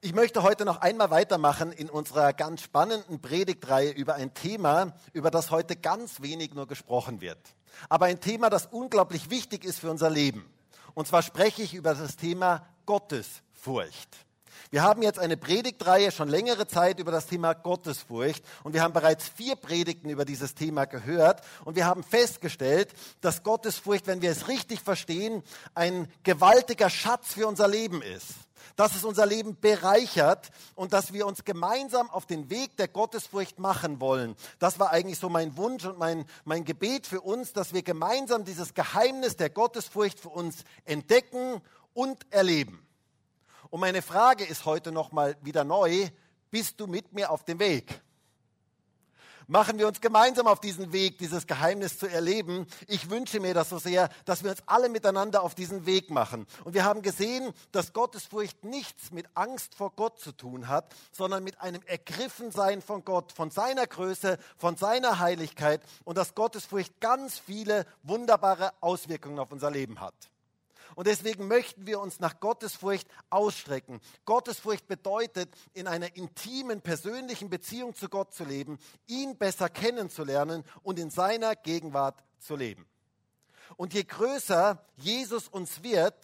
Ich 0.00 0.14
möchte 0.14 0.44
heute 0.44 0.64
noch 0.64 0.80
einmal 0.80 1.10
weitermachen 1.10 1.72
in 1.72 1.90
unserer 1.90 2.32
ganz 2.32 2.62
spannenden 2.62 3.20
Predigtreihe 3.20 3.90
über 3.90 4.14
ein 4.14 4.32
Thema, 4.32 4.94
über 5.12 5.32
das 5.32 5.50
heute 5.50 5.74
ganz 5.74 6.22
wenig 6.22 6.54
nur 6.54 6.68
gesprochen 6.68 7.20
wird. 7.20 7.40
Aber 7.88 8.06
ein 8.06 8.20
Thema, 8.20 8.48
das 8.48 8.66
unglaublich 8.66 9.28
wichtig 9.28 9.64
ist 9.64 9.80
für 9.80 9.90
unser 9.90 10.08
Leben. 10.08 10.48
Und 10.94 11.08
zwar 11.08 11.22
spreche 11.22 11.62
ich 11.62 11.74
über 11.74 11.96
das 11.96 12.14
Thema 12.14 12.64
Gottesfurcht. 12.86 14.24
Wir 14.70 14.84
haben 14.84 15.02
jetzt 15.02 15.18
eine 15.18 15.36
Predigtreihe 15.36 16.12
schon 16.12 16.28
längere 16.28 16.68
Zeit 16.68 17.00
über 17.00 17.10
das 17.10 17.26
Thema 17.26 17.54
Gottesfurcht 17.54 18.44
und 18.62 18.74
wir 18.74 18.82
haben 18.82 18.94
bereits 18.94 19.28
vier 19.28 19.56
Predigten 19.56 20.10
über 20.10 20.24
dieses 20.24 20.54
Thema 20.54 20.84
gehört 20.84 21.40
und 21.64 21.74
wir 21.74 21.86
haben 21.86 22.04
festgestellt, 22.04 22.92
dass 23.20 23.42
Gottesfurcht, 23.42 24.06
wenn 24.06 24.22
wir 24.22 24.30
es 24.30 24.46
richtig 24.46 24.80
verstehen, 24.80 25.42
ein 25.74 26.06
gewaltiger 26.22 26.88
Schatz 26.88 27.32
für 27.32 27.48
unser 27.48 27.66
Leben 27.66 28.00
ist 28.00 28.47
dass 28.76 28.94
es 28.94 29.04
unser 29.04 29.26
Leben 29.26 29.58
bereichert 29.60 30.50
und 30.74 30.92
dass 30.92 31.12
wir 31.12 31.26
uns 31.26 31.44
gemeinsam 31.44 32.10
auf 32.10 32.26
den 32.26 32.50
Weg 32.50 32.76
der 32.76 32.88
Gottesfurcht 32.88 33.58
machen 33.58 34.00
wollen. 34.00 34.36
Das 34.58 34.78
war 34.78 34.90
eigentlich 34.90 35.18
so 35.18 35.28
mein 35.28 35.56
Wunsch 35.56 35.84
und 35.84 35.98
mein, 35.98 36.24
mein 36.44 36.64
Gebet 36.64 37.06
für 37.06 37.20
uns, 37.20 37.52
dass 37.52 37.72
wir 37.72 37.82
gemeinsam 37.82 38.44
dieses 38.44 38.74
Geheimnis 38.74 39.36
der 39.36 39.50
Gottesfurcht 39.50 40.20
für 40.20 40.30
uns 40.30 40.64
entdecken 40.84 41.60
und 41.94 42.26
erleben. 42.32 42.86
Und 43.70 43.80
meine 43.80 44.02
Frage 44.02 44.44
ist 44.44 44.64
heute 44.64 44.92
nochmal 44.92 45.36
wieder 45.42 45.64
neu, 45.64 46.08
bist 46.50 46.80
du 46.80 46.86
mit 46.86 47.12
mir 47.12 47.30
auf 47.30 47.44
dem 47.44 47.58
Weg? 47.58 48.00
Machen 49.48 49.78
wir 49.78 49.88
uns 49.88 50.00
gemeinsam 50.00 50.46
auf 50.46 50.60
diesen 50.60 50.92
Weg, 50.92 51.18
dieses 51.18 51.46
Geheimnis 51.46 51.98
zu 51.98 52.06
erleben. 52.06 52.66
Ich 52.86 53.10
wünsche 53.10 53.40
mir 53.40 53.54
das 53.54 53.70
so 53.70 53.78
sehr, 53.78 54.08
dass 54.24 54.44
wir 54.44 54.50
uns 54.50 54.62
alle 54.66 54.88
miteinander 54.88 55.42
auf 55.42 55.54
diesen 55.54 55.86
Weg 55.86 56.10
machen. 56.10 56.46
Und 56.64 56.74
wir 56.74 56.84
haben 56.84 57.02
gesehen, 57.02 57.52
dass 57.72 57.92
Gottesfurcht 57.92 58.62
nichts 58.64 59.10
mit 59.10 59.26
Angst 59.34 59.74
vor 59.74 59.92
Gott 59.96 60.20
zu 60.20 60.32
tun 60.32 60.68
hat, 60.68 60.94
sondern 61.10 61.42
mit 61.42 61.60
einem 61.60 61.82
Ergriffensein 61.86 62.82
von 62.82 63.04
Gott, 63.04 63.32
von 63.32 63.50
seiner 63.50 63.86
Größe, 63.86 64.38
von 64.56 64.76
seiner 64.76 65.18
Heiligkeit 65.18 65.80
und 66.04 66.18
dass 66.18 66.34
Gottesfurcht 66.34 67.00
ganz 67.00 67.38
viele 67.38 67.86
wunderbare 68.02 68.72
Auswirkungen 68.80 69.38
auf 69.38 69.50
unser 69.50 69.70
Leben 69.70 70.00
hat. 70.00 70.14
Und 70.98 71.06
deswegen 71.06 71.46
möchten 71.46 71.86
wir 71.86 72.00
uns 72.00 72.18
nach 72.18 72.40
Gottesfurcht 72.40 73.06
ausstrecken. 73.30 74.00
Gottesfurcht 74.24 74.88
bedeutet, 74.88 75.48
in 75.72 75.86
einer 75.86 76.16
intimen, 76.16 76.80
persönlichen 76.80 77.48
Beziehung 77.48 77.94
zu 77.94 78.08
Gott 78.08 78.34
zu 78.34 78.42
leben, 78.42 78.80
ihn 79.06 79.38
besser 79.38 79.68
kennenzulernen 79.68 80.64
und 80.82 80.98
in 80.98 81.10
seiner 81.10 81.54
Gegenwart 81.54 82.24
zu 82.40 82.56
leben. 82.56 82.84
Und 83.76 83.94
je 83.94 84.02
größer 84.02 84.84
Jesus 84.96 85.46
uns 85.46 85.84
wird, 85.84 86.16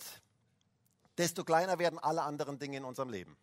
desto 1.19 1.45
kleiner 1.45 1.79
werden 1.79 2.01
alle 2.01 2.23
anderen 2.23 2.59
Dinge 2.59 2.79
in 2.79 2.85
unserem 2.85 3.11
Leben. 3.11 3.37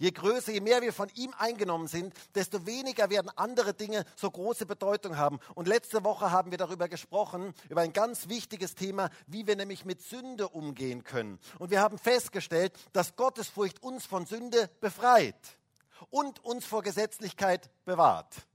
Je 0.00 0.12
größer, 0.12 0.52
je 0.52 0.62
mehr 0.62 0.80
wir 0.80 0.94
von 0.94 1.10
ihm 1.14 1.34
eingenommen 1.36 1.86
sind, 1.86 2.14
desto 2.34 2.64
weniger 2.64 3.10
werden 3.10 3.30
andere 3.36 3.74
Dinge 3.74 4.06
so 4.16 4.30
große 4.30 4.64
Bedeutung 4.64 5.18
haben. 5.18 5.38
Und 5.54 5.68
letzte 5.68 6.02
Woche 6.04 6.30
haben 6.30 6.50
wir 6.50 6.56
darüber 6.56 6.88
gesprochen, 6.88 7.52
über 7.68 7.82
ein 7.82 7.92
ganz 7.92 8.30
wichtiges 8.30 8.74
Thema, 8.74 9.10
wie 9.26 9.46
wir 9.46 9.56
nämlich 9.56 9.84
mit 9.84 10.00
Sünde 10.00 10.48
umgehen 10.48 11.04
können. 11.04 11.38
Und 11.58 11.70
wir 11.70 11.82
haben 11.82 11.98
festgestellt, 11.98 12.72
dass 12.94 13.14
Gottesfurcht 13.14 13.82
uns 13.82 14.06
von 14.06 14.24
Sünde 14.24 14.70
befreit 14.80 15.58
und 16.08 16.42
uns 16.42 16.64
vor 16.64 16.82
Gesetzlichkeit 16.82 17.68
bewahrt. 17.84 18.46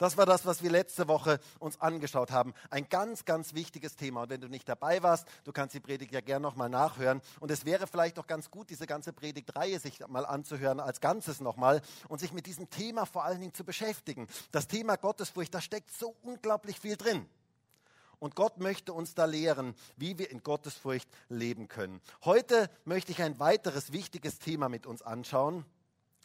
Das 0.00 0.16
war 0.16 0.24
das, 0.24 0.46
was 0.46 0.62
wir 0.62 0.70
letzte 0.70 1.08
Woche 1.08 1.38
uns 1.58 1.78
angeschaut 1.78 2.30
haben. 2.30 2.54
Ein 2.70 2.88
ganz, 2.88 3.26
ganz 3.26 3.52
wichtiges 3.52 3.96
Thema. 3.96 4.22
Und 4.22 4.30
wenn 4.30 4.40
du 4.40 4.48
nicht 4.48 4.66
dabei 4.66 5.02
warst, 5.02 5.28
du 5.44 5.52
kannst 5.52 5.74
die 5.74 5.80
Predigt 5.80 6.10
ja 6.10 6.22
gerne 6.22 6.42
nochmal 6.42 6.70
nachhören. 6.70 7.20
Und 7.38 7.50
es 7.50 7.66
wäre 7.66 7.86
vielleicht 7.86 8.18
auch 8.18 8.26
ganz 8.26 8.50
gut, 8.50 8.70
diese 8.70 8.86
ganze 8.86 9.12
Predigtreihe 9.12 9.78
sich 9.78 10.00
mal 10.08 10.24
anzuhören 10.24 10.80
als 10.80 11.02
Ganzes 11.02 11.42
nochmal 11.42 11.82
und 12.08 12.18
sich 12.18 12.32
mit 12.32 12.46
diesem 12.46 12.70
Thema 12.70 13.04
vor 13.04 13.24
allen 13.24 13.40
Dingen 13.40 13.52
zu 13.52 13.62
beschäftigen. 13.62 14.26
Das 14.52 14.68
Thema 14.68 14.96
Gottesfurcht, 14.96 15.54
da 15.54 15.60
steckt 15.60 15.90
so 15.92 16.16
unglaublich 16.22 16.80
viel 16.80 16.96
drin. 16.96 17.28
Und 18.20 18.34
Gott 18.36 18.56
möchte 18.56 18.94
uns 18.94 19.14
da 19.14 19.26
lehren, 19.26 19.74
wie 19.98 20.16
wir 20.16 20.30
in 20.30 20.42
Gottesfurcht 20.42 21.10
leben 21.28 21.68
können. 21.68 22.00
Heute 22.24 22.70
möchte 22.86 23.12
ich 23.12 23.20
ein 23.20 23.38
weiteres 23.38 23.92
wichtiges 23.92 24.38
Thema 24.38 24.70
mit 24.70 24.86
uns 24.86 25.02
anschauen. 25.02 25.66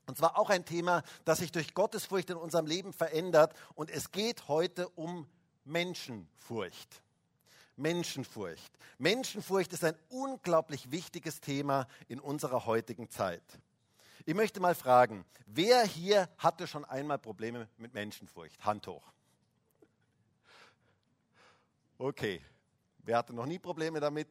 Und 0.07 0.17
zwar 0.17 0.37
auch 0.37 0.49
ein 0.49 0.65
Thema, 0.65 1.03
das 1.23 1.39
sich 1.39 1.51
durch 1.51 1.73
Gottesfurcht 1.73 2.29
in 2.29 2.37
unserem 2.37 2.65
Leben 2.65 2.93
verändert. 2.93 3.53
Und 3.73 3.89
es 3.89 4.11
geht 4.11 4.47
heute 4.47 4.89
um 4.89 5.27
Menschenfurcht. 5.63 7.01
Menschenfurcht. 7.77 8.71
Menschenfurcht 8.97 9.73
ist 9.73 9.83
ein 9.83 9.97
unglaublich 10.09 10.91
wichtiges 10.91 11.41
Thema 11.41 11.87
in 12.07 12.19
unserer 12.19 12.65
heutigen 12.65 13.09
Zeit. 13.09 13.43
Ich 14.25 14.33
möchte 14.33 14.59
mal 14.59 14.75
fragen, 14.75 15.25
wer 15.45 15.85
hier 15.85 16.29
hatte 16.37 16.67
schon 16.67 16.85
einmal 16.85 17.19
Probleme 17.19 17.67
mit 17.77 17.93
Menschenfurcht? 17.93 18.63
Hand 18.65 18.87
hoch. 18.87 19.03
Okay, 21.97 22.41
wer 22.99 23.17
hatte 23.17 23.33
noch 23.33 23.45
nie 23.45 23.59
Probleme 23.59 23.99
damit? 23.99 24.29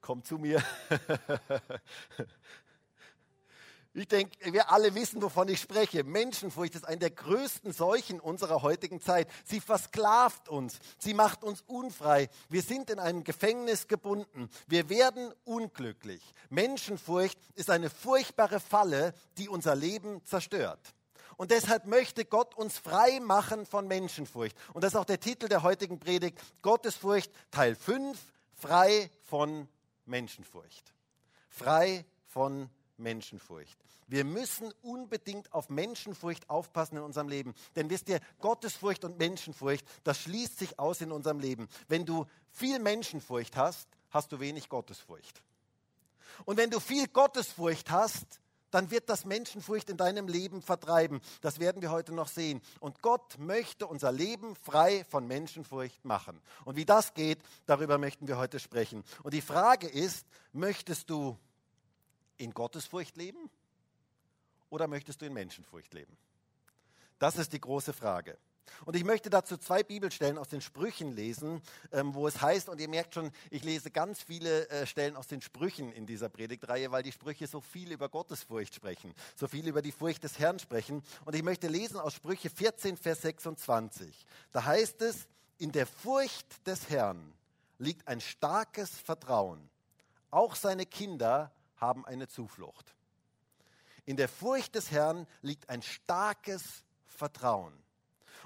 Kommt 0.00 0.26
zu 0.26 0.38
mir. 0.38 0.62
Ich 3.94 4.08
denke, 4.08 4.54
wir 4.54 4.70
alle 4.70 4.94
wissen, 4.94 5.20
wovon 5.20 5.48
ich 5.48 5.60
spreche. 5.60 6.02
Menschenfurcht 6.02 6.74
ist 6.74 6.86
eine 6.86 6.98
der 6.98 7.10
größten 7.10 7.74
Seuchen 7.74 8.20
unserer 8.20 8.62
heutigen 8.62 9.02
Zeit. 9.02 9.28
Sie 9.44 9.60
versklavt 9.60 10.48
uns. 10.48 10.78
Sie 10.96 11.12
macht 11.12 11.44
uns 11.44 11.60
unfrei. 11.66 12.30
Wir 12.48 12.62
sind 12.62 12.88
in 12.88 12.98
einem 12.98 13.22
Gefängnis 13.22 13.88
gebunden. 13.88 14.48
Wir 14.66 14.88
werden 14.88 15.34
unglücklich. 15.44 16.22
Menschenfurcht 16.48 17.38
ist 17.54 17.68
eine 17.68 17.90
furchtbare 17.90 18.60
Falle, 18.60 19.12
die 19.36 19.50
unser 19.50 19.74
Leben 19.74 20.24
zerstört. 20.24 20.94
Und 21.36 21.50
deshalb 21.50 21.86
möchte 21.86 22.24
Gott 22.24 22.54
uns 22.54 22.78
frei 22.78 23.20
machen 23.20 23.66
von 23.66 23.86
Menschenfurcht. 23.88 24.56
Und 24.72 24.84
das 24.84 24.94
ist 24.94 24.98
auch 24.98 25.04
der 25.04 25.20
Titel 25.20 25.48
der 25.48 25.62
heutigen 25.62 25.98
Predigt. 25.98 26.38
Gottesfurcht 26.62 27.30
Teil 27.50 27.74
5. 27.74 28.18
Frei 28.54 29.10
von 29.24 29.68
Menschenfurcht. 30.06 30.94
Frei 31.50 32.06
von 32.26 32.52
Menschenfurcht. 32.52 32.81
Menschenfurcht. 33.02 33.78
Wir 34.08 34.24
müssen 34.24 34.72
unbedingt 34.82 35.52
auf 35.52 35.68
Menschenfurcht 35.68 36.48
aufpassen 36.48 36.96
in 36.96 37.02
unserem 37.02 37.28
Leben. 37.28 37.54
Denn 37.76 37.90
wisst 37.90 38.08
ihr, 38.08 38.20
Gottesfurcht 38.40 39.04
und 39.04 39.18
Menschenfurcht, 39.18 39.86
das 40.04 40.20
schließt 40.20 40.58
sich 40.58 40.78
aus 40.78 41.00
in 41.00 41.12
unserem 41.12 41.40
Leben. 41.40 41.68
Wenn 41.88 42.06
du 42.06 42.26
viel 42.50 42.78
Menschenfurcht 42.78 43.56
hast, 43.56 43.88
hast 44.10 44.32
du 44.32 44.40
wenig 44.40 44.68
Gottesfurcht. 44.68 45.42
Und 46.44 46.56
wenn 46.56 46.70
du 46.70 46.80
viel 46.80 47.08
Gottesfurcht 47.08 47.90
hast, 47.90 48.40
dann 48.72 48.90
wird 48.90 49.08
das 49.08 49.24
Menschenfurcht 49.24 49.90
in 49.90 49.96
deinem 49.96 50.26
Leben 50.26 50.62
vertreiben. 50.62 51.20
Das 51.42 51.60
werden 51.60 51.82
wir 51.82 51.90
heute 51.90 52.12
noch 52.12 52.28
sehen. 52.28 52.60
Und 52.80 53.02
Gott 53.02 53.38
möchte 53.38 53.86
unser 53.86 54.10
Leben 54.10 54.56
frei 54.56 55.04
von 55.10 55.26
Menschenfurcht 55.26 56.04
machen. 56.04 56.40
Und 56.64 56.76
wie 56.76 56.86
das 56.86 57.14
geht, 57.14 57.38
darüber 57.66 57.98
möchten 57.98 58.26
wir 58.26 58.38
heute 58.38 58.58
sprechen. 58.58 59.04
Und 59.22 59.34
die 59.34 59.42
Frage 59.42 59.86
ist, 59.86 60.26
möchtest 60.52 61.10
du 61.10 61.38
in 62.38 62.52
Gottesfurcht 62.52 63.16
leben 63.16 63.50
oder 64.70 64.86
möchtest 64.86 65.20
du 65.20 65.26
in 65.26 65.32
Menschenfurcht 65.32 65.92
leben? 65.94 66.16
Das 67.18 67.36
ist 67.36 67.52
die 67.52 67.60
große 67.60 67.92
Frage. 67.92 68.36
Und 68.84 68.96
ich 68.96 69.04
möchte 69.04 69.30
dazu 69.30 69.56
zwei 69.56 69.82
Bibelstellen 69.82 70.38
aus 70.38 70.48
den 70.48 70.60
Sprüchen 70.60 71.12
lesen, 71.12 71.62
ähm, 71.92 72.14
wo 72.14 72.26
es 72.26 72.40
heißt, 72.40 72.68
und 72.68 72.80
ihr 72.80 72.88
merkt 72.88 73.14
schon, 73.14 73.30
ich 73.50 73.64
lese 73.64 73.90
ganz 73.90 74.22
viele 74.22 74.68
äh, 74.70 74.86
Stellen 74.86 75.16
aus 75.16 75.26
den 75.26 75.40
Sprüchen 75.40 75.92
in 75.92 76.06
dieser 76.06 76.28
Predigtreihe, 76.28 76.90
weil 76.90 77.02
die 77.02 77.12
Sprüche 77.12 77.46
so 77.46 77.60
viel 77.60 77.92
über 77.92 78.08
Gottesfurcht 78.08 78.74
sprechen, 78.74 79.14
so 79.36 79.46
viel 79.46 79.68
über 79.68 79.82
die 79.82 79.92
Furcht 79.92 80.24
des 80.24 80.38
Herrn 80.38 80.58
sprechen. 80.58 81.02
Und 81.24 81.34
ich 81.34 81.42
möchte 81.42 81.68
lesen 81.68 81.98
aus 81.98 82.14
Sprüche 82.14 82.50
14, 82.50 82.96
Vers 82.96 83.22
26. 83.22 84.26
Da 84.52 84.64
heißt 84.64 85.02
es, 85.02 85.26
in 85.58 85.72
der 85.72 85.86
Furcht 85.86 86.66
des 86.66 86.90
Herrn 86.90 87.32
liegt 87.78 88.08
ein 88.08 88.20
starkes 88.20 88.90
Vertrauen. 88.90 89.68
Auch 90.30 90.56
seine 90.56 90.86
Kinder 90.86 91.52
haben 91.82 92.06
eine 92.06 92.28
Zuflucht. 92.28 92.94
In 94.06 94.16
der 94.16 94.28
Furcht 94.28 94.74
des 94.74 94.90
Herrn 94.90 95.26
liegt 95.42 95.68
ein 95.68 95.82
starkes 95.82 96.84
Vertrauen. 97.06 97.74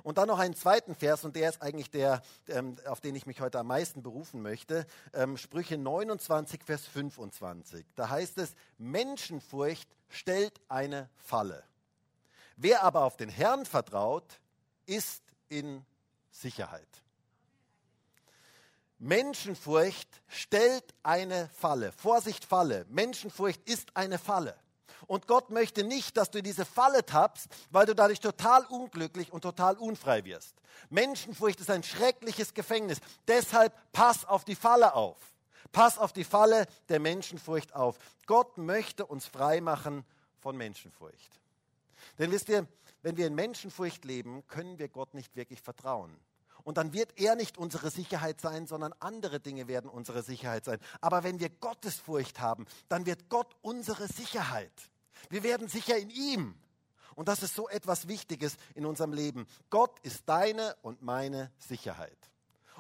Und 0.03 0.19
dann 0.19 0.29
noch 0.29 0.38
einen 0.38 0.55
zweiten 0.55 0.94
Vers, 0.94 1.25
und 1.25 1.37
der 1.37 1.49
ist 1.49 1.62
eigentlich 1.62 1.91
der, 1.91 2.23
ähm, 2.49 2.77
auf 2.87 3.00
den 3.00 3.15
ich 3.15 3.27
mich 3.27 3.41
heute 3.41 3.59
am 3.59 3.69
meisten 3.69 4.03
berufen 4.03 4.43
möchte. 4.43 4.87
Ähm, 5.12 5.37
Sprüche 5.37 5.79
29, 5.79 6.62
Vers 6.62 6.87
25. 6.87 7.87
Da 7.94 8.11
heißt 8.11 8.38
es, 8.38 8.55
Menschenfurcht 8.79 9.88
stellt 10.09 10.61
eine 10.69 11.09
Falle. 11.17 11.65
Wer 12.56 12.83
aber 12.83 13.05
auf 13.05 13.17
den 13.17 13.29
Herrn 13.29 13.67
vertraut, 13.67 14.41
ist 14.87 15.23
in 15.49 15.85
Sicherheit. 16.31 16.88
Menschenfurcht 18.99 20.09
stellt 20.29 20.95
eine 21.03 21.49
Falle. 21.51 21.93
Vorsicht, 21.93 22.45
Falle. 22.45 22.87
Menschenfurcht 22.89 23.69
ist 23.69 23.95
eine 23.95 24.19
Falle. 24.19 24.57
Und 25.07 25.27
Gott 25.27 25.51
möchte 25.51 25.85
nicht, 25.85 26.17
dass 26.17 26.31
du 26.31 26.39
in 26.39 26.45
diese 26.45 26.65
Falle 26.65 27.05
tappst, 27.05 27.49
weil 27.71 27.87
du 27.87 27.95
dadurch 27.95 28.21
total 28.21 28.65
unglücklich 28.67 29.33
und 29.33 29.43
total 29.43 29.77
unfrei 29.77 30.25
wirst. 30.25 30.57
Menschenfurcht 30.91 31.61
ist 31.61 31.71
ein 31.71 31.83
schreckliches 31.83 32.55
Gefängnis. 32.55 32.99
Deshalb 33.29 33.73
pass 33.93 34.25
auf 34.25 34.45
die 34.45 34.57
Falle 34.57 34.95
auf. 34.95 35.19
Pass 35.73 35.99
auf 35.99 36.13
die 36.13 36.25
Falle 36.25 36.67
der 36.89 37.01
Menschenfurcht 37.01 37.75
auf. 37.75 37.99
Gott 38.27 38.57
möchte 38.57 39.05
uns 39.05 39.27
frei 39.27 39.61
machen 39.61 40.05
von 40.39 40.57
Menschenfurcht. 40.57 41.41
Denn 42.19 42.31
wisst 42.31 42.49
ihr, 42.49 42.67
wenn 43.03 43.17
wir 43.17 43.27
in 43.27 43.35
Menschenfurcht 43.35 44.05
leben, 44.05 44.47
können 44.49 44.79
wir 44.79 44.89
Gott 44.89 45.15
nicht 45.15 45.37
wirklich 45.37 45.61
vertrauen. 45.61 46.17
Und 46.67 46.79
dann 46.79 46.93
wird 46.93 47.17
er 47.17 47.37
nicht 47.37 47.59
unsere 47.59 47.93
Sicherheit 47.93 48.41
sein, 48.41 48.67
sondern 48.67 48.93
andere 48.99 49.39
Dinge 49.39 49.69
werden 49.69 49.89
unsere 49.89 50.25
Sicherheit 50.25 50.65
sein. 50.65 50.81
Aber 51.01 51.23
wenn 51.23 51.39
wir 51.39 51.49
Gottesfurcht 51.49 52.41
haben, 52.41 52.67
dann 52.89 53.07
wird 53.07 53.29
Gott 53.29 53.55
unsere 53.63 54.09
Sicherheit. 54.09 54.73
Wir 55.31 55.45
werden 55.45 55.69
sicher 55.69 55.97
in 55.97 56.11
ihm. 56.11 56.57
Und 57.15 57.29
das 57.29 57.45
ist 57.45 57.55
so 57.55 57.69
etwas 57.69 58.09
Wichtiges 58.09 58.57
in 58.75 58.85
unserem 58.85 59.13
Leben. 59.13 59.47
Gott 59.71 60.01
ist 60.01 60.29
deine 60.29 60.75
und 60.83 61.03
meine 61.03 61.53
Sicherheit. 61.57 62.19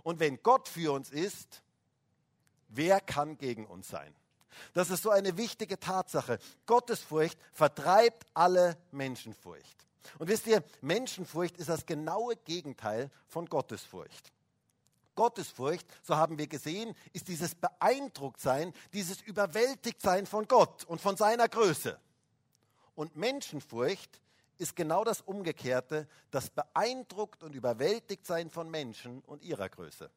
Und 0.02 0.18
wenn 0.18 0.42
Gott 0.42 0.66
für 0.66 0.92
uns 0.92 1.10
ist, 1.10 1.62
wer 2.66 3.00
kann 3.00 3.38
gegen 3.38 3.66
uns 3.66 3.86
sein? 3.86 4.12
Das 4.74 4.90
ist 4.90 5.04
so 5.04 5.10
eine 5.10 5.36
wichtige 5.36 5.78
Tatsache. 5.78 6.40
Gottesfurcht 6.66 7.38
vertreibt 7.52 8.26
alle 8.34 8.76
Menschenfurcht. 8.90 9.85
Und 10.18 10.28
wisst 10.28 10.46
ihr, 10.46 10.62
Menschenfurcht 10.80 11.56
ist 11.56 11.68
das 11.68 11.86
genaue 11.86 12.36
Gegenteil 12.36 13.10
von 13.26 13.46
Gottesfurcht. 13.46 14.32
Gottesfurcht, 15.16 15.86
so 16.02 16.16
haben 16.16 16.38
wir 16.38 16.46
gesehen, 16.46 16.94
ist 17.12 17.26
dieses 17.28 17.54
Beeindrucktsein, 17.54 18.72
dieses 18.92 19.20
Überwältigtsein 19.22 20.26
von 20.26 20.46
Gott 20.46 20.84
und 20.84 21.00
von 21.00 21.16
seiner 21.16 21.48
Größe. 21.48 21.98
Und 22.94 23.16
Menschenfurcht 23.16 24.20
ist 24.58 24.76
genau 24.76 25.04
das 25.04 25.20
Umgekehrte, 25.22 26.06
das 26.30 26.50
beeindruckt 26.50 27.42
und 27.42 27.54
überwältigt 27.54 28.26
sein 28.26 28.50
von 28.50 28.70
Menschen 28.70 29.20
und 29.26 29.42
ihrer 29.42 29.68
Größe. 29.68 30.10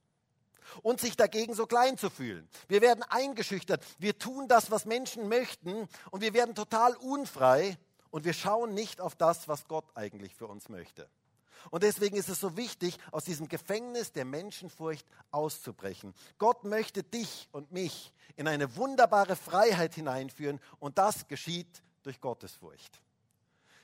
Und 0.83 1.01
sich 1.01 1.17
dagegen 1.17 1.55
so 1.55 1.65
klein 1.65 1.97
zu 1.97 2.09
fühlen. 2.09 2.47
Wir 2.67 2.81
werden 2.81 3.03
eingeschüchtert, 3.03 3.83
wir 3.97 4.19
tun 4.19 4.47
das, 4.47 4.69
was 4.69 4.85
Menschen 4.85 5.27
möchten 5.27 5.87
und 6.11 6.21
wir 6.21 6.33
werden 6.33 6.53
total 6.53 6.95
unfrei 6.97 7.77
und 8.11 8.25
wir 8.25 8.33
schauen 8.33 8.73
nicht 8.73 9.01
auf 9.01 9.15
das, 9.15 9.47
was 9.47 9.67
Gott 9.67 9.85
eigentlich 9.95 10.35
für 10.35 10.47
uns 10.47 10.69
möchte. 10.69 11.09
Und 11.71 11.83
deswegen 11.83 12.15
ist 12.15 12.29
es 12.29 12.39
so 12.39 12.55
wichtig, 12.55 12.97
aus 13.11 13.25
diesem 13.25 13.47
Gefängnis 13.47 14.11
der 14.11 14.25
Menschenfurcht 14.25 15.05
auszubrechen. 15.31 16.13
Gott 16.37 16.63
möchte 16.63 17.03
dich 17.03 17.49
und 17.51 17.71
mich 17.71 18.13
in 18.37 18.47
eine 18.47 18.75
wunderbare 18.77 19.35
Freiheit 19.35 19.95
hineinführen 19.95 20.59
und 20.79 20.97
das 20.97 21.27
geschieht 21.27 21.83
durch 22.03 22.21
Gottesfurcht. 22.21 23.01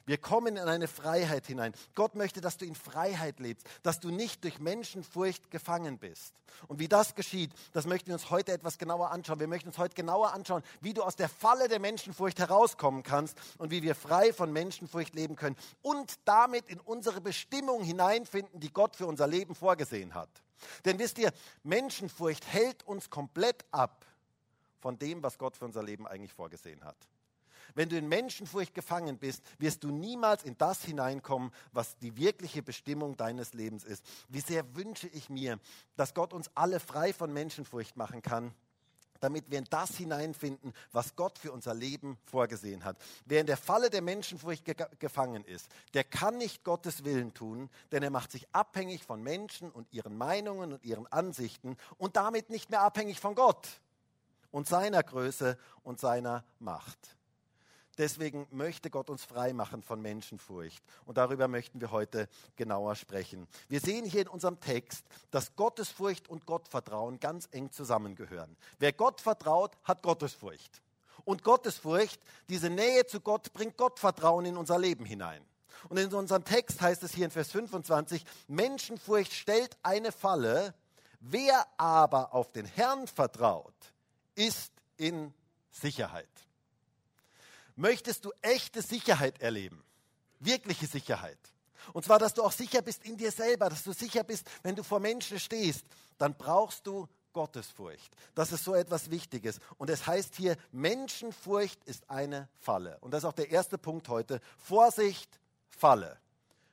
Wir 0.06 0.18
kommen 0.18 0.56
in 0.56 0.68
eine 0.68 0.88
Freiheit 0.88 1.48
hinein. 1.48 1.74
Gott 1.96 2.16
möchte, 2.16 2.40
dass 2.40 2.58
du 2.58 2.66
in 2.66 2.76
Freiheit 2.76 3.40
lebst, 3.40 3.68
dass 3.82 4.00
du 4.00 4.12
nicht 4.12 4.44
durch 4.44 4.60
Menschenfurcht 4.60 5.50
gefangen 5.50 5.98
bist. 5.98 6.34
Und 6.68 6.80
wie 6.80 6.88
das 6.88 7.16
geschieht, 7.16 7.52
das 7.74 7.88
möchten 7.88 8.08
wir 8.08 8.14
uns 8.14 8.30
heute 8.30 8.52
etwas 8.52 8.78
genauer 8.78 9.12
anschauen. 9.12 9.40
Wir 9.40 9.48
möchten 9.48 9.70
uns 9.70 9.78
heute 9.78 9.96
genauer 9.96 10.34
anschauen, 10.34 10.64
wie 10.82 10.94
du 10.94 11.02
aus 11.02 11.16
der 11.16 11.28
Falle 11.28 11.68
der 11.68 11.80
Menschenfurcht 11.80 12.40
herauskommen 12.40 13.02
kannst 13.02 13.38
und 13.58 13.72
wie 13.72 13.82
wir 13.82 13.96
frei 13.96 14.32
von 14.32 14.54
Menschenfurcht 14.54 15.16
leben 15.16 15.36
können 15.36 15.58
und 15.82 16.16
damit 16.26 16.70
in 16.70 16.80
unsere 16.80 17.20
Bestimmung 17.20 17.84
hineinfinden, 17.84 18.60
die 18.60 18.72
Gott 18.72 18.96
für 18.96 19.08
unser 19.08 19.28
Leben 19.28 19.56
vorgesehen 19.56 20.14
hat. 20.14 20.30
Denn 20.86 21.00
wisst 21.00 21.18
ihr, 21.18 21.34
Menschenfurcht 21.64 22.46
hält 22.46 22.84
uns 22.84 23.10
komplett 23.10 23.66
ab 23.72 24.06
von 24.80 25.00
dem, 25.00 25.24
was 25.24 25.38
Gott 25.38 25.58
für 25.58 25.66
unser 25.66 25.84
Leben 25.84 26.06
eigentlich 26.08 26.34
vorgesehen 26.34 26.84
hat. 26.84 26.98
Wenn 27.76 27.90
du 27.90 27.98
in 27.98 28.08
Menschenfurcht 28.08 28.74
gefangen 28.74 29.18
bist, 29.18 29.44
wirst 29.60 29.84
du 29.84 29.92
niemals 29.92 30.44
in 30.44 30.58
das 30.58 30.84
hineinkommen, 30.84 31.52
was 31.72 31.98
die 31.98 32.18
wirkliche 32.18 32.64
Bestimmung 32.64 33.18
deines 33.18 33.54
Lebens 33.54 33.84
ist. 33.84 34.04
Wie 34.30 34.40
sehr 34.40 34.76
wünsche 34.76 35.08
ich 35.10 35.30
mir, 35.30 35.60
dass 35.96 36.14
Gott 36.14 36.34
uns 36.34 36.50
alle 36.56 36.80
frei 36.80 37.14
von 37.14 37.32
Menschenfurcht 37.32 37.98
machen 37.98 38.22
kann 38.22 38.54
damit 39.20 39.50
wir 39.50 39.58
in 39.58 39.66
das 39.70 39.96
hineinfinden, 39.96 40.74
was 40.92 41.16
Gott 41.16 41.40
für 41.40 41.52
unser 41.52 41.74
Leben 41.74 42.18
vorgesehen 42.26 42.84
hat. 42.84 42.98
Wer 43.26 43.42
in 43.42 43.48
der 43.48 43.58
Falle 43.58 43.90
der 43.90 44.02
Menschenfurcht 44.02 44.66
ge 44.66 44.76
gefangen 45.00 45.44
ist, 45.46 45.68
der 45.94 46.04
kann 46.04 46.38
nicht 46.38 46.64
Gottes 46.64 47.04
Willen 47.04 47.34
tun, 47.34 47.70
denn 47.92 48.04
er 48.04 48.12
macht 48.12 48.32
sich 48.32 48.46
abhängig 48.54 49.04
von 49.04 49.24
Menschen 49.24 49.72
und 49.72 49.92
ihren 49.92 50.18
Meinungen 50.18 50.74
und 50.74 50.84
ihren 50.84 51.08
Ansichten 51.08 51.78
und 51.98 52.18
damit 52.18 52.50
nicht 52.50 52.70
mehr 52.70 52.82
abhängig 52.82 53.20
von 53.20 53.34
Gott 53.34 53.68
und 54.52 54.68
seiner 54.68 55.02
Größe 55.02 55.58
und 55.84 56.00
seiner 56.00 56.44
Macht. 56.60 57.16
Deswegen 57.98 58.48
möchte 58.52 58.90
Gott 58.90 59.10
uns 59.10 59.24
frei 59.24 59.54
machen 59.54 59.82
von 59.82 60.02
Menschenfurcht. 60.02 60.84
Und 61.06 61.18
darüber 61.18 61.48
möchten 61.48 61.80
wir 61.80 61.92
heute 61.92 62.28
genauer 62.58 62.96
sprechen. 62.96 63.48
Wir 63.70 63.80
sehen 63.80 64.06
hier 64.06 64.22
in 64.22 64.28
unserem 64.28 64.60
Text, 64.60 65.06
dass 65.32 65.56
Gottesfurcht 65.56 66.28
und 66.28 66.46
Gottvertrauen 66.46 67.20
ganz 67.20 67.48
eng 67.52 67.72
zusammengehören. 67.72 68.58
Wer 68.80 68.92
Gott 68.92 69.22
vertraut, 69.22 69.78
hat 69.84 70.04
Gottesfurcht. 70.04 70.82
Und 71.24 71.44
Gottesfurcht, 71.44 72.20
diese 72.50 72.70
Nähe 72.70 73.06
zu 73.06 73.22
Gott, 73.22 73.54
bringt 73.54 73.78
Gottvertrauen 73.78 74.46
in 74.46 74.58
unser 74.58 74.78
Leben 74.78 75.06
hinein. 75.06 75.44
Und 75.90 75.98
in 75.98 76.14
unserem 76.14 76.44
Text 76.44 76.82
heißt 76.82 77.04
es 77.04 77.14
hier 77.14 77.26
in 77.26 77.32
Vers 77.32 77.52
25, 77.52 78.24
Menschenfurcht 78.48 79.34
stellt 79.34 79.78
eine 79.84 80.12
Falle, 80.12 80.74
wer 81.20 81.66
aber 81.78 82.34
auf 82.34 82.52
den 82.52 82.66
Herrn 82.66 83.08
vertraut, 83.08 83.74
ist 84.36 84.72
in 84.98 85.34
Sicherheit. 85.72 86.30
Möchtest 87.76 88.26
du 88.26 88.32
echte 88.42 88.82
Sicherheit 88.82 89.42
erleben? 89.42 89.84
Wirkliche 90.40 90.88
Sicherheit. 90.88 91.40
Und 91.94 92.06
zwar, 92.06 92.20
dass 92.20 92.34
du 92.34 92.44
auch 92.44 92.52
sicher 92.52 92.82
bist 92.82 93.04
in 93.06 93.18
dir 93.18 93.32
selber, 93.32 93.70
dass 93.70 93.84
du 93.84 93.94
sicher 93.94 94.24
bist, 94.24 94.48
wenn 94.64 94.76
du 94.76 94.84
vor 94.84 95.00
Menschen 95.00 95.40
stehst, 95.40 95.86
dann 96.18 96.36
brauchst 96.36 96.88
du 96.88 97.08
Gottesfurcht. 97.34 98.16
Das 98.34 98.54
ist 98.54 98.64
so 98.64 98.74
etwas 98.74 99.12
Wichtiges. 99.12 99.60
Und 99.78 99.90
es 99.90 100.08
heißt 100.08 100.36
hier, 100.36 100.56
Menschenfurcht 100.72 101.84
ist 101.84 102.10
eine 102.10 102.48
Falle. 102.62 102.98
Und 103.02 103.12
das 103.12 103.24
ist 103.24 103.26
auch 103.26 103.34
der 103.34 103.52
erste 103.52 103.78
Punkt 103.78 104.08
heute. 104.08 104.40
Vorsicht, 104.58 105.40
Falle. 105.68 106.18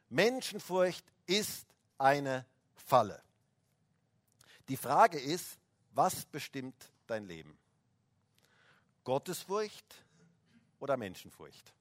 Menschenfurcht 0.09 1.05
ist 1.27 1.67
eine 1.99 2.47
Falle. 2.75 3.21
Die 4.69 4.77
Frage 4.77 5.19
ist, 5.19 5.59
was 5.91 6.25
bestimmt 6.27 6.77
dein 7.09 7.27
Leben? 7.27 7.59
Gottesfurcht 9.03 10.05
oder 10.83 10.97
Menschenfurcht. 10.97 11.73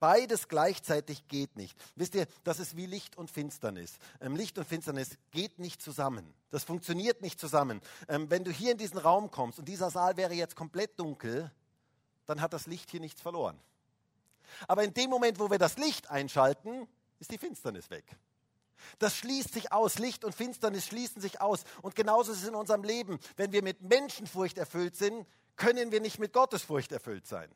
Beides 0.00 0.48
gleichzeitig 0.48 1.28
geht 1.28 1.56
nicht. 1.56 1.78
Wisst 1.94 2.14
ihr, 2.14 2.26
das 2.42 2.58
ist 2.58 2.76
wie 2.76 2.86
Licht 2.86 3.16
und 3.16 3.30
Finsternis. 3.30 3.98
Ähm, 4.20 4.34
Licht 4.34 4.58
und 4.58 4.66
Finsternis 4.66 5.10
geht 5.30 5.58
nicht 5.58 5.82
zusammen. 5.82 6.34
Das 6.50 6.64
funktioniert 6.64 7.20
nicht 7.20 7.38
zusammen. 7.38 7.80
Ähm, 8.08 8.28
wenn 8.30 8.44
du 8.44 8.50
hier 8.50 8.72
in 8.72 8.78
diesen 8.78 8.98
Raum 8.98 9.30
kommst 9.30 9.58
und 9.58 9.68
dieser 9.68 9.90
Saal 9.90 10.16
wäre 10.16 10.32
jetzt 10.32 10.56
komplett 10.56 10.98
dunkel, 10.98 11.50
dann 12.26 12.40
hat 12.40 12.54
das 12.54 12.66
Licht 12.66 12.90
hier 12.90 13.00
nichts 13.00 13.20
verloren. 13.20 13.58
Aber 14.66 14.82
in 14.84 14.94
dem 14.94 15.10
Moment, 15.10 15.38
wo 15.38 15.50
wir 15.50 15.58
das 15.58 15.76
Licht 15.76 16.10
einschalten, 16.10 16.88
ist 17.18 17.30
die 17.30 17.38
Finsternis 17.38 17.90
weg. 17.90 18.04
Das 18.98 19.16
schließt 19.16 19.52
sich 19.52 19.72
aus. 19.72 19.98
Licht 19.98 20.24
und 20.24 20.34
Finsternis 20.34 20.86
schließen 20.86 21.20
sich 21.20 21.40
aus. 21.40 21.64
Und 21.82 21.94
genauso 21.94 22.32
ist 22.32 22.42
es 22.42 22.48
in 22.48 22.54
unserem 22.54 22.84
Leben. 22.84 23.18
Wenn 23.36 23.52
wir 23.52 23.62
mit 23.62 23.82
Menschenfurcht 23.82 24.58
erfüllt 24.58 24.96
sind, 24.96 25.26
können 25.56 25.92
wir 25.92 26.00
nicht 26.00 26.18
mit 26.18 26.32
Gottesfurcht 26.32 26.92
erfüllt 26.92 27.26
sein. 27.26 27.50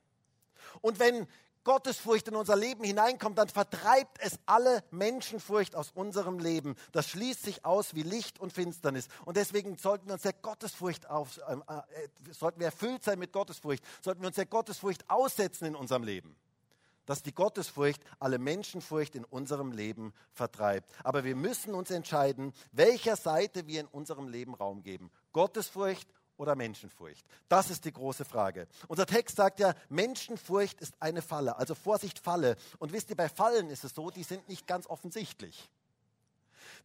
Und 0.80 0.98
wenn 0.98 1.26
Gottesfurcht 1.68 2.28
in 2.28 2.34
unser 2.34 2.56
Leben 2.56 2.82
hineinkommt, 2.82 3.36
dann 3.36 3.50
vertreibt 3.50 4.18
es 4.20 4.38
alle 4.46 4.82
Menschenfurcht 4.90 5.76
aus 5.76 5.90
unserem 5.90 6.38
Leben. 6.38 6.76
Das 6.92 7.10
schließt 7.10 7.42
sich 7.42 7.62
aus 7.66 7.94
wie 7.94 8.02
Licht 8.02 8.40
und 8.40 8.54
Finsternis. 8.54 9.08
Und 9.26 9.36
deswegen 9.36 9.76
sollten 9.76 10.06
wir 10.06 10.14
uns 10.14 10.22
der 10.22 10.32
Gottesfurcht 10.32 11.10
auf, 11.10 11.38
ähm, 11.46 11.62
äh, 11.68 12.32
sollten 12.32 12.60
wir 12.60 12.68
erfüllt 12.68 13.04
sein 13.04 13.18
mit 13.18 13.32
Gottesfurcht, 13.32 13.84
sollten 14.02 14.22
wir 14.22 14.28
uns 14.28 14.36
der 14.36 14.46
Gottesfurcht 14.46 15.10
aussetzen 15.10 15.66
in 15.66 15.74
unserem 15.74 16.04
Leben. 16.04 16.36
Dass 17.04 17.22
die 17.22 17.34
Gottesfurcht 17.34 18.02
alle 18.18 18.38
Menschenfurcht 18.38 19.14
in 19.14 19.26
unserem 19.26 19.72
Leben 19.72 20.14
vertreibt. 20.32 20.90
Aber 21.04 21.22
wir 21.24 21.36
müssen 21.36 21.74
uns 21.74 21.90
entscheiden, 21.90 22.54
welcher 22.72 23.16
Seite 23.16 23.66
wir 23.66 23.80
in 23.80 23.86
unserem 23.88 24.28
Leben 24.28 24.54
Raum 24.54 24.82
geben. 24.82 25.10
Gottesfurcht 25.32 26.08
oder 26.38 26.56
Menschenfurcht? 26.56 27.26
Das 27.48 27.70
ist 27.70 27.84
die 27.84 27.92
große 27.92 28.24
Frage. 28.24 28.66
Unser 28.88 29.06
Text 29.06 29.36
sagt 29.36 29.60
ja, 29.60 29.74
Menschenfurcht 29.90 30.80
ist 30.80 30.94
eine 31.00 31.20
Falle, 31.20 31.56
also 31.56 31.74
Vorsicht 31.74 32.18
Falle. 32.18 32.56
Und 32.78 32.92
wisst 32.92 33.10
ihr, 33.10 33.16
bei 33.16 33.28
Fallen 33.28 33.68
ist 33.68 33.84
es 33.84 33.94
so, 33.94 34.10
die 34.10 34.22
sind 34.22 34.48
nicht 34.48 34.66
ganz 34.66 34.86
offensichtlich. 34.86 35.68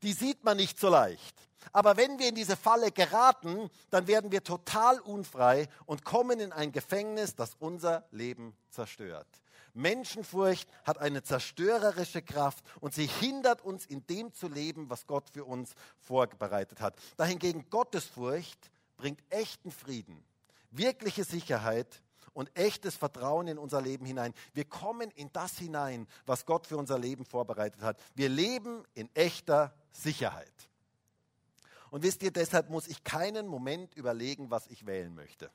Die 0.02 0.14
sieht 0.14 0.44
man 0.44 0.58
nicht 0.58 0.80
so 0.80 0.90
leicht. 0.90 1.36
Aber 1.72 1.96
wenn 1.96 2.20
wir 2.20 2.28
in 2.28 2.36
diese 2.36 2.58
Falle 2.58 2.92
geraten, 2.92 3.70
dann 3.90 4.08
werden 4.08 4.32
wir 4.32 4.44
total 4.44 5.00
unfrei 5.00 5.70
und 5.86 6.04
kommen 6.04 6.40
in 6.42 6.52
ein 6.52 6.74
Gefängnis, 6.74 7.36
das 7.36 7.56
unser 7.58 8.06
Leben 8.12 8.56
zerstört. 8.70 9.28
Menschenfurcht 9.74 10.70
hat 10.84 11.00
eine 11.00 11.24
zerstörerische 11.24 12.22
Kraft 12.22 12.64
und 12.80 12.94
sie 12.94 13.08
hindert 13.08 13.64
uns 13.64 13.86
in 13.86 14.06
dem 14.06 14.34
zu 14.34 14.48
leben, 14.48 14.90
was 14.90 15.08
Gott 15.08 15.30
für 15.32 15.46
uns 15.46 15.74
vorbereitet 15.98 16.80
hat. 16.80 16.96
Dahingegen 17.18 17.70
Gottesfurcht 17.70 18.72
bringt 19.04 19.22
echten 19.30 19.70
Frieden, 19.70 20.24
wirkliche 20.72 21.26
Sicherheit 21.26 22.02
und 22.34 22.50
echtes 22.58 22.96
Vertrauen 22.96 23.50
in 23.50 23.58
unser 23.58 23.82
Leben 23.82 24.06
hinein. 24.06 24.34
Wir 24.54 24.64
kommen 24.64 25.12
in 25.12 25.30
das 25.34 25.58
hinein, 25.58 26.08
was 26.26 26.46
Gott 26.46 26.68
für 26.68 26.78
unser 26.78 26.98
Leben 26.98 27.26
vorbereitet 27.26 27.82
hat. 27.82 28.00
Wir 28.16 28.30
leben 28.30 28.86
in 28.94 29.14
echter 29.14 29.76
Sicherheit. 29.92 30.54
Und 31.92 32.04
wisst 32.04 32.24
ihr, 32.24 32.32
deshalb 32.32 32.70
muss 32.70 32.88
ich 32.88 33.04
keinen 33.04 33.46
Moment 33.46 33.94
überlegen, 33.94 34.50
was 34.50 34.68
ich 34.68 34.86
wählen 34.86 35.14
möchte. 35.14 35.52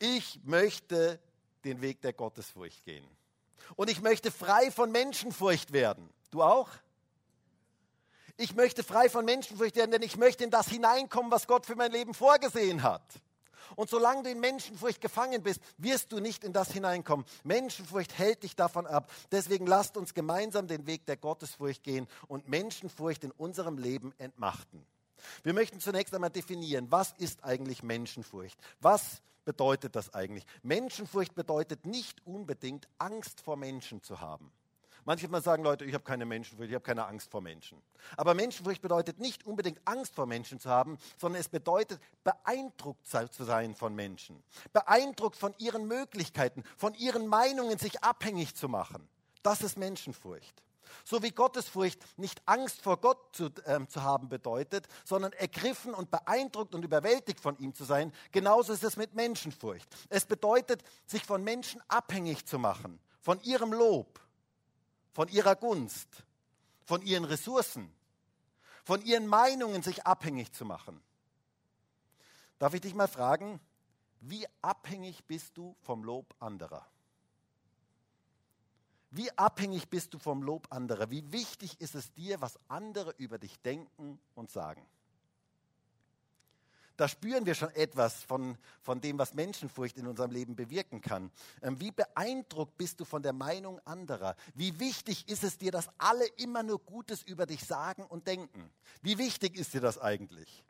Ich 0.00 0.40
möchte 0.42 1.20
den 1.62 1.80
Weg 1.80 2.00
der 2.00 2.12
Gottesfurcht 2.12 2.84
gehen. 2.84 3.06
Und 3.76 3.88
ich 3.88 4.02
möchte 4.02 4.32
frei 4.32 4.72
von 4.72 4.90
Menschenfurcht 4.90 5.72
werden. 5.72 6.10
Du 6.32 6.42
auch? 6.42 6.70
Ich 8.40 8.54
möchte 8.54 8.82
frei 8.82 9.10
von 9.10 9.26
Menschenfurcht 9.26 9.76
werden, 9.76 9.90
denn 9.90 10.00
ich 10.00 10.16
möchte 10.16 10.44
in 10.44 10.50
das 10.50 10.66
hineinkommen, 10.66 11.30
was 11.30 11.46
Gott 11.46 11.66
für 11.66 11.76
mein 11.76 11.92
Leben 11.92 12.14
vorgesehen 12.14 12.82
hat. 12.82 13.02
Und 13.76 13.90
solange 13.90 14.22
du 14.22 14.30
in 14.30 14.40
Menschenfurcht 14.40 15.02
gefangen 15.02 15.42
bist, 15.42 15.60
wirst 15.76 16.10
du 16.10 16.20
nicht 16.20 16.42
in 16.42 16.54
das 16.54 16.72
hineinkommen. 16.72 17.26
Menschenfurcht 17.44 18.16
hält 18.16 18.42
dich 18.42 18.56
davon 18.56 18.86
ab. 18.86 19.12
Deswegen 19.30 19.66
lasst 19.66 19.98
uns 19.98 20.14
gemeinsam 20.14 20.68
den 20.68 20.86
Weg 20.86 21.04
der 21.04 21.18
Gottesfurcht 21.18 21.82
gehen 21.82 22.08
und 22.28 22.48
Menschenfurcht 22.48 23.24
in 23.24 23.30
unserem 23.32 23.76
Leben 23.76 24.14
entmachten. 24.16 24.86
Wir 25.42 25.52
möchten 25.52 25.78
zunächst 25.78 26.14
einmal 26.14 26.30
definieren, 26.30 26.90
was 26.90 27.12
ist 27.18 27.44
eigentlich 27.44 27.82
Menschenfurcht? 27.82 28.58
Was 28.80 29.20
bedeutet 29.44 29.94
das 29.96 30.14
eigentlich? 30.14 30.46
Menschenfurcht 30.62 31.34
bedeutet 31.34 31.84
nicht 31.84 32.26
unbedingt 32.26 32.88
Angst 32.96 33.42
vor 33.42 33.58
Menschen 33.58 34.02
zu 34.02 34.22
haben. 34.22 34.50
Manchmal 35.10 35.42
sagen 35.42 35.64
Leute, 35.64 35.84
ich 35.84 35.92
habe 35.92 36.04
keine 36.04 36.24
Menschenfurcht, 36.24 36.68
ich 36.68 36.74
habe 36.76 36.84
keine 36.84 37.04
Angst 37.04 37.32
vor 37.32 37.40
Menschen. 37.40 37.82
Aber 38.16 38.32
Menschenfurcht 38.32 38.80
bedeutet 38.80 39.18
nicht 39.18 39.44
unbedingt 39.44 39.80
Angst 39.84 40.14
vor 40.14 40.24
Menschen 40.24 40.60
zu 40.60 40.70
haben, 40.70 40.98
sondern 41.18 41.40
es 41.40 41.48
bedeutet 41.48 42.00
beeindruckt 42.22 43.04
zu 43.08 43.42
sein 43.42 43.74
von 43.74 43.92
Menschen. 43.96 44.40
Beeindruckt 44.72 45.34
von 45.34 45.52
ihren 45.58 45.88
Möglichkeiten, 45.88 46.62
von 46.76 46.94
ihren 46.94 47.26
Meinungen 47.26 47.76
sich 47.76 48.04
abhängig 48.04 48.54
zu 48.54 48.68
machen. 48.68 49.08
Das 49.42 49.62
ist 49.62 49.76
Menschenfurcht. 49.76 50.62
So 51.04 51.24
wie 51.24 51.32
Gottesfurcht 51.32 51.98
nicht 52.16 52.40
Angst 52.46 52.80
vor 52.80 53.00
Gott 53.00 53.34
zu, 53.34 53.46
äh, 53.64 53.84
zu, 53.88 54.04
haben 54.04 54.28
bedeutet, 54.28 54.86
sondern 55.04 55.32
ergriffen 55.32 55.92
und 55.92 56.12
beeindruckt 56.12 56.72
und 56.72 56.84
überwältigt 56.84 57.40
von 57.40 57.58
ihm 57.58 57.74
zu 57.74 57.82
sein, 57.82 58.12
genauso 58.30 58.72
ist 58.72 58.84
es 58.84 58.96
mit 58.96 59.16
Menschenfurcht. 59.16 59.88
Es 60.08 60.24
bedeutet, 60.24 60.84
sich 61.04 61.24
von 61.24 61.42
Menschen 61.42 61.82
abhängig 61.88 62.46
zu 62.46 62.60
machen, 62.60 63.00
von 63.20 63.40
ihrem 63.40 63.72
Lob, 63.72 64.20
von 65.12 65.28
ihrer 65.28 65.56
Gunst, 65.56 66.24
von 66.84 67.02
ihren 67.02 67.24
Ressourcen, 67.24 67.92
von 68.84 69.02
ihren 69.02 69.26
Meinungen 69.26 69.82
sich 69.82 70.06
abhängig 70.06 70.52
zu 70.52 70.64
machen. 70.64 71.00
Darf 72.58 72.74
ich 72.74 72.80
dich 72.80 72.94
mal 72.94 73.08
fragen, 73.08 73.60
wie 74.20 74.46
abhängig 74.60 75.24
bist 75.24 75.56
du 75.56 75.76
vom 75.80 76.04
Lob 76.04 76.34
anderer? 76.40 76.86
Wie 79.10 79.30
abhängig 79.36 79.88
bist 79.88 80.14
du 80.14 80.18
vom 80.18 80.42
Lob 80.42 80.68
anderer? 80.70 81.10
Wie 81.10 81.32
wichtig 81.32 81.80
ist 81.80 81.94
es 81.94 82.12
dir, 82.12 82.40
was 82.40 82.58
andere 82.68 83.12
über 83.16 83.38
dich 83.38 83.60
denken 83.60 84.20
und 84.34 84.50
sagen? 84.50 84.86
Da 87.00 87.08
spüren 87.08 87.46
wir 87.46 87.54
schon 87.54 87.70
etwas 87.70 88.22
von, 88.24 88.58
von 88.82 89.00
dem, 89.00 89.18
was 89.18 89.32
Menschenfurcht 89.32 89.96
in 89.96 90.06
unserem 90.06 90.30
Leben 90.32 90.54
bewirken 90.54 91.00
kann. 91.00 91.30
Ähm, 91.62 91.80
wie 91.80 91.92
beeindruckt 91.92 92.76
bist 92.76 93.00
du 93.00 93.06
von 93.06 93.22
der 93.22 93.32
Meinung 93.32 93.80
anderer? 93.86 94.36
Wie 94.54 94.78
wichtig 94.78 95.26
ist 95.26 95.42
es 95.42 95.56
dir, 95.56 95.72
dass 95.72 95.88
alle 95.96 96.26
immer 96.36 96.62
nur 96.62 96.78
Gutes 96.78 97.22
über 97.22 97.46
dich 97.46 97.64
sagen 97.64 98.04
und 98.04 98.26
denken? 98.26 98.70
Wie 99.00 99.16
wichtig 99.16 99.56
ist 99.56 99.72
dir 99.72 99.80
das 99.80 99.96
eigentlich? 99.96 100.62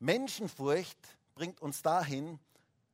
Menschenfurcht 0.00 0.98
bringt 1.36 1.62
uns 1.62 1.82
dahin, 1.82 2.40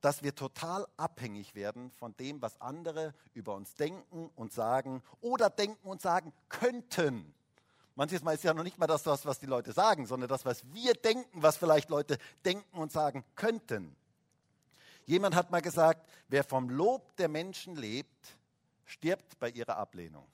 dass 0.03 0.23
wir 0.23 0.35
total 0.35 0.87
abhängig 0.99 1.55
werden 1.55 1.91
von 1.93 2.15
dem, 2.19 2.43
was 2.43 2.61
andere 2.61 3.15
über 3.33 3.55
uns 3.55 3.75
denken 3.75 4.29
und 4.37 4.53
sagen 4.53 5.03
oder 5.23 5.49
denken 5.49 5.89
und 5.89 6.03
sagen 6.03 6.35
könnten. 6.51 7.33
Manches 7.95 8.23
Mal 8.23 8.35
ist 8.35 8.45
ja 8.45 8.55
noch 8.55 8.63
nicht 8.63 8.79
mal 8.79 8.87
das, 8.87 9.05
was 9.07 9.39
die 9.39 9.47
Leute 9.47 9.73
sagen, 9.73 10.07
sondern 10.07 10.29
das, 10.29 10.45
was 10.45 10.65
wir 10.73 10.95
denken, 10.95 11.43
was 11.43 11.57
vielleicht 11.57 11.91
Leute 11.91 12.19
denken 12.45 12.79
und 12.79 12.91
sagen 12.91 13.25
könnten. 13.35 13.95
Jemand 15.05 15.35
hat 15.35 15.51
mal 15.51 15.61
gesagt, 15.61 16.09
wer 16.29 16.45
vom 16.45 16.71
Lob 16.71 17.17
der 17.17 17.29
Menschen 17.29 17.77
lebt, 17.77 18.37
stirbt 18.85 19.39
bei 19.39 19.51
ihrer 19.51 19.77
Ablehnung. 19.77 20.27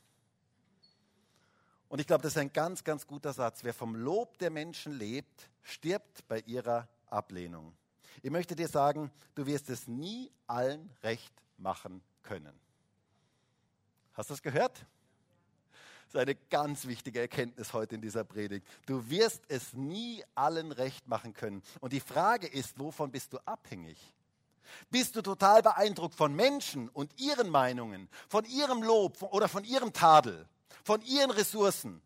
Und 1.89 2.01
ich 2.01 2.07
glaube, 2.07 2.23
das 2.23 2.33
ist 2.33 2.39
ein 2.39 2.53
ganz, 2.53 2.85
ganz 2.85 3.07
guter 3.07 3.33
Satz. 3.33 3.65
Wer 3.65 3.73
vom 3.73 3.95
Lob 3.95 4.39
der 4.39 4.51
Menschen 4.51 4.93
lebt, 4.93 5.49
stirbt 5.63 6.27
bei 6.29 6.41
ihrer 6.41 6.87
Ablehnung. 7.07 7.75
Ich 8.23 8.31
möchte 8.31 8.55
dir 8.55 8.69
sagen, 8.69 9.11
du 9.35 9.47
wirst 9.47 9.71
es 9.71 9.89
nie 9.89 10.31
allen 10.47 10.91
recht 11.03 11.33
machen 11.57 12.03
können. 12.23 12.53
Hast 14.13 14.29
du 14.29 14.35
das 14.35 14.43
gehört? 14.43 14.85
Das 16.09 16.15
ist 16.15 16.21
eine 16.23 16.37
ganz 16.49 16.87
wichtige 16.87 17.21
Erkenntnis 17.21 17.75
heute 17.75 17.97
in 17.97 18.01
dieser 18.01 18.25
Predigt. 18.25 18.67
Du 18.87 19.11
wirst 19.11 19.43
es 19.49 19.75
nie 19.75 20.25
allen 20.35 20.73
recht 20.73 21.07
machen 21.07 21.35
können. 21.35 21.63
Und 21.81 21.93
die 21.93 22.01
Frage 22.01 22.47
ist, 22.47 22.79
wovon 22.79 23.11
bist 23.11 23.35
du 23.35 23.39
abhängig? 23.45 23.99
Bist 24.91 25.17
du 25.17 25.21
total 25.21 25.63
beeindruckt 25.63 26.15
von 26.15 26.35
Menschen 26.35 26.89
und 26.89 27.13
ihren 27.21 27.51
Meinungen, 27.51 28.09
von 28.31 28.47
ihrem 28.47 28.83
Lob 28.83 29.23
oder 29.23 29.49
von 29.49 29.65
ihrem 29.65 29.93
Tadel, 29.93 30.49
von 30.83 31.03
ihren 31.03 31.31
Ressourcen? 31.31 32.01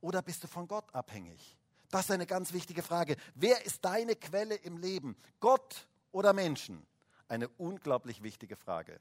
Oder 0.00 0.20
bist 0.20 0.42
du 0.42 0.48
von 0.48 0.66
Gott 0.66 0.92
abhängig? 0.92 1.56
Das 1.92 2.06
ist 2.06 2.10
eine 2.10 2.26
ganz 2.26 2.52
wichtige 2.52 2.82
Frage. 2.82 3.14
Wer 3.36 3.64
ist 3.64 3.84
deine 3.84 4.16
Quelle 4.16 4.56
im 4.56 4.78
Leben? 4.78 5.16
Gott 5.38 5.86
oder 6.10 6.32
Menschen? 6.32 6.84
Eine 7.28 7.48
unglaublich 7.50 8.20
wichtige 8.20 8.56
Frage. 8.56 8.98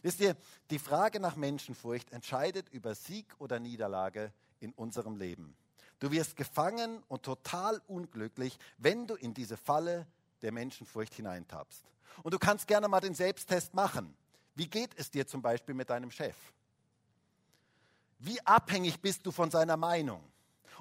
Wisst 0.00 0.20
ihr, 0.20 0.36
die 0.70 0.78
Frage 0.78 1.20
nach 1.20 1.36
Menschenfurcht 1.36 2.10
entscheidet 2.12 2.68
über 2.70 2.94
Sieg 2.94 3.26
oder 3.38 3.58
Niederlage 3.60 4.32
in 4.60 4.72
unserem 4.72 5.16
Leben. 5.16 5.54
Du 5.98 6.10
wirst 6.10 6.36
gefangen 6.36 7.02
und 7.08 7.22
total 7.22 7.80
unglücklich, 7.86 8.58
wenn 8.78 9.06
du 9.06 9.14
in 9.14 9.34
diese 9.34 9.56
Falle 9.56 10.06
der 10.42 10.50
Menschenfurcht 10.50 11.14
hineintappst. 11.14 11.84
Und 12.22 12.34
du 12.34 12.38
kannst 12.38 12.66
gerne 12.66 12.88
mal 12.88 13.00
den 13.00 13.14
Selbsttest 13.14 13.74
machen. 13.74 14.14
Wie 14.54 14.66
geht 14.66 14.90
es 14.96 15.10
dir 15.10 15.26
zum 15.26 15.42
Beispiel 15.42 15.74
mit 15.74 15.90
deinem 15.90 16.10
Chef? 16.10 16.36
Wie 18.18 18.40
abhängig 18.46 19.00
bist 19.00 19.24
du 19.26 19.30
von 19.30 19.50
seiner 19.50 19.76
Meinung? 19.76 20.22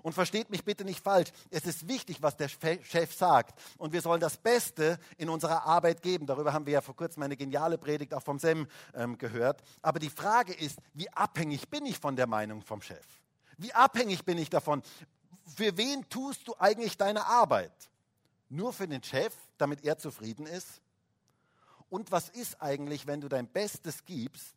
Und 0.01 0.13
versteht 0.13 0.49
mich 0.49 0.63
bitte 0.63 0.83
nicht 0.83 1.03
falsch, 1.03 1.31
es 1.49 1.65
ist 1.65 1.87
wichtig, 1.87 2.21
was 2.21 2.37
der 2.37 2.49
Chef 2.49 3.13
sagt. 3.13 3.59
Und 3.77 3.93
wir 3.93 4.01
sollen 4.01 4.21
das 4.21 4.37
Beste 4.37 4.99
in 5.17 5.29
unserer 5.29 5.65
Arbeit 5.65 6.01
geben. 6.01 6.25
Darüber 6.25 6.53
haben 6.53 6.65
wir 6.65 6.73
ja 6.73 6.81
vor 6.81 6.95
kurzem 6.95 7.23
eine 7.23 7.37
geniale 7.37 7.77
Predigt 7.77 8.13
auch 8.13 8.23
vom 8.23 8.39
SEM 8.39 8.67
ähm, 8.93 9.17
gehört. 9.17 9.63
Aber 9.81 9.99
die 9.99 10.09
Frage 10.09 10.53
ist, 10.53 10.79
wie 10.93 11.09
abhängig 11.09 11.69
bin 11.69 11.85
ich 11.85 11.99
von 11.99 12.15
der 12.15 12.27
Meinung 12.27 12.61
vom 12.61 12.81
Chef? 12.81 13.05
Wie 13.57 13.73
abhängig 13.73 14.25
bin 14.25 14.37
ich 14.37 14.49
davon? 14.49 14.81
Für 15.55 15.77
wen 15.77 16.07
tust 16.09 16.47
du 16.47 16.55
eigentlich 16.57 16.97
deine 16.97 17.25
Arbeit? 17.25 17.73
Nur 18.49 18.73
für 18.73 18.87
den 18.87 19.03
Chef, 19.03 19.33
damit 19.57 19.83
er 19.83 19.97
zufrieden 19.97 20.45
ist? 20.45 20.81
Und 21.89 22.11
was 22.11 22.29
ist 22.29 22.61
eigentlich, 22.61 23.05
wenn 23.05 23.21
du 23.21 23.27
dein 23.27 23.47
Bestes 23.47 24.05
gibst 24.05 24.55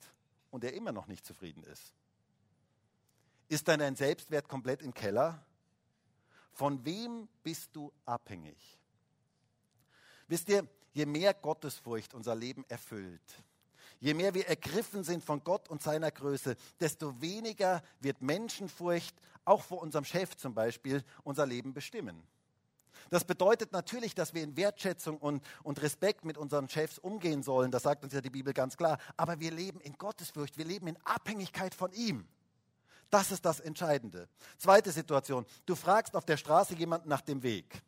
und 0.50 0.64
er 0.64 0.72
immer 0.72 0.92
noch 0.92 1.06
nicht 1.06 1.26
zufrieden 1.26 1.64
ist? 1.64 1.92
Ist 3.48 3.68
dann 3.68 3.80
dein 3.80 3.96
Selbstwert 3.96 4.48
komplett 4.48 4.82
im 4.82 4.94
Keller? 4.94 5.44
Von 6.52 6.84
wem 6.84 7.28
bist 7.42 7.74
du 7.74 7.92
abhängig? 8.04 8.78
Wisst 10.28 10.48
ihr, 10.48 10.66
je 10.92 11.06
mehr 11.06 11.34
Gottesfurcht 11.34 12.14
unser 12.14 12.34
Leben 12.34 12.64
erfüllt, 12.68 13.42
je 14.00 14.14
mehr 14.14 14.34
wir 14.34 14.46
ergriffen 14.46 15.04
sind 15.04 15.24
von 15.24 15.42
Gott 15.44 15.68
und 15.68 15.82
seiner 15.82 16.10
Größe, 16.10 16.56
desto 16.80 17.20
weniger 17.20 17.82
wird 18.00 18.22
Menschenfurcht, 18.22 19.16
auch 19.44 19.62
vor 19.62 19.82
unserem 19.82 20.04
Chef 20.04 20.36
zum 20.36 20.54
Beispiel, 20.54 21.02
unser 21.24 21.44
Leben 21.44 21.74
bestimmen. 21.74 22.22
Das 23.10 23.24
bedeutet 23.24 23.72
natürlich, 23.72 24.14
dass 24.14 24.32
wir 24.32 24.42
in 24.42 24.56
Wertschätzung 24.56 25.18
und, 25.18 25.44
und 25.62 25.82
Respekt 25.82 26.24
mit 26.24 26.38
unseren 26.38 26.68
Chefs 26.68 26.98
umgehen 26.98 27.42
sollen. 27.42 27.70
Das 27.70 27.82
sagt 27.82 28.04
uns 28.04 28.14
ja 28.14 28.20
die 28.20 28.30
Bibel 28.30 28.54
ganz 28.54 28.76
klar. 28.76 28.98
Aber 29.16 29.40
wir 29.40 29.50
leben 29.50 29.80
in 29.80 29.98
Gottesfurcht, 29.98 30.56
wir 30.56 30.64
leben 30.64 30.86
in 30.86 30.96
Abhängigkeit 31.04 31.74
von 31.74 31.92
ihm. 31.92 32.26
Das 33.10 33.30
ist 33.30 33.44
das 33.44 33.60
Entscheidende. 33.60 34.28
Zweite 34.58 34.92
Situation. 34.92 35.46
Du 35.66 35.74
fragst 35.74 36.16
auf 36.16 36.24
der 36.24 36.36
Straße 36.36 36.74
jemanden 36.74 37.08
nach 37.08 37.20
dem 37.20 37.42
Weg. 37.42 37.82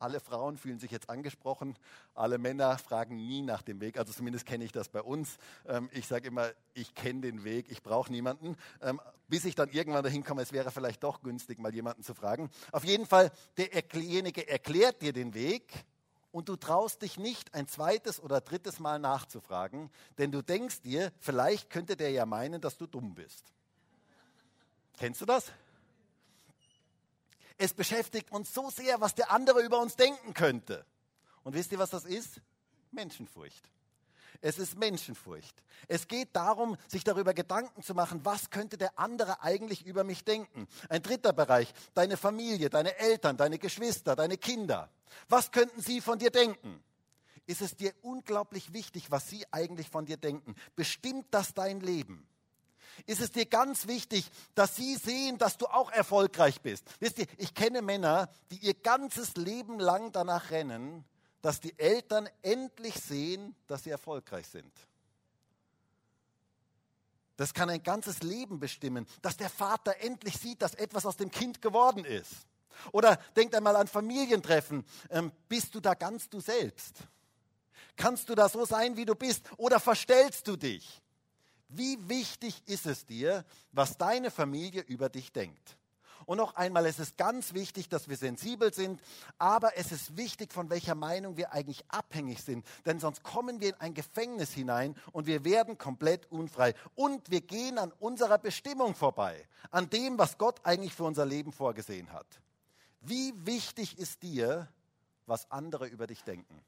Alle 0.00 0.18
Frauen 0.18 0.56
fühlen 0.56 0.78
sich 0.78 0.90
jetzt 0.90 1.10
angesprochen, 1.10 1.76
alle 2.14 2.38
Männer 2.38 2.78
fragen 2.78 3.16
nie 3.16 3.42
nach 3.42 3.60
dem 3.60 3.82
Weg. 3.82 3.98
Also 3.98 4.14
zumindest 4.14 4.46
kenne 4.46 4.64
ich 4.64 4.72
das 4.72 4.88
bei 4.88 5.02
uns. 5.02 5.36
Ähm, 5.68 5.90
ich 5.92 6.06
sage 6.06 6.28
immer, 6.28 6.50
ich 6.72 6.94
kenne 6.94 7.20
den 7.20 7.44
Weg, 7.44 7.70
ich 7.70 7.82
brauche 7.82 8.10
niemanden. 8.10 8.56
Ähm, 8.80 8.98
bis 9.28 9.44
ich 9.44 9.54
dann 9.54 9.68
irgendwann 9.68 10.02
dahin 10.02 10.24
komme, 10.24 10.40
es 10.40 10.52
wäre 10.52 10.70
vielleicht 10.70 11.02
doch 11.02 11.20
günstig, 11.20 11.58
mal 11.58 11.74
jemanden 11.74 12.02
zu 12.02 12.14
fragen. 12.14 12.48
Auf 12.72 12.84
jeden 12.84 13.04
Fall, 13.04 13.30
derjenige 13.58 14.48
erklärt 14.48 15.02
dir 15.02 15.12
den 15.12 15.34
Weg 15.34 15.84
und 16.32 16.48
du 16.48 16.56
traust 16.56 17.02
dich 17.02 17.18
nicht, 17.18 17.54
ein 17.54 17.66
zweites 17.66 18.20
oder 18.20 18.40
drittes 18.40 18.78
Mal 18.78 18.98
nachzufragen, 18.98 19.90
denn 20.18 20.30
du 20.32 20.42
denkst 20.42 20.82
dir, 20.82 21.12
vielleicht 21.18 21.70
könnte 21.70 21.96
der 21.96 22.10
ja 22.10 22.26
meinen, 22.26 22.60
dass 22.60 22.76
du 22.76 22.86
dumm 22.86 23.14
bist. 23.14 23.44
Kennst 24.96 25.20
du 25.20 25.26
das? 25.26 25.50
Es 27.58 27.74
beschäftigt 27.74 28.30
uns 28.30 28.54
so 28.54 28.70
sehr, 28.70 29.00
was 29.00 29.14
der 29.14 29.30
andere 29.30 29.60
über 29.62 29.80
uns 29.80 29.96
denken 29.96 30.34
könnte. 30.34 30.86
Und 31.42 31.54
wisst 31.54 31.72
ihr, 31.72 31.78
was 31.78 31.90
das 31.90 32.04
ist? 32.04 32.40
Menschenfurcht. 32.90 33.70
Es 34.42 34.58
ist 34.58 34.78
Menschenfurcht. 34.78 35.62
Es 35.86 36.08
geht 36.08 36.34
darum, 36.34 36.76
sich 36.88 37.04
darüber 37.04 37.34
Gedanken 37.34 37.82
zu 37.82 37.94
machen, 37.94 38.20
was 38.24 38.50
könnte 38.50 38.78
der 38.78 38.98
andere 38.98 39.42
eigentlich 39.42 39.84
über 39.84 40.02
mich 40.04 40.24
denken. 40.24 40.66
Ein 40.88 41.02
dritter 41.02 41.32
Bereich, 41.32 41.72
deine 41.94 42.16
Familie, 42.16 42.70
deine 42.70 42.96
Eltern, 42.96 43.36
deine 43.36 43.58
Geschwister, 43.58 44.16
deine 44.16 44.38
Kinder. 44.38 44.90
Was 45.28 45.50
könnten 45.50 45.80
sie 45.82 46.00
von 46.00 46.18
dir 46.18 46.30
denken? 46.30 46.82
Ist 47.46 47.60
es 47.60 47.76
dir 47.76 47.92
unglaublich 48.02 48.72
wichtig, 48.72 49.10
was 49.10 49.28
sie 49.28 49.44
eigentlich 49.50 49.90
von 49.90 50.06
dir 50.06 50.16
denken? 50.16 50.54
Bestimmt 50.76 51.26
das 51.30 51.52
dein 51.52 51.80
Leben? 51.80 52.26
Ist 53.06 53.20
es 53.20 53.32
dir 53.32 53.46
ganz 53.46 53.86
wichtig, 53.86 54.30
dass 54.54 54.76
sie 54.76 54.96
sehen, 54.96 55.38
dass 55.38 55.56
du 55.58 55.66
auch 55.66 55.90
erfolgreich 55.90 56.60
bist? 56.60 56.86
Wisst 57.00 57.18
ihr, 57.18 57.26
ich 57.38 57.54
kenne 57.54 57.82
Männer, 57.82 58.28
die 58.50 58.58
ihr 58.58 58.74
ganzes 58.74 59.36
Leben 59.36 59.78
lang 59.78 60.12
danach 60.12 60.50
rennen, 60.50 61.04
dass 61.42 61.60
die 61.60 61.78
Eltern 61.78 62.28
endlich 62.42 62.94
sehen, 62.94 63.54
dass 63.66 63.84
sie 63.84 63.90
erfolgreich 63.90 64.46
sind. 64.46 64.72
Das 67.36 67.54
kann 67.54 67.70
ein 67.70 67.82
ganzes 67.82 68.22
Leben 68.22 68.60
bestimmen, 68.60 69.06
dass 69.22 69.38
der 69.38 69.48
Vater 69.48 69.96
endlich 70.00 70.36
sieht, 70.36 70.60
dass 70.60 70.74
etwas 70.74 71.06
aus 71.06 71.16
dem 71.16 71.30
Kind 71.30 71.62
geworden 71.62 72.04
ist. 72.04 72.46
Oder 72.92 73.16
denkt 73.34 73.54
einmal 73.54 73.76
an 73.76 73.88
Familientreffen. 73.88 74.84
Ähm, 75.08 75.32
bist 75.48 75.74
du 75.74 75.80
da 75.80 75.94
ganz 75.94 76.28
du 76.28 76.40
selbst? 76.40 76.96
Kannst 77.96 78.28
du 78.28 78.34
da 78.34 78.48
so 78.48 78.64
sein, 78.64 78.96
wie 78.96 79.04
du 79.04 79.14
bist? 79.14 79.50
Oder 79.56 79.80
verstellst 79.80 80.46
du 80.48 80.56
dich? 80.56 81.00
Wie 81.68 82.08
wichtig 82.08 82.62
ist 82.66 82.86
es 82.86 83.06
dir, 83.06 83.44
was 83.72 83.96
deine 83.96 84.30
Familie 84.30 84.82
über 84.82 85.08
dich 85.08 85.32
denkt? 85.32 85.76
Und 86.26 86.38
noch 86.38 86.54
einmal, 86.54 86.86
es 86.86 86.98
ist 86.98 87.16
ganz 87.16 87.54
wichtig, 87.54 87.88
dass 87.88 88.08
wir 88.08 88.16
sensibel 88.16 88.72
sind, 88.72 89.00
aber 89.38 89.76
es 89.76 89.92
ist 89.92 90.16
wichtig, 90.16 90.52
von 90.52 90.70
welcher 90.70 90.94
Meinung 90.94 91.36
wir 91.36 91.52
eigentlich 91.52 91.84
abhängig 91.88 92.42
sind, 92.42 92.66
denn 92.86 93.00
sonst 93.00 93.22
kommen 93.22 93.60
wir 93.60 93.70
in 93.70 93.80
ein 93.80 93.94
Gefängnis 93.94 94.52
hinein 94.52 94.94
und 95.12 95.26
wir 95.26 95.44
werden 95.44 95.78
komplett 95.78 96.30
unfrei. 96.30 96.74
Und 96.94 97.30
wir 97.30 97.40
gehen 97.40 97.78
an 97.78 97.92
unserer 97.98 98.38
Bestimmung 98.38 98.94
vorbei, 98.94 99.46
an 99.70 99.90
dem, 99.90 100.18
was 100.18 100.38
Gott 100.38 100.60
eigentlich 100.64 100.94
für 100.94 101.04
unser 101.04 101.26
Leben 101.26 101.52
vorgesehen 101.52 102.12
hat. 102.12 102.26
Wie 103.00 103.32
wichtig 103.46 103.98
ist 103.98 104.22
dir, 104.22 104.68
was 105.26 105.50
andere 105.50 105.86
über 105.86 106.06
dich 106.06 106.22
denken? 106.22 106.62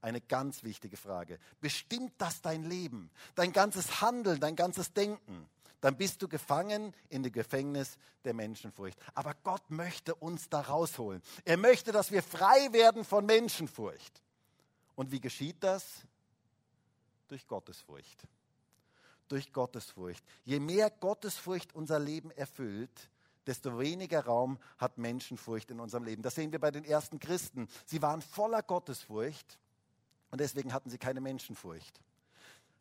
Eine 0.00 0.20
ganz 0.20 0.64
wichtige 0.64 0.96
Frage. 0.96 1.38
Bestimmt 1.60 2.12
das 2.18 2.40
dein 2.40 2.64
Leben, 2.64 3.10
dein 3.34 3.52
ganzes 3.52 4.00
Handeln, 4.00 4.40
dein 4.40 4.56
ganzes 4.56 4.92
Denken? 4.92 5.48
Dann 5.82 5.96
bist 5.96 6.22
du 6.22 6.28
gefangen 6.28 6.94
in 7.08 7.24
dem 7.24 7.32
Gefängnis 7.32 7.98
der 8.24 8.34
Menschenfurcht. 8.34 8.96
Aber 9.14 9.34
Gott 9.42 9.68
möchte 9.68 10.14
uns 10.14 10.48
da 10.48 10.60
rausholen. 10.60 11.20
Er 11.44 11.56
möchte, 11.56 11.90
dass 11.90 12.12
wir 12.12 12.22
frei 12.22 12.72
werden 12.72 13.04
von 13.04 13.26
Menschenfurcht. 13.26 14.22
Und 14.94 15.10
wie 15.10 15.20
geschieht 15.20 15.56
das? 15.58 15.84
Durch 17.26 17.48
Gottesfurcht. 17.48 18.22
Durch 19.26 19.52
Gottesfurcht. 19.52 20.24
Je 20.44 20.60
mehr 20.60 20.88
Gottesfurcht 20.88 21.74
unser 21.74 21.98
Leben 21.98 22.30
erfüllt, 22.30 23.10
desto 23.48 23.76
weniger 23.80 24.24
Raum 24.24 24.58
hat 24.78 24.98
Menschenfurcht 24.98 25.72
in 25.72 25.80
unserem 25.80 26.04
Leben. 26.04 26.22
Das 26.22 26.36
sehen 26.36 26.52
wir 26.52 26.60
bei 26.60 26.70
den 26.70 26.84
ersten 26.84 27.18
Christen. 27.18 27.66
Sie 27.86 28.00
waren 28.02 28.22
voller 28.22 28.62
Gottesfurcht 28.62 29.58
und 30.30 30.40
deswegen 30.40 30.72
hatten 30.72 30.90
sie 30.90 30.98
keine 30.98 31.20
Menschenfurcht. 31.20 32.00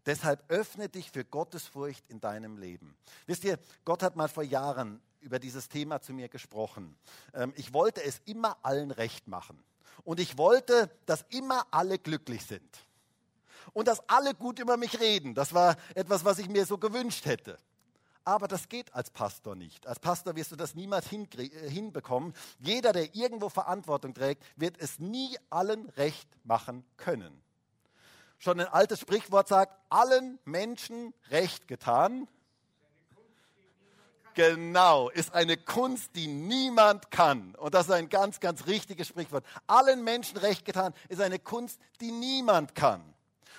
Deshalb 0.06 0.44
öffne 0.50 0.90
dich 0.90 1.12
für 1.12 1.24
Gottesfurcht 1.24 2.04
in 2.10 2.20
deinem 2.20 2.58
Leben. 2.58 2.96
Wisst 3.28 3.44
ihr, 3.44 3.60
Gott 3.86 4.02
hat 4.02 4.16
mal 4.16 4.28
vor 4.28 4.44
Jahren 4.44 5.02
über 5.22 5.40
dieses 5.40 5.70
Thema 5.70 6.02
zu 6.02 6.14
mir 6.14 6.28
gesprochen. 6.28 6.96
Ähm, 7.34 7.54
ich 7.56 7.74
wollte 7.74 8.04
es 8.04 8.20
immer 8.26 8.58
allen 8.64 8.92
recht 8.92 9.28
machen. 9.28 9.64
Und 10.04 10.20
ich 10.20 10.38
wollte, 10.38 10.90
dass 11.06 11.26
immer 11.30 11.68
alle 11.72 12.00
glücklich 12.00 12.46
sind. 12.46 12.80
Und 13.74 13.88
dass 13.88 14.08
alle 14.10 14.34
gut 14.34 14.58
über 14.58 14.78
mich 14.78 15.00
reden. 15.00 15.36
Das 15.36 15.54
war 15.54 15.78
etwas, 15.94 16.26
was 16.26 16.40
ich 16.40 16.50
mir 16.50 16.66
so 16.66 16.80
gewünscht 16.80 17.26
hätte. 17.26 17.58
Aber 18.24 18.48
das 18.48 18.70
geht 18.70 18.94
als 18.94 19.10
Pastor 19.10 19.56
nicht. 19.56 19.88
Als 19.88 20.00
Pastor 20.00 20.36
wirst 20.36 20.52
du 20.52 20.56
das 20.56 20.76
niemals 20.76 21.12
äh, 21.12 21.70
hinbekommen. 21.70 22.34
Jeder, 22.60 22.94
der 22.94 23.16
irgendwo 23.16 23.50
Verantwortung 23.50 24.14
trägt, 24.14 24.44
wird 24.56 24.80
es 24.80 25.00
nie 25.00 25.38
allen 25.50 25.90
recht 25.90 26.28
machen 26.44 26.84
können. 26.98 27.42
Schon 28.44 28.60
ein 28.60 28.68
altes 28.70 29.00
Sprichwort 29.00 29.48
sagt, 29.48 29.78
allen 29.90 30.40
Menschen 30.46 31.14
recht 31.30 31.68
getan. 31.68 32.28
Genau, 34.34 35.10
ist 35.10 35.36
eine 35.36 35.58
Kunst, 35.58 36.16
die 36.16 36.26
niemand 36.26 37.12
kann. 37.12 37.54
Und 37.54 37.76
das 37.76 37.86
ist 37.86 37.92
ein 37.92 38.10
ganz, 38.10 38.40
ganz 38.40 38.66
richtiges 38.66 39.08
Sprichwort. 39.08 39.46
Allen 39.68 40.04
Menschen 40.04 40.38
recht 40.38 40.66
getan 40.66 40.96
ist 41.08 41.22
eine 41.22 41.38
Kunst, 41.38 41.80
die 42.00 42.12
niemand 42.12 42.74
kann. 42.74 43.14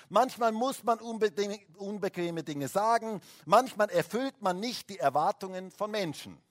Manchmal 0.09 0.51
muss 0.51 0.83
man 0.83 0.99
unbequeme 0.99 2.43
Dinge 2.43 2.67
sagen. 2.67 3.21
Manchmal 3.45 3.89
erfüllt 3.89 4.41
man 4.41 4.59
nicht 4.59 4.89
die 4.89 4.99
Erwartungen 4.99 5.71
von 5.71 5.91
Menschen. 5.91 6.42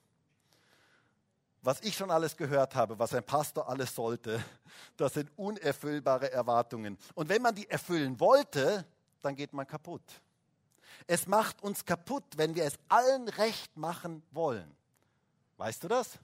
Was 1.63 1.79
ich 1.79 1.95
schon 1.95 2.11
alles 2.11 2.35
gehört 2.35 2.75
habe, 2.75 2.99
was 2.99 3.13
ein 3.13 3.23
Pastor 3.23 3.69
alles 3.69 3.95
sollte, 3.95 4.43
das 4.97 5.13
sind 5.13 5.31
unerfüllbare 5.37 6.31
Erwartungen. 6.31 6.97
Und 7.15 7.29
wenn 7.29 7.41
man 7.41 7.55
die 7.55 7.69
erfüllen 7.69 8.19
wollte, 8.19 8.85
dann 9.21 9.35
geht 9.35 9.53
man 9.53 9.65
kaputt. 9.65 10.03
Es 11.07 11.25
macht 11.25 11.63
uns 11.63 11.85
kaputt, 11.85 12.25
wenn 12.35 12.53
wir 12.53 12.65
es 12.65 12.77
allen 12.89 13.29
recht 13.29 13.75
machen 13.77 14.23
wollen. 14.31 14.69
Weißt 15.57 15.83
du 15.83 15.87
das? 15.87 16.19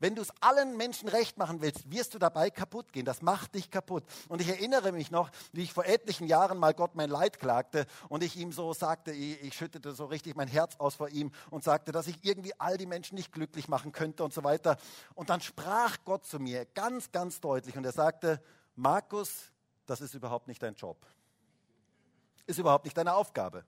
Wenn 0.00 0.14
du 0.14 0.22
es 0.22 0.30
allen 0.40 0.76
Menschen 0.76 1.08
recht 1.08 1.38
machen 1.38 1.60
willst, 1.60 1.90
wirst 1.90 2.14
du 2.14 2.18
dabei 2.18 2.50
kaputt 2.50 2.92
gehen. 2.92 3.04
Das 3.04 3.20
macht 3.20 3.56
dich 3.56 3.70
kaputt. 3.70 4.04
Und 4.28 4.40
ich 4.40 4.48
erinnere 4.48 4.92
mich 4.92 5.10
noch, 5.10 5.30
wie 5.52 5.62
ich 5.62 5.72
vor 5.72 5.86
etlichen 5.86 6.28
Jahren 6.28 6.58
mal 6.58 6.72
Gott 6.72 6.94
mein 6.94 7.10
Leid 7.10 7.40
klagte 7.40 7.86
und 8.08 8.22
ich 8.22 8.36
ihm 8.36 8.52
so 8.52 8.72
sagte, 8.72 9.10
ich, 9.10 9.42
ich 9.42 9.54
schüttete 9.54 9.92
so 9.92 10.06
richtig 10.06 10.36
mein 10.36 10.46
Herz 10.46 10.76
aus 10.76 10.94
vor 10.94 11.08
ihm 11.08 11.32
und 11.50 11.64
sagte, 11.64 11.90
dass 11.90 12.06
ich 12.06 12.24
irgendwie 12.24 12.52
all 12.60 12.76
die 12.76 12.86
Menschen 12.86 13.16
nicht 13.16 13.32
glücklich 13.32 13.66
machen 13.66 13.90
könnte 13.90 14.22
und 14.22 14.32
so 14.32 14.44
weiter. 14.44 14.76
Und 15.14 15.30
dann 15.30 15.40
sprach 15.40 15.96
Gott 16.04 16.24
zu 16.24 16.38
mir 16.38 16.64
ganz, 16.64 17.10
ganz 17.10 17.40
deutlich 17.40 17.76
und 17.76 17.84
er 17.84 17.92
sagte, 17.92 18.40
Markus, 18.76 19.52
das 19.86 20.00
ist 20.00 20.14
überhaupt 20.14 20.46
nicht 20.46 20.62
dein 20.62 20.74
Job. 20.74 21.04
Ist 22.46 22.58
überhaupt 22.58 22.84
nicht 22.84 22.96
deine 22.96 23.14
Aufgabe. 23.14 23.64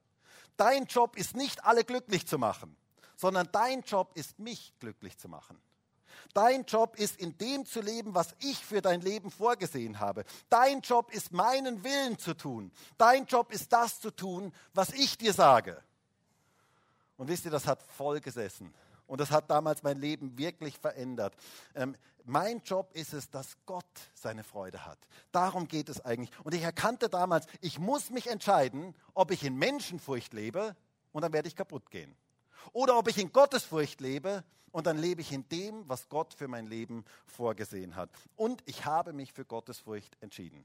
Dein 0.57 0.85
Job 0.85 1.17
ist 1.17 1.37
nicht 1.37 1.65
alle 1.65 1.85
glücklich 1.85 2.29
zu 2.29 2.39
machen, 2.39 2.77
sondern 3.17 3.49
dein 3.51 3.81
Job 3.81 4.13
ist 4.15 4.39
mich 4.39 4.75
glücklich 4.79 5.19
zu 5.19 5.29
machen. 5.29 5.61
Dein 6.35 6.65
Job 6.65 6.97
ist, 6.97 7.19
in 7.19 7.37
dem 7.39 7.67
zu 7.67 7.81
leben, 7.81 8.15
was 8.15 8.35
ich 8.41 8.65
für 8.65 8.83
dein 8.83 9.01
Leben 9.01 9.31
vorgesehen 9.31 10.01
habe. 10.01 10.25
Dein 10.49 10.81
Job 10.81 11.13
ist, 11.13 11.33
meinen 11.33 11.85
Willen 11.85 12.19
zu 12.19 12.35
tun. 12.35 12.71
Dein 12.99 13.27
Job 13.27 13.53
ist, 13.53 13.73
das 13.73 14.01
zu 14.01 14.11
tun, 14.11 14.53
was 14.75 14.91
ich 14.91 15.19
dir 15.19 15.33
sage. 15.33 15.83
Und 17.17 17.29
wisst 17.29 17.45
ihr, 17.45 17.51
das 17.51 17.67
hat 17.67 17.83
voll 17.83 18.21
gesessen. 18.21 18.73
Und 19.07 19.21
das 19.21 19.31
hat 19.31 19.51
damals 19.51 19.83
mein 19.83 19.99
Leben 19.99 20.39
wirklich 20.39 20.79
verändert. 20.79 21.35
Ähm, 21.75 21.97
mein 22.25 22.61
Job 22.61 22.91
ist 22.95 23.13
es, 23.13 23.29
dass 23.29 23.57
Gott 23.67 23.85
seine 24.15 24.45
Freude 24.45 24.87
hat. 24.87 24.99
Darum 25.33 25.67
geht 25.67 25.89
es 25.89 26.01
eigentlich. 26.05 26.31
Und 26.45 26.55
ich 26.55 26.63
erkannte 26.63 27.09
damals, 27.09 27.47
ich 27.61 27.79
muss 27.79 28.11
mich 28.11 28.29
entscheiden, 28.29 28.95
ob 29.15 29.33
ich 29.33 29.43
in 29.45 29.57
Menschenfurcht 29.57 30.33
lebe 30.33 30.77
und 31.13 31.23
dann 31.23 31.33
werde 31.33 31.49
ich 31.49 31.57
kaputt 31.57 31.91
gehen. 31.91 32.15
Oder 32.73 32.97
ob 32.99 33.09
ich 33.09 33.19
in 33.19 33.33
Gottesfurcht 33.33 34.01
lebe 34.01 34.45
und 34.73 34.87
dann 34.87 34.99
lebe 34.99 35.21
ich 35.21 35.33
in 35.33 35.49
dem, 35.49 35.89
was 35.89 36.09
Gott 36.09 36.35
für 36.35 36.49
mein 36.49 36.67
Leben 36.67 37.05
vorgesehen 37.27 37.97
hat. 37.97 38.11
Und 38.37 38.63
ich 38.67 38.85
habe 38.85 39.13
mich 39.13 39.33
für 39.33 39.45
Gottesfurcht 39.45 40.17
entschieden. 40.21 40.65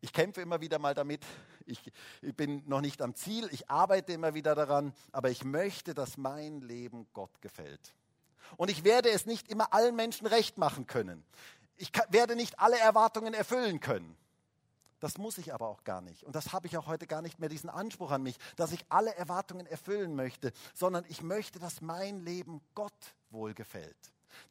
Ich 0.00 0.12
kämpfe 0.12 0.42
immer 0.42 0.60
wieder 0.60 0.78
mal 0.78 0.94
damit. 0.94 1.24
Ich, 1.64 1.80
ich, 2.20 2.34
bin 2.34 2.62
noch 2.66 2.82
nicht 2.82 3.00
am 3.00 3.14
Ziel. 3.14 3.48
Ich 3.52 3.70
arbeite 3.70 4.12
immer 4.12 4.34
wieder 4.34 4.54
daran. 4.54 4.92
Aber 5.12 5.30
ich 5.30 5.44
möchte, 5.44 5.94
dass 5.94 6.18
mein 6.18 6.60
Leben 6.60 7.06
Gott 7.14 7.40
gefällt. 7.40 7.94
Und 8.58 8.70
ich 8.70 8.84
werde 8.84 9.08
es 9.08 9.24
nicht 9.24 9.48
immer 9.48 9.72
allen 9.72 9.96
Menschen 9.96 10.26
recht 10.26 10.58
machen 10.58 10.86
können. 10.86 11.24
Ich 11.76 11.90
werde 12.10 12.36
nicht 12.36 12.58
alle 12.60 12.78
Erwartungen 12.78 13.32
erfüllen 13.32 13.80
können. 13.80 14.14
Das 15.04 15.18
muss 15.18 15.36
ich 15.36 15.52
aber 15.52 15.68
auch 15.68 15.84
gar 15.84 16.00
nicht. 16.00 16.24
Und 16.24 16.34
das 16.34 16.54
habe 16.54 16.66
ich 16.66 16.78
auch 16.78 16.86
heute 16.86 17.06
gar 17.06 17.20
nicht 17.20 17.38
mehr, 17.38 17.50
diesen 17.50 17.68
Anspruch 17.68 18.10
an 18.10 18.22
mich, 18.22 18.38
dass 18.56 18.72
ich 18.72 18.86
alle 18.88 19.14
Erwartungen 19.14 19.66
erfüllen 19.66 20.16
möchte, 20.16 20.50
sondern 20.72 21.04
ich 21.10 21.20
möchte, 21.20 21.58
dass 21.58 21.82
mein 21.82 22.20
Leben 22.20 22.62
Gott 22.74 23.14
wohlgefällt. 23.28 23.98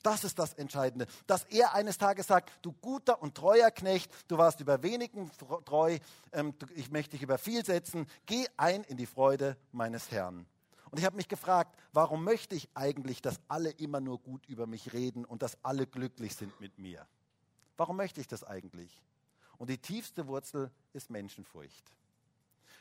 Das 0.04 0.24
ist 0.24 0.38
das 0.38 0.54
Entscheidende, 0.54 1.08
dass 1.26 1.46
er 1.46 1.74
eines 1.74 1.98
Tages 1.98 2.28
sagt, 2.28 2.52
du 2.62 2.72
guter 2.72 3.20
und 3.24 3.34
treuer 3.34 3.72
Knecht, 3.72 4.12
du 4.28 4.38
warst 4.38 4.60
über 4.60 4.84
wenigen 4.84 5.32
treu, 5.66 5.98
ähm, 6.34 6.54
ich 6.76 6.92
möchte 6.92 7.14
dich 7.14 7.24
über 7.24 7.40
viel 7.40 7.66
setzen, 7.66 8.06
geh 8.28 8.46
ein 8.56 8.84
in 8.84 8.98
die 8.98 9.08
Freude 9.08 9.58
meines 9.72 10.12
Herrn. 10.12 10.46
Und 10.92 11.00
ich 11.00 11.06
habe 11.06 11.16
mich 11.16 11.30
gefragt, 11.30 11.76
warum 11.94 12.24
möchte 12.24 12.54
ich 12.54 12.70
eigentlich, 12.76 13.24
dass 13.24 13.40
alle 13.48 13.72
immer 13.72 14.02
nur 14.02 14.20
gut 14.20 14.46
über 14.46 14.68
mich 14.68 14.94
reden 14.94 15.26
und 15.26 15.42
dass 15.42 15.58
alle 15.64 15.88
glücklich 15.88 16.36
sind 16.36 16.62
mit 16.62 16.78
mir? 16.78 17.08
Warum 17.76 17.98
möchte 17.98 18.22
ich 18.22 18.28
das 18.28 18.44
eigentlich? 18.44 19.02
Und 19.58 19.70
die 19.70 19.78
tiefste 19.78 20.28
Wurzel 20.28 20.72
ist 20.94 21.10
Menschenfurcht. 21.10 21.94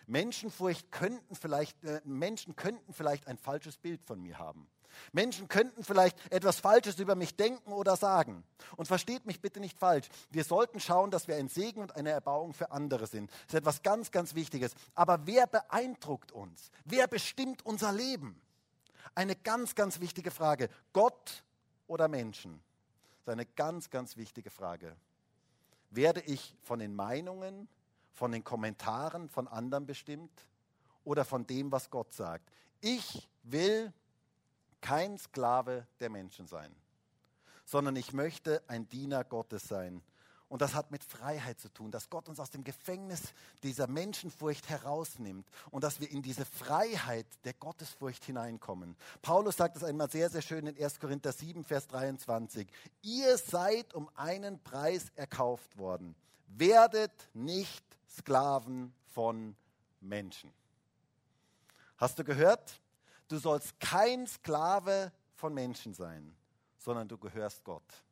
Menschenfurcht 0.07 0.91
könnten 0.91 1.35
vielleicht, 1.35 1.85
äh, 1.85 2.01
Menschen 2.05 2.57
könnten 2.57 2.93
vielleicht 2.93 3.27
ein 3.29 3.39
falsches 3.39 3.77
Bild 3.77 4.03
von 4.03 4.21
mir 4.21 4.39
haben. 4.39 4.69
Menschen 5.13 5.49
könnten 5.49 5.85
vielleicht 5.85 6.19
etwas 6.31 6.61
Falsches 6.61 6.99
über 6.99 7.15
mich 7.15 7.37
denken 7.37 7.73
oder 7.73 7.97
sagen. 7.97 8.45
Und 8.77 8.87
versteht 8.87 9.27
mich 9.27 9.41
bitte 9.41 9.61
nicht 9.61 9.79
falsch. 9.79 10.09
Wir 10.31 10.45
sollten 10.45 10.81
schauen, 10.81 11.11
dass 11.11 11.29
wir 11.29 11.37
ein 11.37 11.49
Segen 11.49 11.81
und 11.81 11.97
eine 11.97 12.11
Erbauung 12.11 12.53
für 12.53 12.71
andere 12.71 13.07
sind. 13.07 13.31
Das 13.31 13.55
ist 13.55 13.55
etwas 13.55 13.83
ganz, 13.83 14.11
ganz 14.11 14.35
Wichtiges. 14.35 14.75
Aber 14.95 15.27
wer 15.27 15.47
beeindruckt 15.47 16.33
uns? 16.33 16.71
Wer 16.85 17.07
bestimmt 17.07 17.65
unser 17.65 17.93
Leben? 17.93 18.41
Eine 19.15 19.37
ganz, 19.37 19.75
ganz 19.75 20.01
wichtige 20.01 20.31
Frage. 20.31 20.69
Gott 20.93 21.43
oder 21.87 22.09
Menschen? 22.09 22.61
Das 23.25 23.33
ist 23.35 23.41
eine 23.41 23.47
ganz, 23.47 23.91
ganz 23.91 24.17
wichtige 24.17 24.51
Frage. 24.51 24.97
Werde 25.95 26.21
ich 26.23 26.57
von 26.63 26.79
den 26.79 26.95
Meinungen, 26.95 27.69
von 28.15 28.33
den 28.33 28.43
Kommentaren 28.43 29.29
von 29.29 29.47
anderen 29.47 29.87
bestimmt 29.87 30.49
oder 31.05 31.25
von 31.25 31.47
dem, 31.47 31.71
was 31.71 31.91
Gott 31.91 32.13
sagt? 32.15 32.51
Ich 32.81 33.29
will 33.43 33.93
kein 34.81 35.19
Sklave 35.19 35.87
der 36.01 36.09
Menschen 36.09 36.47
sein, 36.47 36.75
sondern 37.67 37.97
ich 37.97 38.13
möchte 38.15 38.63
ein 38.69 38.89
Diener 38.89 39.23
Gottes 39.23 39.69
sein. 39.69 40.03
Und 40.53 40.61
das 40.61 40.75
hat 40.75 40.91
mit 40.91 41.03
Freiheit 41.03 41.59
zu 41.59 41.71
tun, 41.71 41.91
dass 41.91 42.11
Gott 42.11 42.29
uns 42.29 42.39
aus 42.39 42.51
dem 42.51 42.63
Gefängnis 42.63 43.33
dieser 43.63 43.87
Menschenfurcht 43.87 44.69
herausnimmt 44.69 45.49
und 45.71 45.83
dass 45.83 45.99
wir 45.99 46.11
in 46.11 46.21
diese 46.21 46.45
Freiheit 46.45 47.25
der 47.45 47.55
Gottesfurcht 47.55 48.23
hineinkommen. 48.23 48.95
Paulus 49.23 49.57
sagt 49.57 49.79
es 49.79 49.83
einmal 49.83 50.11
sehr, 50.11 50.29
sehr 50.29 50.43
schön 50.43 50.67
in 50.67 50.77
1 50.77 51.01
Korinther 51.01 51.33
7, 51.33 51.65
Vers 51.65 51.89
23. 51.89 52.69
Ihr 53.01 53.39
seid 53.39 53.95
um 53.95 54.11
einen 54.15 54.63
Preis 54.63 55.07
erkauft 55.15 55.79
worden. 55.79 56.15
Werdet 56.49 57.31
nicht 57.33 57.83
Sklaven 58.07 58.93
von 59.15 59.57
Menschen. 60.03 60.53
Hast 61.97 62.19
du 62.19 62.25
gehört? 62.25 62.79
Du 63.29 63.39
sollst 63.39 63.81
kein 63.81 64.27
Sklave 64.27 65.13
von 65.35 65.55
Menschen 65.55 65.95
sein, 65.95 66.37
sondern 66.77 67.09
du 67.09 67.17
gehörst 67.17 67.65
Gott. 67.65 68.05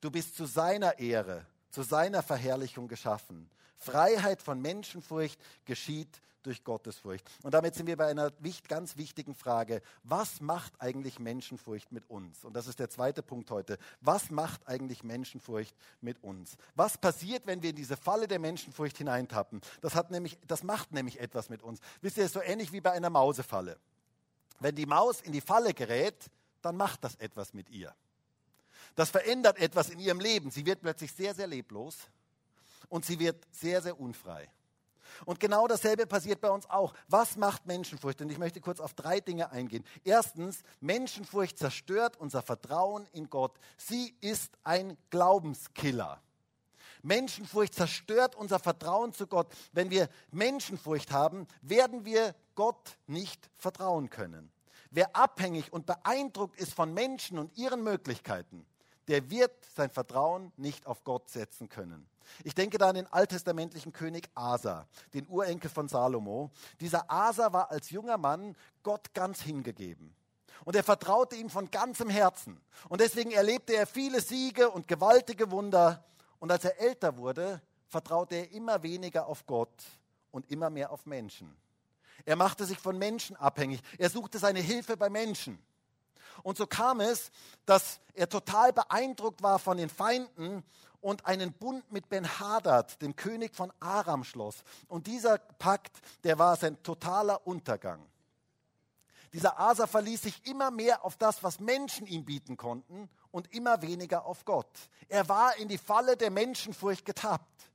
Du 0.00 0.10
bist 0.10 0.34
zu 0.34 0.46
seiner 0.46 0.98
Ehre, 0.98 1.44
zu 1.70 1.82
seiner 1.82 2.22
Verherrlichung 2.22 2.88
geschaffen. 2.88 3.50
Freiheit 3.76 4.42
von 4.42 4.60
Menschenfurcht 4.60 5.38
geschieht 5.64 6.20
durch 6.42 6.64
Gottesfurcht. 6.64 7.28
Und 7.42 7.52
damit 7.52 7.74
sind 7.74 7.86
wir 7.86 7.96
bei 7.96 8.06
einer 8.06 8.32
ganz 8.68 8.96
wichtigen 8.96 9.34
Frage. 9.34 9.82
Was 10.02 10.40
macht 10.40 10.72
eigentlich 10.80 11.18
Menschenfurcht 11.18 11.92
mit 11.92 12.08
uns? 12.08 12.44
Und 12.44 12.54
das 12.54 12.66
ist 12.66 12.78
der 12.78 12.88
zweite 12.88 13.22
Punkt 13.22 13.50
heute. 13.50 13.76
Was 14.00 14.30
macht 14.30 14.66
eigentlich 14.66 15.02
Menschenfurcht 15.04 15.76
mit 16.00 16.22
uns? 16.22 16.56
Was 16.74 16.96
passiert, 16.96 17.46
wenn 17.46 17.62
wir 17.62 17.70
in 17.70 17.76
diese 17.76 17.96
Falle 17.96 18.28
der 18.28 18.38
Menschenfurcht 18.38 18.96
hineintappen? 18.98 19.60
Das, 19.80 19.94
hat 19.94 20.10
nämlich, 20.10 20.38
das 20.46 20.62
macht 20.62 20.92
nämlich 20.92 21.20
etwas 21.20 21.50
mit 21.50 21.62
uns. 21.62 21.80
Wisst 22.00 22.16
ihr, 22.16 22.24
es 22.24 22.30
ist 22.30 22.34
so 22.34 22.42
ähnlich 22.42 22.72
wie 22.72 22.80
bei 22.80 22.92
einer 22.92 23.10
Mausefalle. 23.10 23.78
Wenn 24.60 24.74
die 24.74 24.86
Maus 24.86 25.20
in 25.20 25.32
die 25.32 25.40
Falle 25.40 25.74
gerät, 25.74 26.30
dann 26.62 26.76
macht 26.76 27.04
das 27.04 27.14
etwas 27.16 27.52
mit 27.52 27.68
ihr. 27.70 27.94
Das 28.98 29.10
verändert 29.10 29.58
etwas 29.60 29.90
in 29.90 30.00
ihrem 30.00 30.18
Leben. 30.18 30.50
Sie 30.50 30.66
wird 30.66 30.80
plötzlich 30.80 31.12
sehr, 31.12 31.32
sehr 31.32 31.46
leblos 31.46 31.96
und 32.88 33.04
sie 33.06 33.20
wird 33.20 33.46
sehr, 33.52 33.80
sehr 33.80 34.00
unfrei. 34.00 34.50
Und 35.24 35.38
genau 35.38 35.68
dasselbe 35.68 36.04
passiert 36.04 36.40
bei 36.40 36.50
uns 36.50 36.68
auch. 36.68 36.94
Was 37.06 37.36
macht 37.36 37.64
Menschenfurcht? 37.64 38.20
Und 38.22 38.28
ich 38.28 38.38
möchte 38.38 38.60
kurz 38.60 38.80
auf 38.80 38.94
drei 38.94 39.20
Dinge 39.20 39.52
eingehen. 39.52 39.84
Erstens, 40.02 40.64
Menschenfurcht 40.80 41.56
zerstört 41.58 42.16
unser 42.16 42.42
Vertrauen 42.42 43.06
in 43.12 43.30
Gott. 43.30 43.56
Sie 43.76 44.16
ist 44.20 44.58
ein 44.64 44.98
Glaubenskiller. 45.10 46.20
Menschenfurcht 47.02 47.74
zerstört 47.74 48.34
unser 48.34 48.58
Vertrauen 48.58 49.12
zu 49.12 49.28
Gott. 49.28 49.46
Wenn 49.70 49.90
wir 49.90 50.08
Menschenfurcht 50.32 51.12
haben, 51.12 51.46
werden 51.62 52.04
wir 52.04 52.34
Gott 52.56 52.98
nicht 53.06 53.48
vertrauen 53.58 54.10
können. 54.10 54.50
Wer 54.90 55.14
abhängig 55.14 55.72
und 55.72 55.86
beeindruckt 55.86 56.58
ist 56.58 56.74
von 56.74 56.92
Menschen 56.92 57.38
und 57.38 57.56
ihren 57.56 57.84
Möglichkeiten, 57.84 58.66
der 59.08 59.30
wird 59.30 59.52
sein 59.74 59.90
Vertrauen 59.90 60.52
nicht 60.56 60.86
auf 60.86 61.02
Gott 61.04 61.28
setzen 61.28 61.68
können. 61.68 62.08
Ich 62.44 62.54
denke 62.54 62.78
da 62.78 62.90
an 62.90 62.94
den 62.94 63.06
alttestamentlichen 63.06 63.92
König 63.92 64.28
Asa, 64.34 64.86
den 65.14 65.26
Urenkel 65.28 65.70
von 65.70 65.88
Salomo. 65.88 66.50
Dieser 66.80 67.10
Asa 67.10 67.52
war 67.52 67.70
als 67.70 67.90
junger 67.90 68.18
Mann 68.18 68.54
Gott 68.82 69.14
ganz 69.14 69.40
hingegeben. 69.40 70.14
Und 70.64 70.76
er 70.76 70.84
vertraute 70.84 71.36
ihm 71.36 71.50
von 71.50 71.70
ganzem 71.70 72.10
Herzen. 72.10 72.60
Und 72.88 73.00
deswegen 73.00 73.30
erlebte 73.30 73.74
er 73.74 73.86
viele 73.86 74.20
Siege 74.20 74.70
und 74.70 74.88
gewaltige 74.88 75.50
Wunder. 75.50 76.04
Und 76.38 76.52
als 76.52 76.64
er 76.64 76.78
älter 76.80 77.16
wurde, 77.16 77.62
vertraute 77.86 78.34
er 78.34 78.52
immer 78.52 78.82
weniger 78.82 79.26
auf 79.26 79.46
Gott 79.46 79.84
und 80.30 80.50
immer 80.50 80.68
mehr 80.68 80.90
auf 80.90 81.06
Menschen. 81.06 81.56
Er 82.24 82.36
machte 82.36 82.64
sich 82.66 82.78
von 82.78 82.98
Menschen 82.98 83.36
abhängig. 83.36 83.80
Er 83.96 84.10
suchte 84.10 84.38
seine 84.38 84.60
Hilfe 84.60 84.96
bei 84.96 85.08
Menschen. 85.08 85.58
Und 86.42 86.56
so 86.56 86.66
kam 86.66 87.00
es, 87.00 87.30
dass 87.66 88.00
er 88.14 88.28
total 88.28 88.72
beeindruckt 88.72 89.42
war 89.42 89.58
von 89.58 89.76
den 89.76 89.88
Feinden 89.88 90.64
und 91.00 91.26
einen 91.26 91.52
Bund 91.52 91.90
mit 91.92 92.08
Ben-Hadad, 92.08 93.00
dem 93.02 93.14
König 93.14 93.54
von 93.54 93.72
Aram, 93.80 94.24
schloss. 94.24 94.64
Und 94.88 95.06
dieser 95.06 95.38
Pakt, 95.38 95.96
der 96.24 96.38
war 96.38 96.56
sein 96.56 96.82
totaler 96.82 97.46
Untergang. 97.46 98.04
Dieser 99.32 99.60
Asa 99.60 99.86
verließ 99.86 100.22
sich 100.22 100.46
immer 100.46 100.70
mehr 100.70 101.04
auf 101.04 101.16
das, 101.16 101.42
was 101.42 101.60
Menschen 101.60 102.06
ihm 102.06 102.24
bieten 102.24 102.56
konnten 102.56 103.10
und 103.30 103.52
immer 103.52 103.82
weniger 103.82 104.24
auf 104.24 104.44
Gott. 104.44 104.70
Er 105.08 105.28
war 105.28 105.56
in 105.56 105.68
die 105.68 105.78
Falle 105.78 106.16
der 106.16 106.30
Menschenfurcht 106.30 107.04
getappt 107.04 107.67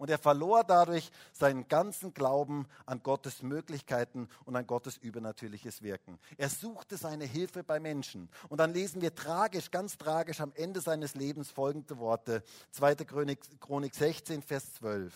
und 0.00 0.10
er 0.10 0.18
verlor 0.18 0.64
dadurch 0.64 1.12
seinen 1.32 1.68
ganzen 1.68 2.12
Glauben 2.12 2.66
an 2.86 3.02
Gottes 3.04 3.42
Möglichkeiten 3.42 4.28
und 4.44 4.56
an 4.56 4.66
Gottes 4.66 4.96
übernatürliches 4.96 5.82
Wirken. 5.82 6.18
Er 6.36 6.48
suchte 6.48 6.96
seine 6.96 7.24
Hilfe 7.24 7.62
bei 7.62 7.78
Menschen. 7.78 8.28
Und 8.48 8.58
dann 8.58 8.72
lesen 8.72 9.00
wir 9.00 9.14
tragisch, 9.14 9.70
ganz 9.70 9.96
tragisch 9.96 10.40
am 10.40 10.52
Ende 10.56 10.80
seines 10.80 11.14
Lebens 11.14 11.50
folgende 11.50 11.98
Worte. 11.98 12.42
2. 12.72 12.96
Chronik, 12.96 13.38
Chronik 13.60 13.94
16, 13.94 14.42
Vers 14.42 14.74
12. 14.74 15.14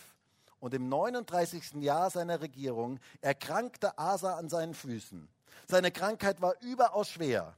Und 0.61 0.73
im 0.73 0.87
39. 0.87 1.81
Jahr 1.81 2.09
seiner 2.09 2.39
Regierung 2.39 2.99
erkrankte 3.19 3.97
Asa 3.99 4.35
an 4.35 4.47
seinen 4.47 4.73
Füßen. 4.73 5.27
Seine 5.67 5.91
Krankheit 5.91 6.41
war 6.41 6.55
überaus 6.61 7.09
schwer 7.09 7.55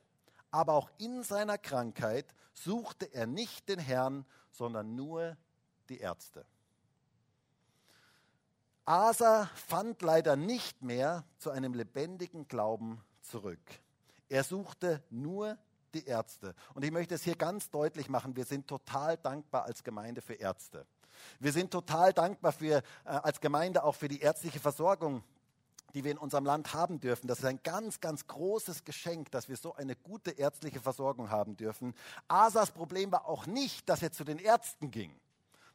aber 0.52 0.74
auch 0.74 0.90
in 0.98 1.24
seiner 1.24 1.58
Krankheit 1.58 2.26
suchte 2.54 3.06
er 3.14 3.28
nicht 3.28 3.70
den 3.70 3.80
Herrn, 3.80 4.26
sondern 4.52 4.96
nur 4.96 5.38
die 5.90 6.00
Ärzte. 6.00 6.46
Asa 8.88 9.50
fand 9.54 10.02
leider 10.02 10.38
nicht 10.38 10.82
mehr 10.82 11.26
zu 11.40 11.52
einem 11.52 11.74
lebendigen 11.74 12.48
Glauben 12.48 13.04
zurück. 13.22 13.60
Er 14.30 14.46
suchte 14.46 15.04
nur 15.10 15.58
die 15.94 16.06
Ärzte. 16.06 16.56
Und 16.74 16.86
ich 16.86 16.92
möchte 16.92 17.16
es 17.16 17.24
hier 17.24 17.36
ganz 17.36 17.70
deutlich 17.70 18.08
machen, 18.08 18.38
wir 18.38 18.46
sind 18.46 18.66
total 18.66 19.18
dankbar 19.18 19.66
als 19.66 19.84
Gemeinde 19.84 20.22
für 20.22 20.36
Ärzte. 20.36 20.86
Wir 21.40 21.52
sind 21.52 21.72
total 21.72 22.14
dankbar 22.14 22.54
für, 22.54 22.78
äh, 22.78 22.82
als 23.04 23.42
Gemeinde 23.42 23.84
auch 23.84 23.96
für 23.96 24.08
die 24.08 24.22
ärztliche 24.22 24.62
Versorgung, 24.62 25.22
die 25.94 26.06
wir 26.06 26.12
in 26.12 26.18
unserem 26.18 26.46
Land 26.46 26.74
haben 26.74 27.02
dürfen. 27.02 27.28
Das 27.28 27.40
ist 27.40 27.46
ein 27.46 27.60
ganz, 27.64 28.00
ganz 28.00 28.26
großes 28.26 28.86
Geschenk, 28.86 29.32
dass 29.32 29.50
wir 29.50 29.58
so 29.58 29.76
eine 29.76 29.98
gute 29.98 30.32
ärztliche 30.32 30.80
Versorgung 30.80 31.30
haben 31.30 31.58
dürfen. 31.58 31.94
Asas 32.30 32.72
Problem 32.72 33.12
war 33.12 33.28
auch 33.28 33.48
nicht, 33.48 33.90
dass 33.90 34.02
er 34.02 34.14
zu 34.14 34.24
den 34.24 34.40
Ärzten 34.40 34.92
ging. 34.92 35.14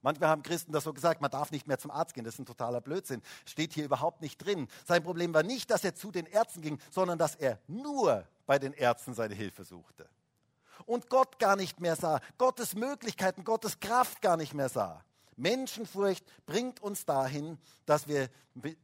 Manchmal 0.02 0.28
haben 0.28 0.42
Christen 0.42 0.72
das 0.72 0.84
so 0.84 0.92
gesagt, 0.92 1.20
man 1.20 1.30
darf 1.30 1.52
nicht 1.52 1.68
mehr 1.68 1.78
zum 1.78 1.92
Arzt 1.92 2.14
gehen, 2.14 2.24
das 2.24 2.34
ist 2.34 2.40
ein 2.40 2.46
totaler 2.46 2.80
Blödsinn. 2.80 3.22
Steht 3.46 3.72
hier 3.72 3.84
überhaupt 3.84 4.20
nicht 4.20 4.38
drin. 4.38 4.68
Sein 4.84 5.02
Problem 5.02 5.32
war 5.32 5.44
nicht, 5.44 5.70
dass 5.70 5.84
er 5.84 5.94
zu 5.94 6.10
den 6.10 6.26
Ärzten 6.26 6.60
ging, 6.60 6.78
sondern 6.90 7.18
dass 7.18 7.36
er 7.36 7.60
nur 7.68 8.26
bei 8.46 8.58
den 8.58 8.72
Ärzten 8.72 9.14
seine 9.14 9.34
Hilfe 9.34 9.64
suchte. 9.64 10.08
Und 10.86 11.08
Gott 11.08 11.38
gar 11.38 11.54
nicht 11.54 11.80
mehr 11.80 11.94
sah, 11.94 12.20
Gottes 12.38 12.74
Möglichkeiten, 12.74 13.44
Gottes 13.44 13.78
Kraft 13.78 14.20
gar 14.20 14.36
nicht 14.36 14.54
mehr 14.54 14.68
sah. 14.68 15.04
Menschenfurcht 15.36 16.24
bringt 16.46 16.80
uns 16.80 17.04
dahin, 17.04 17.58
dass 17.86 18.08
wir 18.08 18.28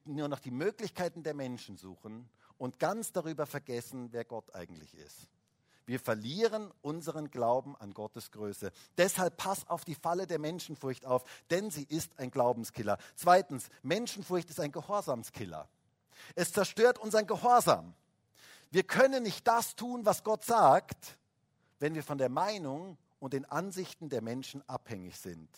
nur 0.05 0.29
noch 0.29 0.39
die 0.39 0.51
Möglichkeiten 0.51 1.23
der 1.23 1.35
Menschen 1.35 1.77
suchen 1.77 2.29
und 2.57 2.79
ganz 2.79 3.13
darüber 3.13 3.47
vergessen, 3.47 4.09
wer 4.13 4.25
Gott 4.25 4.55
eigentlich 4.55 4.95
ist. 4.95 5.29
Wir 5.89 5.99
verlieren 5.99 6.71
unseren 6.83 7.31
Glauben 7.31 7.75
an 7.77 7.95
Gottes 7.95 8.31
Größe. 8.31 8.73
Deshalb 8.99 9.39
pass 9.39 9.67
auf 9.71 9.87
die 9.87 9.95
Falle 9.95 10.27
der 10.27 10.39
Menschenfurcht 10.39 11.07
auf, 11.07 11.25
denn 11.49 11.71
sie 11.71 11.85
ist 11.85 12.19
ein 12.19 12.31
Glaubenskiller. 12.31 12.99
Zweitens, 13.15 13.71
Menschenfurcht 13.83 14.51
ist 14.51 14.61
ein 14.61 14.71
Gehorsamskiller. 14.71 15.67
Es 16.35 16.53
zerstört 16.53 16.99
unseren 16.99 17.27
Gehorsam. 17.27 17.95
Wir 18.71 18.83
können 18.83 19.23
nicht 19.23 19.49
das 19.49 19.77
tun, 19.77 20.05
was 20.05 20.25
Gott 20.25 20.45
sagt, 20.45 21.17
wenn 21.79 21.95
wir 21.95 22.03
von 22.03 22.19
der 22.19 22.29
Meinung 22.29 22.99
und 23.19 23.33
den 23.33 23.47
Ansichten 23.47 24.11
der 24.11 24.21
Menschen 24.21 24.63
abhängig 24.69 25.17
sind. 25.17 25.49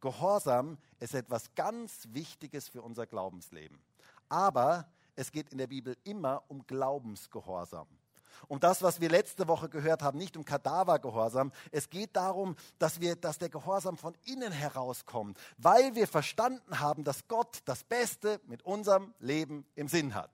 Gehorsam 0.00 0.78
ist 1.00 1.16
etwas 1.16 1.52
ganz 1.56 2.06
Wichtiges 2.12 2.68
für 2.68 2.82
unser 2.82 3.08
Glaubensleben. 3.08 3.82
Aber 4.28 4.88
es 5.16 5.32
geht 5.32 5.50
in 5.50 5.58
der 5.58 5.66
Bibel 5.66 5.96
immer 6.04 6.44
um 6.46 6.64
Glaubensgehorsam. 6.68 7.88
Um 8.48 8.60
das, 8.60 8.82
was 8.82 9.00
wir 9.00 9.08
letzte 9.08 9.48
Woche 9.48 9.68
gehört 9.68 10.02
haben, 10.02 10.18
nicht 10.18 10.36
um 10.36 10.44
Kadavergehorsam. 10.44 11.52
Es 11.70 11.90
geht 11.90 12.16
darum, 12.16 12.56
dass, 12.78 13.00
wir, 13.00 13.16
dass 13.16 13.38
der 13.38 13.48
Gehorsam 13.48 13.96
von 13.96 14.14
innen 14.24 14.52
herauskommt, 14.52 15.38
weil 15.58 15.94
wir 15.94 16.06
verstanden 16.06 16.80
haben, 16.80 17.04
dass 17.04 17.28
Gott 17.28 17.58
das 17.64 17.84
Beste 17.84 18.40
mit 18.46 18.62
unserem 18.64 19.14
Leben 19.18 19.66
im 19.74 19.88
Sinn 19.88 20.14
hat. 20.14 20.30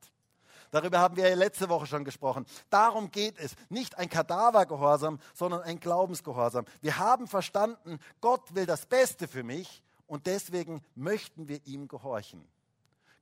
Darüber 0.71 0.99
haben 0.99 1.17
wir 1.17 1.29
ja 1.29 1.35
letzte 1.35 1.69
Woche 1.69 1.87
schon 1.87 2.05
gesprochen. 2.05 2.45
Darum 2.71 3.11
geht 3.11 3.39
es. 3.39 3.55
Nicht 3.69 3.99
ein 3.99 4.09
Kadavergehorsam, 4.09 5.21
sondern 5.35 5.63
ein 5.63 5.81
Glaubensgehorsam. 5.81 6.65
Wir 6.81 6.99
haben 6.99 7.27
verstanden, 7.27 7.99
Gott 8.21 8.55
will 8.55 8.67
das 8.67 8.87
Beste 8.87 9.29
für 9.29 9.43
mich 9.43 9.83
und 10.07 10.27
deswegen 10.27 10.83
möchten 10.95 11.49
wir 11.49 11.65
ihm 11.67 11.89
gehorchen. 11.89 12.47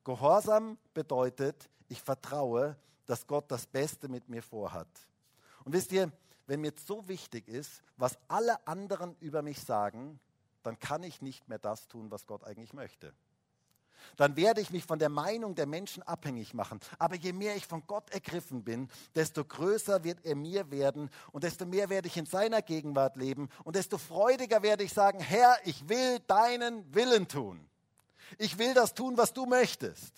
Gehorsam 0.05 0.79
bedeutet, 0.93 1.69
ich 1.89 2.03
vertraue, 2.03 2.77
dass 3.07 3.27
Gott 3.27 3.51
das 3.51 3.67
Beste 3.67 4.09
mit 4.09 4.29
mir 4.29 4.43
vorhat. 4.43 4.89
Und 5.65 5.73
wisst 5.73 5.93
ihr, 5.93 6.13
wenn 6.47 6.61
mir 6.61 6.73
so 6.87 7.09
wichtig 7.09 7.49
ist, 7.49 7.83
was 7.97 8.19
alle 8.29 8.67
anderen 8.67 9.17
über 9.21 9.43
mich 9.43 9.61
sagen, 9.61 10.21
dann 10.63 10.79
kann 10.79 11.03
ich 11.03 11.23
nicht 11.23 11.49
mehr 11.49 11.59
das 11.59 11.89
tun, 11.89 12.11
was 12.11 12.27
Gott 12.27 12.45
eigentlich 12.45 12.73
möchte. 12.73 13.15
Dann 14.17 14.37
werde 14.37 14.61
ich 14.61 14.71
mich 14.71 14.85
von 14.85 14.99
der 14.99 15.09
Meinung 15.09 15.55
der 15.55 15.67
Menschen 15.67 16.03
abhängig 16.03 16.53
machen. 16.55 16.81
Aber 16.99 17.17
je 17.17 17.33
mehr 17.33 17.57
ich 17.57 17.67
von 17.67 17.87
Gott 17.87 18.11
ergriffen 18.11 18.63
bin, 18.63 18.89
desto 19.15 19.45
größer 19.45 20.05
wird 20.05 20.25
er 20.25 20.37
mir 20.37 20.71
werden 20.71 21.11
und 21.33 21.45
desto 21.45 21.65
mehr 21.65 21.89
werde 21.89 22.09
ich 22.09 22.17
in 22.17 22.27
seiner 22.27 22.63
Gegenwart 22.63 23.17
leben 23.17 23.49
und 23.65 23.77
desto 23.77 23.99
freudiger 23.99 24.63
werde 24.63 24.85
ich 24.85 24.93
sagen, 24.93 25.21
Herr, 25.21 25.57
ich 25.65 25.89
will 25.89 26.19
deinen 26.27 26.95
Willen 26.95 27.29
tun. 27.29 27.67
Ich 28.39 28.59
will 28.59 28.75
das 28.75 28.95
tun, 28.95 29.17
was 29.17 29.33
du 29.33 29.47
möchtest. 29.47 30.13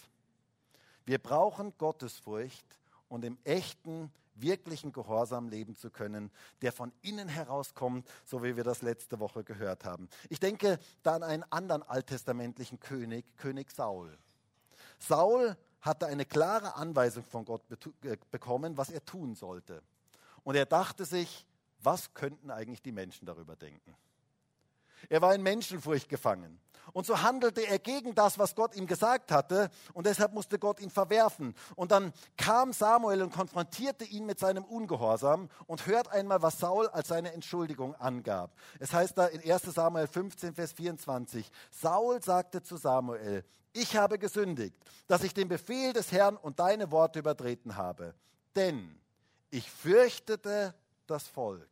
Wir 1.07 1.19
brauchen 1.19 1.73
Gottesfurcht 1.79 2.67
und 3.09 3.25
im 3.25 3.39
echten 3.45 4.13
wirklichen 4.35 4.93
Gehorsam 4.93 5.49
leben 5.49 5.77
zu 5.77 5.91
können, 5.91 6.31
der 6.61 6.73
von 6.73 6.93
innen 7.01 7.29
herauskommt, 7.29 8.07
so 8.25 8.43
wie 8.43 8.57
wir 8.57 8.65
das 8.65 8.83
letzte 8.83 9.19
Woche 9.19 9.45
gehört 9.45 9.85
haben. 9.85 10.09
Ich 10.29 10.41
denke 10.41 10.79
da 11.03 11.15
an 11.15 11.23
einen 11.23 11.45
anderen 11.45 11.83
alttestamentlichen 11.83 12.81
König, 12.81 13.25
König 13.37 13.71
Saul. 13.71 14.19
Saul 14.99 15.57
hatte 15.81 16.07
eine 16.07 16.25
klare 16.25 16.75
Anweisung 16.75 17.25
von 17.25 17.45
Gott 17.45 17.63
äh, 18.03 18.17
bekommen, 18.31 18.77
was 18.77 18.91
er 18.91 19.05
tun 19.05 19.35
sollte. 19.35 19.83
Und 20.43 20.57
er 20.57 20.67
dachte 20.67 21.05
sich, 21.05 21.47
was 21.81 22.13
könnten 22.15 22.51
eigentlich 22.51 22.83
die 22.83 22.93
Menschen 22.93 23.27
darüber 23.27 23.57
denken? 23.57 23.95
Er 25.09 25.23
war 25.23 25.35
in 25.35 25.43
Menschenfurcht 25.43 26.09
gefangen. 26.09 26.61
Und 26.93 27.05
so 27.05 27.21
handelte 27.21 27.67
er 27.67 27.79
gegen 27.79 28.15
das, 28.15 28.39
was 28.39 28.55
Gott 28.55 28.75
ihm 28.75 28.87
gesagt 28.87 29.33
hatte. 29.33 29.71
Und 29.93 30.07
deshalb 30.07 30.33
musste 30.33 30.59
Gott 30.59 30.81
ihn 30.81 30.91
verwerfen. 30.91 31.55
Und 31.75 31.91
dann 31.91 32.13
kam 32.37 32.73
Samuel 32.73 33.23
und 33.23 33.33
konfrontierte 33.33 34.05
ihn 34.05 34.25
mit 34.25 34.39
seinem 34.39 34.65
Ungehorsam. 34.65 35.49
Und 35.67 35.87
hört 35.87 36.09
einmal, 36.09 36.43
was 36.43 36.59
Saul 36.59 36.89
als 36.89 37.09
seine 37.09 37.33
Entschuldigung 37.33 37.95
angab. 37.97 38.55
Es 38.79 38.93
heißt 38.93 39.19
da 39.19 39.27
in 39.27 39.41
1 39.41 39.63
Samuel 39.63 40.07
15, 40.07 40.55
Vers 40.55 40.73
24. 40.73 41.51
Saul 41.71 42.23
sagte 42.23 42.63
zu 42.63 42.77
Samuel, 42.77 43.45
ich 43.73 43.97
habe 43.97 44.19
gesündigt, 44.19 44.77
dass 45.07 45.23
ich 45.23 45.35
den 45.35 45.49
Befehl 45.49 45.93
des 45.93 46.13
Herrn 46.13 46.37
und 46.37 46.61
deine 46.61 46.91
Worte 46.91 47.19
übertreten 47.19 47.77
habe. 47.77 48.15
Denn 48.55 48.99
ich 49.51 49.71
fürchtete 49.71 50.75
das 51.07 51.29
Volk 51.29 51.69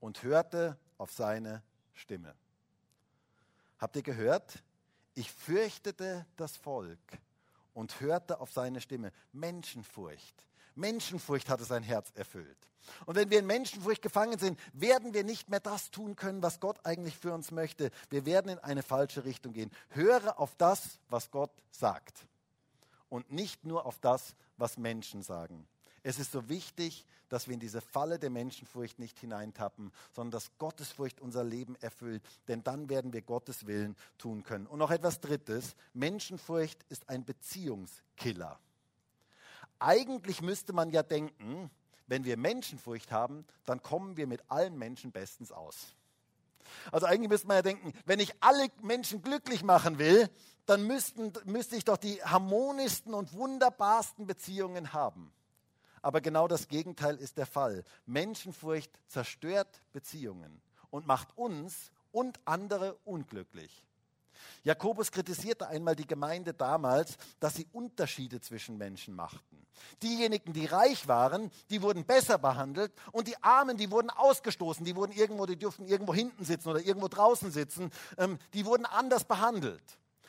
und 0.00 0.22
hörte 0.24 0.76
auf 0.98 1.12
seine 1.12 1.62
Stimme. 1.94 2.34
Habt 3.78 3.96
ihr 3.96 4.02
gehört? 4.02 4.62
Ich 5.14 5.30
fürchtete 5.30 6.26
das 6.36 6.56
Volk 6.56 6.98
und 7.72 8.00
hörte 8.00 8.40
auf 8.40 8.52
seine 8.52 8.80
Stimme. 8.80 9.12
Menschenfurcht. 9.32 10.44
Menschenfurcht 10.74 11.48
hatte 11.48 11.64
sein 11.64 11.82
Herz 11.82 12.10
erfüllt. 12.14 12.58
Und 13.06 13.14
wenn 13.16 13.30
wir 13.30 13.38
in 13.38 13.46
Menschenfurcht 13.46 14.02
gefangen 14.02 14.38
sind, 14.38 14.58
werden 14.72 15.14
wir 15.14 15.24
nicht 15.24 15.48
mehr 15.48 15.60
das 15.60 15.90
tun 15.90 16.16
können, 16.16 16.42
was 16.42 16.60
Gott 16.60 16.84
eigentlich 16.84 17.16
für 17.16 17.32
uns 17.32 17.50
möchte. 17.50 17.90
Wir 18.10 18.26
werden 18.26 18.50
in 18.50 18.58
eine 18.58 18.82
falsche 18.82 19.24
Richtung 19.24 19.52
gehen. 19.52 19.70
Höre 19.90 20.38
auf 20.38 20.54
das, 20.56 20.98
was 21.08 21.30
Gott 21.30 21.52
sagt 21.70 22.26
und 23.08 23.30
nicht 23.30 23.64
nur 23.64 23.86
auf 23.86 23.98
das, 24.00 24.34
was 24.56 24.76
Menschen 24.76 25.22
sagen. 25.22 25.66
Es 26.04 26.18
ist 26.18 26.32
so 26.32 26.50
wichtig, 26.50 27.06
dass 27.30 27.48
wir 27.48 27.54
in 27.54 27.60
diese 27.60 27.80
Falle 27.80 28.18
der 28.18 28.28
Menschenfurcht 28.28 28.98
nicht 28.98 29.18
hineintappen, 29.18 29.90
sondern 30.12 30.32
dass 30.32 30.56
Gottesfurcht 30.58 31.18
unser 31.20 31.42
Leben 31.42 31.76
erfüllt. 31.76 32.22
Denn 32.46 32.62
dann 32.62 32.90
werden 32.90 33.14
wir 33.14 33.22
Gottes 33.22 33.66
Willen 33.66 33.96
tun 34.18 34.44
können. 34.44 34.66
Und 34.66 34.78
noch 34.78 34.90
etwas 34.90 35.20
Drittes. 35.20 35.74
Menschenfurcht 35.94 36.84
ist 36.90 37.08
ein 37.08 37.24
Beziehungskiller. 37.24 38.60
Eigentlich 39.78 40.42
müsste 40.42 40.74
man 40.74 40.90
ja 40.90 41.02
denken, 41.02 41.70
wenn 42.06 42.24
wir 42.24 42.36
Menschenfurcht 42.36 43.10
haben, 43.10 43.46
dann 43.64 43.82
kommen 43.82 44.18
wir 44.18 44.26
mit 44.26 44.42
allen 44.50 44.76
Menschen 44.76 45.10
bestens 45.10 45.52
aus. 45.52 45.94
Also 46.92 47.06
eigentlich 47.06 47.30
müsste 47.30 47.48
man 47.48 47.56
ja 47.56 47.62
denken, 47.62 47.94
wenn 48.04 48.20
ich 48.20 48.34
alle 48.40 48.68
Menschen 48.82 49.22
glücklich 49.22 49.62
machen 49.62 49.98
will, 49.98 50.28
dann 50.66 50.86
müssten, 50.86 51.32
müsste 51.46 51.76
ich 51.76 51.84
doch 51.84 51.96
die 51.96 52.22
harmonischsten 52.22 53.14
und 53.14 53.32
wunderbarsten 53.32 54.26
Beziehungen 54.26 54.92
haben. 54.92 55.32
Aber 56.04 56.20
genau 56.20 56.46
das 56.46 56.68
Gegenteil 56.68 57.16
ist 57.16 57.38
der 57.38 57.46
Fall. 57.46 57.82
Menschenfurcht 58.04 58.90
zerstört 59.08 59.80
Beziehungen 59.94 60.60
und 60.90 61.06
macht 61.06 61.28
uns 61.38 61.90
und 62.12 62.38
andere 62.44 62.98
unglücklich. 63.06 63.86
Jakobus 64.64 65.10
kritisierte 65.10 65.66
einmal 65.66 65.96
die 65.96 66.06
Gemeinde 66.06 66.52
damals, 66.52 67.16
dass 67.40 67.54
sie 67.54 67.66
Unterschiede 67.72 68.42
zwischen 68.42 68.76
Menschen 68.76 69.14
machten. 69.14 69.66
Diejenigen, 70.02 70.52
die 70.52 70.66
reich 70.66 71.08
waren, 71.08 71.50
die 71.70 71.80
wurden 71.80 72.04
besser 72.04 72.36
behandelt 72.36 72.92
und 73.12 73.26
die 73.26 73.42
Armen, 73.42 73.78
die 73.78 73.90
wurden 73.90 74.10
ausgestoßen, 74.10 74.84
die 74.84 74.96
wurden 74.96 75.12
irgendwo, 75.12 75.46
die 75.46 75.58
durften 75.58 75.86
irgendwo 75.86 76.12
hinten 76.12 76.44
sitzen 76.44 76.68
oder 76.68 76.80
irgendwo 76.80 77.08
draußen 77.08 77.50
sitzen, 77.50 77.90
ähm, 78.18 78.38
die 78.52 78.66
wurden 78.66 78.84
anders 78.84 79.24
behandelt. 79.24 79.82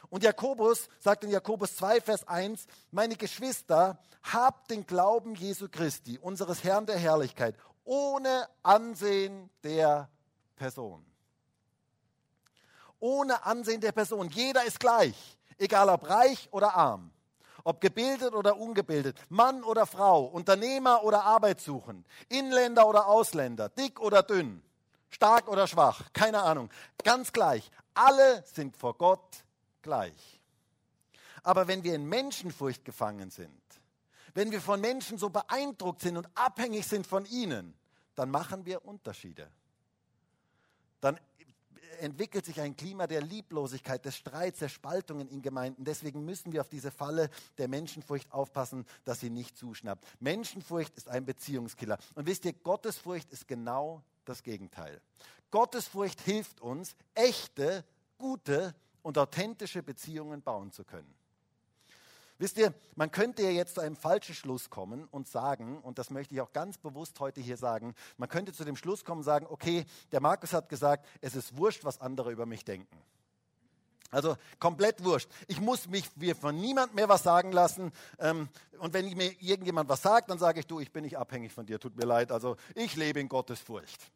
Und 0.09 0.23
Jakobus 0.23 0.87
sagt 0.99 1.23
in 1.23 1.29
Jakobus 1.29 1.75
2, 1.77 2.01
Vers 2.01 2.27
1, 2.27 2.67
meine 2.91 3.15
Geschwister, 3.15 3.99
habt 4.23 4.71
den 4.71 4.85
Glauben 4.85 5.35
Jesu 5.35 5.67
Christi, 5.69 6.17
unseres 6.17 6.63
Herrn 6.63 6.85
der 6.85 6.97
Herrlichkeit, 6.97 7.55
ohne 7.83 8.47
Ansehen 8.63 9.49
der 9.63 10.09
Person. 10.55 11.05
Ohne 12.99 13.45
Ansehen 13.45 13.81
der 13.81 13.91
Person. 13.91 14.29
Jeder 14.29 14.63
ist 14.65 14.79
gleich, 14.79 15.37
egal 15.57 15.89
ob 15.89 16.09
reich 16.09 16.49
oder 16.51 16.73
arm, 16.75 17.11
ob 17.63 17.81
gebildet 17.81 18.33
oder 18.33 18.57
ungebildet, 18.57 19.19
Mann 19.29 19.63
oder 19.63 19.85
Frau, 19.85 20.25
Unternehmer 20.25 21.03
oder 21.03 21.23
Arbeitssuchend, 21.23 22.07
Inländer 22.29 22.87
oder 22.87 23.07
Ausländer, 23.07 23.69
dick 23.69 23.99
oder 23.99 24.23
dünn, 24.23 24.63
stark 25.09 25.47
oder 25.47 25.67
schwach, 25.67 26.01
keine 26.13 26.41
Ahnung, 26.41 26.69
ganz 27.03 27.31
gleich. 27.31 27.69
Alle 27.93 28.43
sind 28.45 28.75
vor 28.75 28.95
Gott 28.97 29.44
gleich. 29.85 30.41
Aber 31.43 31.67
wenn 31.67 31.83
wir 31.83 31.93
in 31.93 32.09
Menschenfurcht 32.09 32.83
gefangen 32.83 33.29
sind, 33.29 33.61
wenn 34.33 34.51
wir 34.51 34.59
von 34.59 34.81
Menschen 34.81 35.19
so 35.19 35.29
beeindruckt 35.29 36.01
sind 36.01 36.17
und 36.17 36.27
abhängig 36.33 36.87
sind 36.87 37.05
von 37.05 37.25
ihnen, 37.25 37.73
dann 38.15 38.31
machen 38.31 38.65
wir 38.65 38.83
Unterschiede. 38.83 39.49
Dann 41.01 41.19
entwickelt 41.99 42.45
sich 42.45 42.59
ein 42.59 42.75
Klima 42.75 43.05
der 43.05 43.21
Lieblosigkeit, 43.21 44.03
des 44.03 44.17
Streits, 44.17 44.59
der 44.59 44.69
Spaltungen 44.69 45.29
in 45.29 45.43
Gemeinden. 45.43 45.85
Deswegen 45.85 46.25
müssen 46.25 46.51
wir 46.51 46.61
auf 46.61 46.67
diese 46.67 46.89
Falle 46.89 47.29
der 47.59 47.67
Menschenfurcht 47.67 48.33
aufpassen, 48.33 48.85
dass 49.05 49.19
sie 49.19 49.29
nicht 49.29 49.55
zuschnappt. 49.55 50.03
Menschenfurcht 50.19 50.97
ist 50.97 51.09
ein 51.09 51.25
Beziehungskiller. 51.25 51.99
Und 52.15 52.25
wisst 52.25 52.43
ihr, 52.45 52.53
Gottesfurcht 52.53 53.31
ist 53.31 53.47
genau 53.47 54.03
das 54.25 54.41
Gegenteil. 54.41 54.99
Gottesfurcht 55.51 56.19
hilft 56.21 56.59
uns, 56.59 56.95
echte, 57.13 57.85
gute 58.17 58.73
und 59.05 59.19
authentische 59.19 59.83
Beziehungen 59.83 60.41
bauen 60.41 60.71
zu 60.71 60.83
können. 60.83 61.13
Wisst 62.39 62.57
ihr, 62.57 62.73
man 62.95 63.11
könnte 63.11 63.43
ja 63.43 63.51
jetzt 63.51 63.75
zu 63.75 63.81
einem 63.81 63.95
falschen 63.95 64.33
Schluss 64.33 64.71
kommen 64.71 65.07
und 65.11 65.27
sagen, 65.27 65.79
und 65.79 65.99
das 65.99 66.09
möchte 66.09 66.33
ich 66.33 66.41
auch 66.41 66.51
ganz 66.51 66.79
bewusst 66.79 67.19
heute 67.19 67.39
hier 67.39 67.55
sagen, 67.55 67.93
man 68.17 68.29
könnte 68.29 68.51
zu 68.51 68.65
dem 68.65 68.75
Schluss 68.75 69.05
kommen 69.05 69.19
und 69.19 69.23
sagen, 69.23 69.45
okay, 69.47 69.85
der 70.11 70.21
Markus 70.21 70.53
hat 70.53 70.69
gesagt, 70.69 71.05
es 71.21 71.35
ist 71.35 71.55
wurscht, 71.55 71.85
was 71.85 72.01
andere 72.01 72.31
über 72.31 72.47
mich 72.47 72.65
denken. 72.65 72.97
Also 74.09 74.37
komplett 74.57 75.03
wurscht. 75.03 75.29
Ich 75.47 75.61
muss 75.61 75.87
mich 75.87 76.09
von 76.41 76.59
niemand 76.59 76.95
mehr 76.95 77.07
was 77.07 77.21
sagen 77.21 77.51
lassen. 77.51 77.91
Ähm, 78.17 78.49
und 78.79 78.93
wenn 78.95 79.05
mir 79.15 79.39
irgendjemand 79.39 79.87
was 79.87 80.01
sagt, 80.01 80.31
dann 80.31 80.39
sage 80.39 80.61
ich, 80.61 80.65
du, 80.65 80.79
ich 80.79 80.91
bin 80.91 81.03
nicht 81.03 81.17
abhängig 81.17 81.53
von 81.53 81.67
dir, 81.67 81.79
tut 81.79 81.95
mir 81.95 82.05
leid. 82.05 82.31
Also 82.31 82.57
ich 82.73 82.95
lebe 82.95 83.19
in 83.19 83.29
Gottes 83.29 83.59
Furcht. 83.59 84.11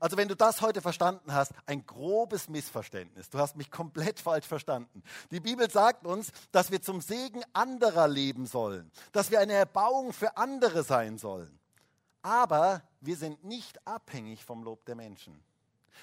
Also 0.00 0.16
wenn 0.16 0.28
du 0.28 0.34
das 0.34 0.62
heute 0.62 0.80
verstanden 0.80 1.34
hast, 1.34 1.52
ein 1.66 1.84
grobes 1.86 2.48
Missverständnis. 2.48 3.28
Du 3.28 3.38
hast 3.38 3.56
mich 3.56 3.70
komplett 3.70 4.18
falsch 4.18 4.46
verstanden. 4.46 5.02
Die 5.30 5.40
Bibel 5.40 5.70
sagt 5.70 6.06
uns, 6.06 6.32
dass 6.52 6.70
wir 6.70 6.80
zum 6.80 7.02
Segen 7.02 7.42
anderer 7.52 8.08
leben 8.08 8.46
sollen, 8.46 8.90
dass 9.12 9.30
wir 9.30 9.40
eine 9.40 9.52
Erbauung 9.52 10.14
für 10.14 10.38
andere 10.38 10.82
sein 10.84 11.18
sollen. 11.18 11.60
Aber 12.22 12.82
wir 13.00 13.16
sind 13.16 13.44
nicht 13.44 13.86
abhängig 13.86 14.44
vom 14.44 14.62
Lob 14.62 14.86
der 14.86 14.94
Menschen. 14.94 15.38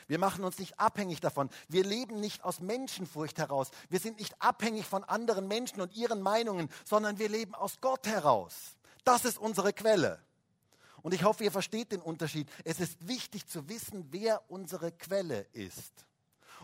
Wir 0.08 0.20
machen 0.20 0.44
uns 0.44 0.60
nicht 0.60 0.80
abhängig 0.80 1.20
davon. 1.20 1.50
Wir 1.68 1.84
leben 1.84 2.20
nicht 2.20 2.44
aus 2.44 2.60
Menschenfurcht 2.60 3.40
heraus. 3.40 3.72
Wir 3.90 4.00
sind 4.00 4.20
nicht 4.20 4.40
abhängig 4.40 4.86
von 4.86 5.04
anderen 5.04 5.48
Menschen 5.48 5.82
und 5.82 5.96
ihren 5.96 6.22
Meinungen, 6.22 6.70
sondern 6.86 7.18
wir 7.18 7.30
leben 7.30 7.56
aus 7.56 7.82
Gott 7.82 8.06
heraus. 8.06 8.78
Das 9.04 9.26
ist 9.26 9.40
unsere 9.40 9.74
Quelle. 9.74 10.20
Und 11.08 11.14
ich 11.14 11.24
hoffe, 11.24 11.46
ihr 11.46 11.54
versteht 11.54 11.94
den 11.94 12.02
Unterschied. 12.02 12.50
Es 12.66 12.82
ist 12.82 13.08
wichtig 13.08 13.48
zu 13.48 13.70
wissen, 13.70 14.10
wer 14.12 14.42
unsere 14.52 14.92
Quelle 14.92 15.48
ist. 15.54 16.06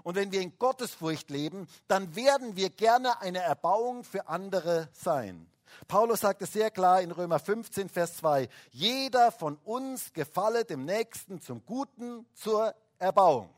Und 0.04 0.16
wenn 0.16 0.34
wir 0.34 0.42
in 0.42 0.60
Gottesfurcht 0.60 1.30
leben, 1.30 1.66
dann 1.88 2.14
werden 2.14 2.58
wir 2.58 2.70
gerne 2.70 3.22
eine 3.22 3.40
Erbauung 3.40 4.04
für 4.04 4.28
andere 4.28 4.90
sein. 4.92 5.50
Paulus 5.88 6.20
sagt 6.20 6.42
es 6.42 6.52
sehr 6.52 6.72
klar 6.72 7.02
in 7.02 7.12
Römer 7.12 7.40
15, 7.40 7.88
Vers 7.88 8.18
2. 8.18 8.50
Jeder 8.72 9.32
von 9.32 9.56
uns 9.64 10.12
gefalle 10.12 10.66
dem 10.66 10.84
Nächsten 10.84 11.40
zum 11.40 11.66
Guten, 11.66 12.26
zur 12.34 12.76
Erbauung. 13.00 13.50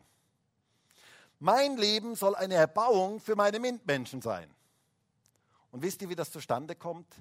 Mein 1.39 1.77
Leben 1.77 2.13
soll 2.13 2.35
eine 2.35 2.53
Erbauung 2.53 3.19
für 3.19 3.35
meine 3.35 3.59
Mitmenschen 3.59 4.21
sein. 4.21 4.53
Und 5.71 5.81
wisst 5.81 6.03
ihr, 6.03 6.09
wie 6.09 6.15
das 6.15 6.31
zustande 6.31 6.75
kommt? 6.75 7.11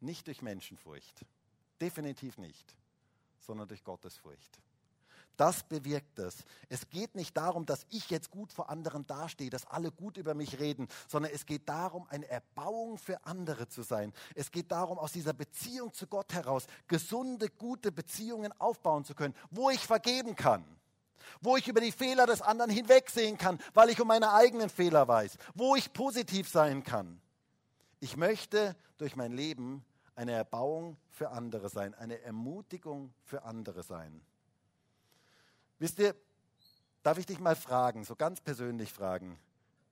Nicht 0.00 0.26
durch 0.26 0.42
Menschenfurcht. 0.42 1.24
Definitiv 1.80 2.38
nicht, 2.38 2.76
sondern 3.44 3.68
durch 3.68 3.84
Gottesfurcht. 3.84 4.60
Das 5.36 5.64
bewirkt 5.64 6.18
es. 6.20 6.44
Es 6.68 6.88
geht 6.88 7.16
nicht 7.16 7.36
darum, 7.36 7.66
dass 7.66 7.86
ich 7.90 8.08
jetzt 8.08 8.30
gut 8.30 8.52
vor 8.52 8.70
anderen 8.70 9.04
dastehe, 9.06 9.50
dass 9.50 9.66
alle 9.66 9.90
gut 9.90 10.16
über 10.16 10.34
mich 10.34 10.60
reden, 10.60 10.86
sondern 11.08 11.32
es 11.32 11.44
geht 11.44 11.68
darum, 11.68 12.06
eine 12.08 12.28
Erbauung 12.28 12.98
für 12.98 13.24
andere 13.24 13.68
zu 13.68 13.82
sein. 13.82 14.12
Es 14.36 14.52
geht 14.52 14.70
darum, 14.70 14.96
aus 14.96 15.12
dieser 15.12 15.32
Beziehung 15.32 15.92
zu 15.92 16.06
Gott 16.06 16.32
heraus 16.32 16.66
gesunde, 16.86 17.48
gute 17.48 17.90
Beziehungen 17.90 18.52
aufbauen 18.60 19.04
zu 19.04 19.14
können, 19.14 19.34
wo 19.50 19.70
ich 19.70 19.84
vergeben 19.84 20.36
kann, 20.36 20.64
wo 21.40 21.56
ich 21.56 21.66
über 21.66 21.80
die 21.80 21.92
Fehler 21.92 22.26
des 22.26 22.40
anderen 22.40 22.70
hinwegsehen 22.70 23.36
kann, 23.36 23.58
weil 23.72 23.90
ich 23.90 24.00
um 24.00 24.06
meine 24.06 24.32
eigenen 24.32 24.70
Fehler 24.70 25.08
weiß, 25.08 25.36
wo 25.54 25.74
ich 25.74 25.92
positiv 25.92 26.48
sein 26.48 26.84
kann. 26.84 27.20
Ich 27.98 28.16
möchte 28.16 28.76
durch 28.98 29.16
mein 29.16 29.32
Leben 29.32 29.84
eine 30.16 30.32
Erbauung 30.32 30.96
für 31.10 31.30
andere 31.30 31.68
sein, 31.68 31.94
eine 31.94 32.20
Ermutigung 32.20 33.12
für 33.24 33.42
andere 33.42 33.82
sein. 33.82 34.20
Wisst 35.78 35.98
ihr, 35.98 36.14
darf 37.02 37.18
ich 37.18 37.26
dich 37.26 37.40
mal 37.40 37.56
fragen, 37.56 38.04
so 38.04 38.16
ganz 38.16 38.40
persönlich 38.40 38.92
fragen, 38.92 39.38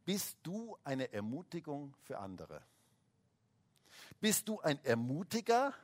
bist 0.04 0.36
du 0.42 0.76
eine 0.84 1.12
Ermutigung 1.12 1.94
für 2.02 2.18
andere? 2.18 2.62
Bist 4.20 4.48
du 4.48 4.60
ein 4.60 4.82
Ermutiger 4.84 5.74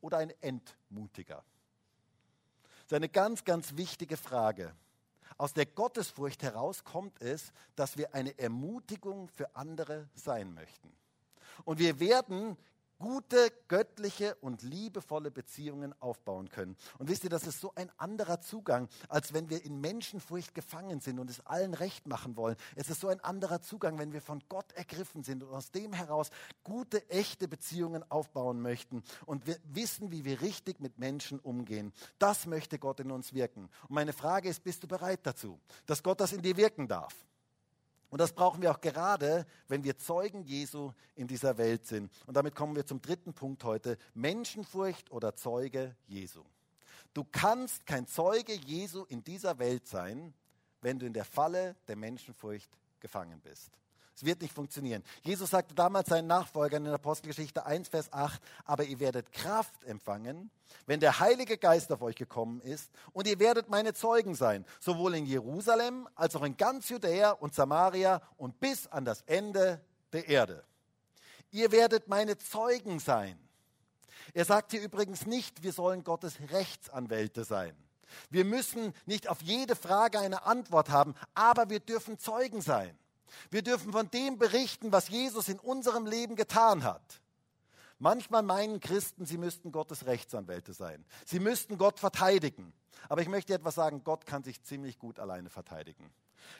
oder 0.00 0.18
ein 0.18 0.32
Entmutiger? 0.40 1.44
Das 2.62 2.92
ist 2.92 2.92
eine 2.92 3.08
ganz, 3.08 3.44
ganz 3.44 3.76
wichtige 3.76 4.16
Frage. 4.16 4.74
Aus 5.36 5.52
der 5.52 5.66
Gottesfurcht 5.66 6.42
heraus 6.42 6.84
kommt 6.84 7.20
es, 7.20 7.52
dass 7.74 7.96
wir 7.96 8.14
eine 8.14 8.38
Ermutigung 8.38 9.28
für 9.28 9.56
andere 9.56 10.08
sein 10.14 10.52
möchten. 10.54 10.92
Und 11.64 11.78
wir 11.78 11.98
werden 11.98 12.56
gute, 12.98 13.52
göttliche 13.68 14.34
und 14.36 14.62
liebevolle 14.62 15.30
Beziehungen 15.30 15.94
aufbauen 16.00 16.48
können. 16.48 16.76
Und 16.98 17.08
wisst 17.08 17.24
ihr, 17.24 17.30
das 17.30 17.46
ist 17.46 17.60
so 17.60 17.72
ein 17.74 17.90
anderer 17.96 18.40
Zugang, 18.40 18.88
als 19.08 19.32
wenn 19.32 19.50
wir 19.50 19.64
in 19.64 19.80
Menschenfurcht 19.80 20.54
gefangen 20.54 21.00
sind 21.00 21.18
und 21.18 21.30
es 21.30 21.44
allen 21.46 21.74
recht 21.74 22.06
machen 22.06 22.36
wollen. 22.36 22.56
Es 22.76 22.90
ist 22.90 23.00
so 23.00 23.08
ein 23.08 23.20
anderer 23.20 23.60
Zugang, 23.60 23.98
wenn 23.98 24.12
wir 24.12 24.20
von 24.20 24.42
Gott 24.48 24.72
ergriffen 24.72 25.22
sind 25.22 25.42
und 25.42 25.52
aus 25.52 25.70
dem 25.70 25.92
heraus 25.92 26.30
gute, 26.62 27.08
echte 27.10 27.48
Beziehungen 27.48 28.08
aufbauen 28.10 28.60
möchten 28.60 29.02
und 29.26 29.46
wir 29.46 29.56
wissen, 29.64 30.10
wie 30.10 30.24
wir 30.24 30.40
richtig 30.40 30.80
mit 30.80 30.98
Menschen 30.98 31.38
umgehen. 31.40 31.92
Das 32.18 32.46
möchte 32.46 32.78
Gott 32.78 33.00
in 33.00 33.10
uns 33.10 33.32
wirken. 33.32 33.68
Und 33.88 33.90
meine 33.94 34.12
Frage 34.12 34.48
ist, 34.48 34.64
bist 34.64 34.82
du 34.82 34.88
bereit 34.88 35.20
dazu, 35.24 35.60
dass 35.86 36.02
Gott 36.02 36.20
das 36.20 36.32
in 36.32 36.42
dir 36.42 36.56
wirken 36.56 36.88
darf? 36.88 37.14
Und 38.14 38.20
das 38.20 38.32
brauchen 38.32 38.62
wir 38.62 38.70
auch 38.70 38.80
gerade, 38.80 39.44
wenn 39.66 39.82
wir 39.82 39.98
Zeugen 39.98 40.44
Jesu 40.44 40.92
in 41.16 41.26
dieser 41.26 41.58
Welt 41.58 41.84
sind. 41.84 42.12
Und 42.26 42.36
damit 42.36 42.54
kommen 42.54 42.76
wir 42.76 42.86
zum 42.86 43.02
dritten 43.02 43.34
Punkt 43.34 43.64
heute. 43.64 43.98
Menschenfurcht 44.14 45.10
oder 45.10 45.34
Zeuge 45.34 45.96
Jesu. 46.06 46.44
Du 47.12 47.24
kannst 47.24 47.84
kein 47.86 48.06
Zeuge 48.06 48.52
Jesu 48.52 49.02
in 49.08 49.24
dieser 49.24 49.58
Welt 49.58 49.88
sein, 49.88 50.32
wenn 50.80 51.00
du 51.00 51.06
in 51.06 51.12
der 51.12 51.24
Falle 51.24 51.74
der 51.88 51.96
Menschenfurcht 51.96 52.70
gefangen 53.00 53.40
bist. 53.40 53.72
Es 54.16 54.24
wird 54.24 54.42
nicht 54.42 54.54
funktionieren. 54.54 55.02
Jesus 55.22 55.50
sagte 55.50 55.74
damals 55.74 56.08
seinen 56.08 56.28
Nachfolgern 56.28 56.86
in 56.86 56.92
Apostelgeschichte 56.92 57.66
1, 57.66 57.88
Vers 57.88 58.12
8, 58.12 58.40
aber 58.64 58.84
ihr 58.84 59.00
werdet 59.00 59.32
Kraft 59.32 59.84
empfangen, 59.84 60.50
wenn 60.86 61.00
der 61.00 61.18
Heilige 61.18 61.58
Geist 61.58 61.90
auf 61.90 62.00
euch 62.00 62.14
gekommen 62.14 62.60
ist, 62.60 62.92
und 63.12 63.26
ihr 63.26 63.40
werdet 63.40 63.68
meine 63.68 63.92
Zeugen 63.92 64.36
sein, 64.36 64.64
sowohl 64.78 65.16
in 65.16 65.26
Jerusalem 65.26 66.08
als 66.14 66.36
auch 66.36 66.44
in 66.44 66.56
ganz 66.56 66.88
Judäa 66.88 67.32
und 67.32 67.54
Samaria 67.54 68.22
und 68.36 68.60
bis 68.60 68.86
an 68.86 69.04
das 69.04 69.22
Ende 69.22 69.80
der 70.12 70.28
Erde. 70.28 70.64
Ihr 71.50 71.72
werdet 71.72 72.06
meine 72.08 72.38
Zeugen 72.38 73.00
sein. 73.00 73.38
Er 74.32 74.44
sagt 74.44 74.70
hier 74.70 74.82
übrigens 74.82 75.26
nicht, 75.26 75.62
wir 75.62 75.72
sollen 75.72 76.04
Gottes 76.04 76.36
Rechtsanwälte 76.50 77.44
sein. 77.44 77.76
Wir 78.30 78.44
müssen 78.44 78.92
nicht 79.06 79.28
auf 79.28 79.42
jede 79.42 79.74
Frage 79.74 80.20
eine 80.20 80.44
Antwort 80.44 80.88
haben, 80.90 81.14
aber 81.34 81.68
wir 81.68 81.80
dürfen 81.80 82.18
Zeugen 82.18 82.60
sein. 82.60 82.96
Wir 83.50 83.62
dürfen 83.62 83.92
von 83.92 84.10
dem 84.10 84.38
berichten, 84.38 84.92
was 84.92 85.08
Jesus 85.08 85.48
in 85.48 85.58
unserem 85.58 86.06
Leben 86.06 86.36
getan 86.36 86.84
hat. 86.84 87.20
Manchmal 87.98 88.42
meinen 88.42 88.80
Christen, 88.80 89.24
sie 89.24 89.38
müssten 89.38 89.72
Gottes 89.72 90.06
Rechtsanwälte 90.06 90.72
sein. 90.72 91.04
Sie 91.24 91.38
müssten 91.38 91.78
Gott 91.78 92.00
verteidigen. 92.00 92.72
Aber 93.08 93.22
ich 93.22 93.28
möchte 93.28 93.54
etwas 93.54 93.76
sagen, 93.76 94.02
Gott 94.04 94.26
kann 94.26 94.42
sich 94.42 94.62
ziemlich 94.62 94.98
gut 94.98 95.18
alleine 95.18 95.50
verteidigen. 95.50 96.12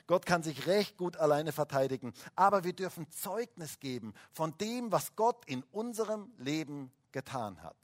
Gott 0.07 0.27
kann 0.27 0.43
sich 0.43 0.67
recht 0.67 0.97
gut 0.97 1.17
alleine 1.17 1.53
verteidigen. 1.53 2.15
Aber 2.37 2.65
wir 2.65 2.73
dürfen 2.73 3.11
Zeugnis 3.11 3.81
geben 3.81 4.15
von 4.33 4.57
dem, 4.59 4.93
was 4.93 5.17
Gott 5.17 5.45
in 5.47 5.63
unserem 5.73 6.33
Leben 6.39 6.91
getan 7.13 7.63
hat. 7.63 7.77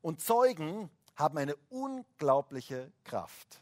Und 0.00 0.20
Zeugen 0.20 0.90
haben 1.16 1.38
eine 1.38 1.56
unglaubliche 1.68 2.90
Kraft. 3.04 3.60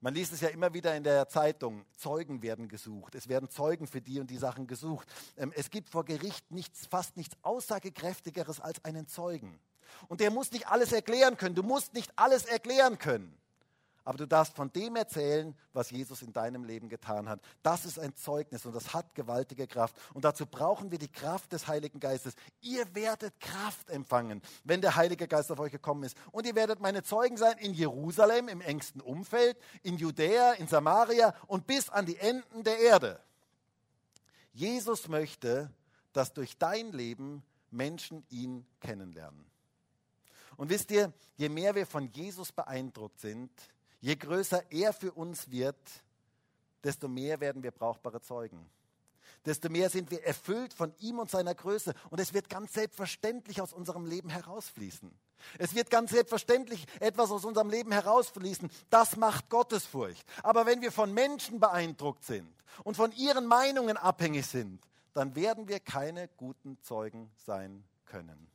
Man 0.00 0.14
liest 0.14 0.32
es 0.32 0.40
ja 0.40 0.48
immer 0.48 0.72
wieder 0.72 0.94
in 0.94 1.02
der 1.02 1.28
Zeitung, 1.28 1.84
Zeugen 1.96 2.40
werden 2.42 2.68
gesucht. 2.68 3.16
Es 3.16 3.28
werden 3.28 3.50
Zeugen 3.50 3.86
für 3.88 4.00
die 4.00 4.20
und 4.20 4.30
die 4.30 4.36
Sachen 4.36 4.66
gesucht. 4.66 5.08
Ähm, 5.36 5.52
es 5.56 5.70
gibt 5.70 5.90
vor 5.90 6.04
Gericht 6.04 6.50
nichts, 6.52 6.86
fast 6.86 7.16
nichts 7.16 7.36
Aussagekräftigeres 7.42 8.60
als 8.60 8.84
einen 8.84 9.08
Zeugen. 9.08 9.58
Und 10.06 10.20
der 10.20 10.30
muss 10.30 10.52
nicht 10.52 10.68
alles 10.68 10.92
erklären 10.92 11.36
können. 11.36 11.54
Du 11.54 11.62
musst 11.62 11.94
nicht 11.94 12.12
alles 12.16 12.44
erklären 12.44 12.98
können 12.98 13.36
aber 14.08 14.16
du 14.16 14.26
darfst 14.26 14.56
von 14.56 14.72
dem 14.72 14.96
erzählen, 14.96 15.54
was 15.74 15.90
Jesus 15.90 16.22
in 16.22 16.32
deinem 16.32 16.64
Leben 16.64 16.88
getan 16.88 17.28
hat. 17.28 17.42
Das 17.62 17.84
ist 17.84 17.98
ein 17.98 18.16
Zeugnis 18.16 18.64
und 18.64 18.74
das 18.74 18.94
hat 18.94 19.14
gewaltige 19.14 19.66
Kraft. 19.66 19.94
Und 20.14 20.24
dazu 20.24 20.46
brauchen 20.46 20.90
wir 20.90 20.96
die 20.96 21.12
Kraft 21.12 21.52
des 21.52 21.68
Heiligen 21.68 22.00
Geistes. 22.00 22.32
Ihr 22.62 22.86
werdet 22.94 23.38
Kraft 23.38 23.90
empfangen, 23.90 24.40
wenn 24.64 24.80
der 24.80 24.96
Heilige 24.96 25.28
Geist 25.28 25.52
auf 25.52 25.60
euch 25.60 25.72
gekommen 25.72 26.04
ist. 26.04 26.16
Und 26.32 26.46
ihr 26.46 26.54
werdet 26.54 26.80
meine 26.80 27.02
Zeugen 27.02 27.36
sein 27.36 27.58
in 27.58 27.74
Jerusalem, 27.74 28.48
im 28.48 28.62
engsten 28.62 29.02
Umfeld, 29.02 29.58
in 29.82 29.98
Judäa, 29.98 30.52
in 30.52 30.68
Samaria 30.68 31.34
und 31.46 31.66
bis 31.66 31.90
an 31.90 32.06
die 32.06 32.16
Enden 32.16 32.64
der 32.64 32.78
Erde. 32.78 33.20
Jesus 34.54 35.06
möchte, 35.08 35.70
dass 36.14 36.32
durch 36.32 36.56
dein 36.56 36.92
Leben 36.92 37.42
Menschen 37.70 38.24
ihn 38.30 38.66
kennenlernen. 38.80 39.44
Und 40.56 40.70
wisst 40.70 40.90
ihr, 40.92 41.12
je 41.36 41.50
mehr 41.50 41.74
wir 41.74 41.86
von 41.86 42.10
Jesus 42.10 42.52
beeindruckt 42.52 43.20
sind, 43.20 43.50
Je 44.00 44.16
größer 44.16 44.62
er 44.70 44.92
für 44.92 45.12
uns 45.12 45.50
wird, 45.50 45.76
desto 46.84 47.08
mehr 47.08 47.40
werden 47.40 47.62
wir 47.62 47.72
brauchbare 47.72 48.20
Zeugen. 48.20 48.70
Desto 49.44 49.68
mehr 49.68 49.88
sind 49.90 50.10
wir 50.10 50.24
erfüllt 50.24 50.74
von 50.74 50.92
ihm 50.98 51.18
und 51.18 51.30
seiner 51.30 51.54
Größe. 51.54 51.94
Und 52.10 52.20
es 52.20 52.34
wird 52.34 52.48
ganz 52.48 52.72
selbstverständlich 52.72 53.60
aus 53.60 53.72
unserem 53.72 54.04
Leben 54.04 54.30
herausfließen. 54.30 55.10
Es 55.58 55.74
wird 55.74 55.90
ganz 55.90 56.10
selbstverständlich 56.10 56.84
etwas 57.00 57.30
aus 57.30 57.44
unserem 57.44 57.70
Leben 57.70 57.92
herausfließen. 57.92 58.70
Das 58.90 59.16
macht 59.16 59.48
Gottesfurcht. 59.48 60.24
Aber 60.42 60.66
wenn 60.66 60.82
wir 60.82 60.92
von 60.92 61.12
Menschen 61.14 61.60
beeindruckt 61.60 62.24
sind 62.24 62.52
und 62.84 62.96
von 62.96 63.12
ihren 63.12 63.46
Meinungen 63.46 63.96
abhängig 63.96 64.46
sind, 64.46 64.82
dann 65.14 65.34
werden 65.34 65.68
wir 65.68 65.80
keine 65.80 66.28
guten 66.36 66.78
Zeugen 66.82 67.30
sein 67.36 67.84
können. 68.04 68.48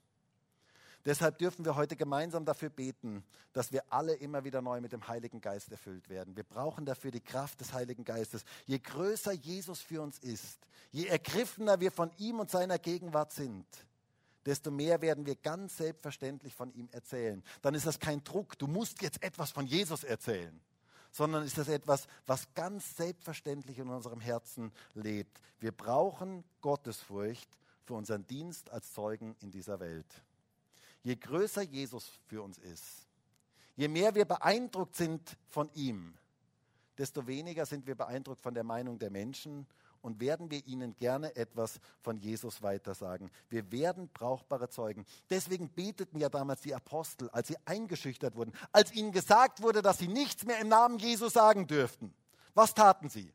Deshalb 1.06 1.38
dürfen 1.38 1.66
wir 1.66 1.76
heute 1.76 1.98
gemeinsam 1.98 2.46
dafür 2.46 2.70
beten, 2.70 3.26
dass 3.52 3.74
wir 3.74 3.84
alle 3.90 4.14
immer 4.14 4.46
wieder 4.46 4.62
neu 4.62 4.80
mit 4.80 4.94
dem 4.94 5.08
Heiligen 5.08 5.42
Geist 5.42 5.70
erfüllt 5.72 6.10
werden. 6.10 6.38
Wir 6.38 6.46
brauchen 6.46 6.86
dafür 6.86 7.12
die 7.12 7.20
Kraft 7.20 7.60
des 7.60 7.74
Heiligen 7.74 8.06
Geistes. 8.06 8.46
Je 8.66 8.80
größer 8.80 9.34
Jesus 9.34 9.82
für 9.82 10.02
uns 10.02 10.20
ist, 10.20 10.60
je 10.92 11.08
ergriffener 11.08 11.82
wir 11.82 11.92
von 11.92 12.10
ihm 12.18 12.40
und 12.40 12.50
seiner 12.50 12.80
Gegenwart 12.80 13.34
sind, 13.34 13.66
desto 14.46 14.72
mehr 14.72 15.02
werden 15.02 15.26
wir 15.26 15.36
ganz 15.36 15.78
selbstverständlich 15.78 16.56
von 16.56 16.74
ihm 16.74 16.88
erzählen. 16.92 17.44
Dann 17.62 17.76
ist 17.76 17.86
das 17.86 18.00
kein 18.00 18.24
Druck, 18.24 18.58
du 18.58 18.68
musst 18.68 19.02
jetzt 19.02 19.22
etwas 19.24 19.52
von 19.52 19.66
Jesus 19.66 20.06
erzählen, 20.06 20.58
sondern 21.12 21.44
ist 21.44 21.58
das 21.58 21.68
etwas, 21.68 22.08
was 22.26 22.54
ganz 22.54 22.96
selbstverständlich 22.96 23.78
in 23.78 23.90
unserem 23.90 24.22
Herzen 24.22 24.72
lebt. 24.94 25.42
Wir 25.60 25.74
brauchen 25.74 26.46
Gottesfurcht 26.62 27.50
für 27.84 27.94
unseren 27.94 28.26
Dienst 28.26 28.70
als 28.70 28.94
Zeugen 28.94 29.36
in 29.42 29.52
dieser 29.52 29.82
Welt. 29.82 30.24
Je 31.04 31.16
größer 31.16 31.62
Jesus 31.62 32.20
für 32.28 32.42
uns 32.42 32.58
ist, 32.58 33.08
je 33.76 33.88
mehr 33.88 34.16
wir 34.16 34.26
beeindruckt 34.26 34.96
sind 34.96 35.38
von 35.50 35.70
ihm, 35.74 36.18
desto 36.98 37.28
weniger 37.28 37.66
sind 37.66 37.86
wir 37.86 37.96
beeindruckt 37.96 38.42
von 38.42 38.54
der 38.54 38.64
Meinung 38.64 39.00
der 39.00 39.10
Menschen 39.10 39.68
und 40.02 40.20
werden 40.20 40.52
wir 40.52 40.66
ihnen 40.68 40.96
gerne 40.98 41.36
etwas 41.36 41.80
von 42.02 42.18
Jesus 42.18 42.62
weitersagen. 42.62 43.32
Wir 43.50 43.72
werden 43.72 44.10
brauchbare 44.14 44.70
Zeugen. 44.70 45.06
Deswegen 45.30 45.70
beteten 45.70 46.20
ja 46.20 46.30
damals 46.30 46.62
die 46.62 46.76
Apostel, 46.76 47.30
als 47.30 47.48
sie 47.48 47.58
eingeschüchtert 47.66 48.36
wurden, 48.36 48.54
als 48.72 48.94
ihnen 48.94 49.14
gesagt 49.14 49.62
wurde, 49.62 49.82
dass 49.82 49.98
sie 49.98 50.10
nichts 50.10 50.46
mehr 50.46 50.60
im 50.60 50.68
Namen 50.68 51.00
Jesu 51.00 51.30
sagen 51.30 51.68
dürften. 51.68 52.14
Was 52.54 52.74
taten 52.74 53.10
sie? 53.10 53.34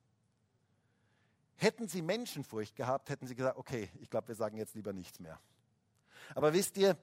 Hätten 1.57 1.89
sie 1.89 2.03
Menschenfurcht 2.03 2.77
gehabt, 2.77 3.09
hätten 3.11 3.27
sie 3.27 3.35
gesagt, 3.35 3.57
okay, 3.57 3.91
ich 4.01 4.11
glaube, 4.11 4.29
wir 4.29 4.35
sagen 4.37 4.59
jetzt 4.59 4.75
lieber 4.75 4.93
nichts 4.93 5.19
mehr. 5.19 5.41
Aber 6.35 6.53
wisst 6.53 6.77
ihr, 6.77 6.97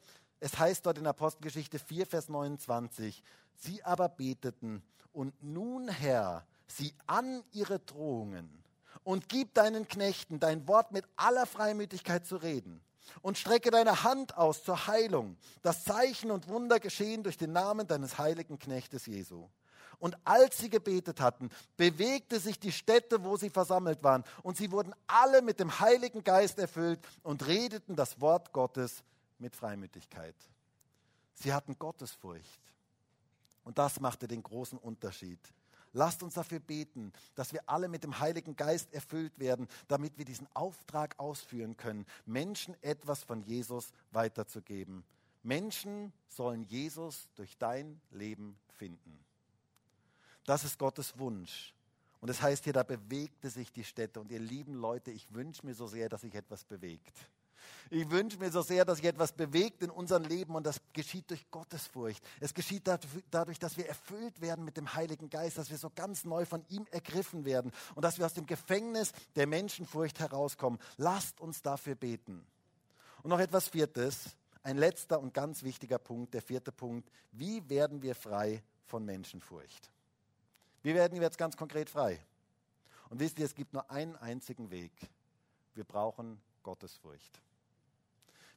es 0.45 0.59
heißt 0.59 0.85
dort 0.85 0.99
in 0.99 1.07
Apostelgeschichte 1.07 1.79
4, 1.79 2.05
Vers 2.05 2.29
29, 2.29 3.23
sie 3.55 3.83
aber 3.83 4.09
beteten, 4.09 4.83
und 5.11 5.33
nun, 5.43 5.87
Herr, 5.87 6.45
sieh 6.67 6.93
an 7.07 7.43
ihre 7.51 7.79
Drohungen 7.79 8.47
und 9.03 9.27
gib 9.27 9.55
deinen 9.55 9.87
Knechten 9.87 10.39
dein 10.39 10.67
Wort 10.67 10.91
mit 10.91 11.03
aller 11.15 11.47
Freimütigkeit 11.47 12.27
zu 12.27 12.35
reden 12.35 12.79
und 13.23 13.39
strecke 13.39 13.71
deine 13.71 14.03
Hand 14.03 14.37
aus 14.37 14.63
zur 14.63 14.85
Heilung, 14.85 15.35
dass 15.63 15.83
Zeichen 15.83 16.29
und 16.29 16.47
Wunder 16.47 16.79
geschehen 16.79 17.23
durch 17.23 17.39
den 17.39 17.51
Namen 17.51 17.87
deines 17.87 18.19
heiligen 18.19 18.59
Knechtes 18.59 19.07
Jesu. 19.07 19.49
Und 19.97 20.15
als 20.25 20.59
sie 20.59 20.69
gebetet 20.69 21.21
hatten, 21.21 21.49
bewegte 21.75 22.39
sich 22.39 22.59
die 22.59 22.71
Stätte, 22.71 23.23
wo 23.23 23.35
sie 23.35 23.49
versammelt 23.49 24.03
waren, 24.03 24.23
und 24.43 24.57
sie 24.57 24.71
wurden 24.71 24.93
alle 25.07 25.41
mit 25.41 25.59
dem 25.59 25.79
Heiligen 25.79 26.23
Geist 26.23 26.59
erfüllt 26.59 26.99
und 27.23 27.47
redeten 27.47 27.95
das 27.95 28.21
Wort 28.21 28.53
Gottes 28.53 29.03
mit 29.45 29.55
Freimütigkeit. 29.55 30.35
Sie 31.35 31.53
hatten 31.53 31.77
Gottesfurcht. 31.77 32.61
Und 33.63 33.77
das 33.77 33.99
machte 33.99 34.27
den 34.27 34.41
großen 34.41 34.79
Unterschied. 34.79 35.39
Lasst 35.93 36.23
uns 36.23 36.33
dafür 36.33 36.59
beten, 36.59 37.13
dass 37.35 37.53
wir 37.53 37.61
alle 37.69 37.87
mit 37.87 38.03
dem 38.03 38.19
Heiligen 38.19 38.55
Geist 38.55 38.91
erfüllt 38.91 39.37
werden, 39.37 39.67
damit 39.87 40.17
wir 40.17 40.25
diesen 40.25 40.47
Auftrag 40.55 41.19
ausführen 41.19 41.77
können, 41.77 42.07
Menschen 42.25 42.75
etwas 42.81 43.23
von 43.23 43.43
Jesus 43.43 43.91
weiterzugeben. 44.11 45.03
Menschen 45.43 46.11
sollen 46.27 46.63
Jesus 46.63 47.29
durch 47.35 47.55
dein 47.59 48.01
Leben 48.09 48.57
finden. 48.77 49.23
Das 50.43 50.63
ist 50.63 50.79
Gottes 50.79 51.19
Wunsch. 51.19 51.75
Und 52.19 52.29
es 52.29 52.37
das 52.37 52.43
heißt 52.45 52.63
hier, 52.63 52.73
da 52.73 52.81
bewegte 52.81 53.51
sich 53.51 53.71
die 53.71 53.83
Städte. 53.83 54.19
Und 54.19 54.31
ihr 54.31 54.39
lieben 54.39 54.73
Leute, 54.73 55.11
ich 55.11 55.31
wünsche 55.35 55.63
mir 55.63 55.75
so 55.75 55.85
sehr, 55.85 56.09
dass 56.09 56.21
sich 56.21 56.33
etwas 56.33 56.63
bewegt. 56.63 57.29
Ich 57.89 58.09
wünsche 58.09 58.37
mir 58.37 58.51
so 58.51 58.61
sehr, 58.61 58.85
dass 58.85 58.97
sich 58.97 59.05
etwas 59.05 59.31
bewegt 59.31 59.83
in 59.83 59.89
unserem 59.89 60.23
Leben 60.23 60.55
und 60.55 60.65
das 60.65 60.81
geschieht 60.93 61.29
durch 61.29 61.49
Gottesfurcht. 61.51 62.23
Es 62.39 62.53
geschieht 62.53 62.87
dadurch, 63.31 63.59
dass 63.59 63.77
wir 63.77 63.87
erfüllt 63.87 64.41
werden 64.41 64.65
mit 64.65 64.77
dem 64.77 64.93
Heiligen 64.93 65.29
Geist, 65.29 65.57
dass 65.57 65.69
wir 65.69 65.77
so 65.77 65.89
ganz 65.89 66.25
neu 66.25 66.45
von 66.45 66.65
ihm 66.69 66.87
ergriffen 66.91 67.45
werden 67.45 67.71
und 67.95 68.03
dass 68.03 68.17
wir 68.17 68.25
aus 68.25 68.33
dem 68.33 68.45
Gefängnis 68.45 69.11
der 69.35 69.47
Menschenfurcht 69.47 70.19
herauskommen. 70.19 70.79
Lasst 70.97 71.39
uns 71.39 71.61
dafür 71.61 71.95
beten. 71.95 72.45
Und 73.23 73.29
noch 73.29 73.39
etwas 73.39 73.69
Viertes, 73.69 74.35
ein 74.63 74.77
letzter 74.77 75.19
und 75.19 75.33
ganz 75.33 75.63
wichtiger 75.63 75.99
Punkt, 75.99 76.33
der 76.33 76.41
vierte 76.41 76.71
Punkt. 76.71 77.09
Wie 77.31 77.67
werden 77.69 78.01
wir 78.01 78.15
frei 78.15 78.63
von 78.85 79.05
Menschenfurcht? 79.05 79.91
Wie 80.81 80.93
werden 80.93 81.15
wir 81.15 81.23
jetzt 81.23 81.37
ganz 81.37 81.55
konkret 81.55 81.89
frei? 81.89 82.19
Und 83.09 83.19
wisst 83.19 83.37
ihr, 83.39 83.45
es 83.45 83.55
gibt 83.55 83.73
nur 83.73 83.89
einen 83.91 84.15
einzigen 84.15 84.71
Weg. 84.71 84.91
Wir 85.75 85.83
brauchen 85.83 86.41
Gottesfurcht. 86.63 87.41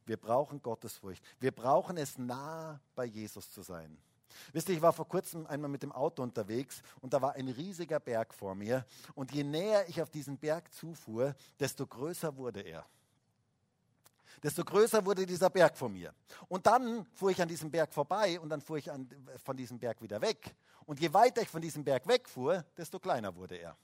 Wir 0.05 0.17
brauchen 0.17 0.61
Gottesfurcht. 0.61 1.23
Wir 1.39 1.51
brauchen 1.51 1.97
es 1.97 2.17
nah 2.17 2.79
bei 2.95 3.05
Jesus 3.05 3.51
zu 3.51 3.61
sein. 3.61 3.97
Wisst 4.53 4.69
ihr, 4.69 4.75
ich 4.75 4.81
war 4.81 4.93
vor 4.93 5.07
kurzem 5.07 5.45
einmal 5.47 5.69
mit 5.69 5.83
dem 5.83 5.91
Auto 5.91 6.23
unterwegs 6.23 6.81
und 7.01 7.13
da 7.13 7.21
war 7.21 7.33
ein 7.33 7.47
riesiger 7.47 7.99
Berg 7.99 8.33
vor 8.33 8.55
mir. 8.55 8.85
Und 9.15 9.31
je 9.31 9.43
näher 9.43 9.87
ich 9.87 10.01
auf 10.01 10.09
diesen 10.09 10.37
Berg 10.37 10.71
zufuhr, 10.73 11.35
desto 11.59 11.85
größer 11.85 12.35
wurde 12.35 12.61
er. 12.61 12.85
Desto 14.41 14.63
größer 14.63 15.05
wurde 15.05 15.25
dieser 15.25 15.49
Berg 15.49 15.77
vor 15.77 15.89
mir. 15.89 16.13
Und 16.47 16.65
dann 16.65 17.05
fuhr 17.13 17.31
ich 17.31 17.41
an 17.41 17.47
diesem 17.47 17.69
Berg 17.69 17.93
vorbei 17.93 18.39
und 18.39 18.49
dann 18.49 18.61
fuhr 18.61 18.77
ich 18.77 18.89
an, 18.89 19.09
von 19.43 19.57
diesem 19.57 19.77
Berg 19.77 20.01
wieder 20.01 20.21
weg. 20.21 20.55
Und 20.85 20.99
je 20.99 21.13
weiter 21.13 21.41
ich 21.41 21.49
von 21.49 21.61
diesem 21.61 21.83
Berg 21.83 22.07
wegfuhr, 22.07 22.63
desto 22.77 22.99
kleiner 22.99 23.35
wurde 23.35 23.55
er. 23.55 23.75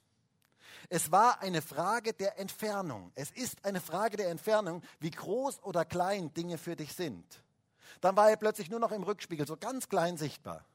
Es 0.89 1.11
war 1.11 1.41
eine 1.41 1.61
Frage 1.61 2.13
der 2.13 2.39
Entfernung. 2.39 3.11
Es 3.15 3.31
ist 3.31 3.63
eine 3.65 3.81
Frage 3.81 4.17
der 4.17 4.29
Entfernung, 4.29 4.81
wie 4.99 5.11
groß 5.11 5.63
oder 5.63 5.85
klein 5.85 6.33
Dinge 6.33 6.57
für 6.57 6.75
dich 6.75 6.93
sind. 6.93 7.25
Dann 8.01 8.15
war 8.15 8.29
er 8.29 8.37
plötzlich 8.37 8.69
nur 8.69 8.79
noch 8.79 8.91
im 8.91 9.03
Rückspiegel, 9.03 9.47
so 9.47 9.57
ganz 9.57 9.89
klein 9.89 10.17
sichtbar. 10.17 10.65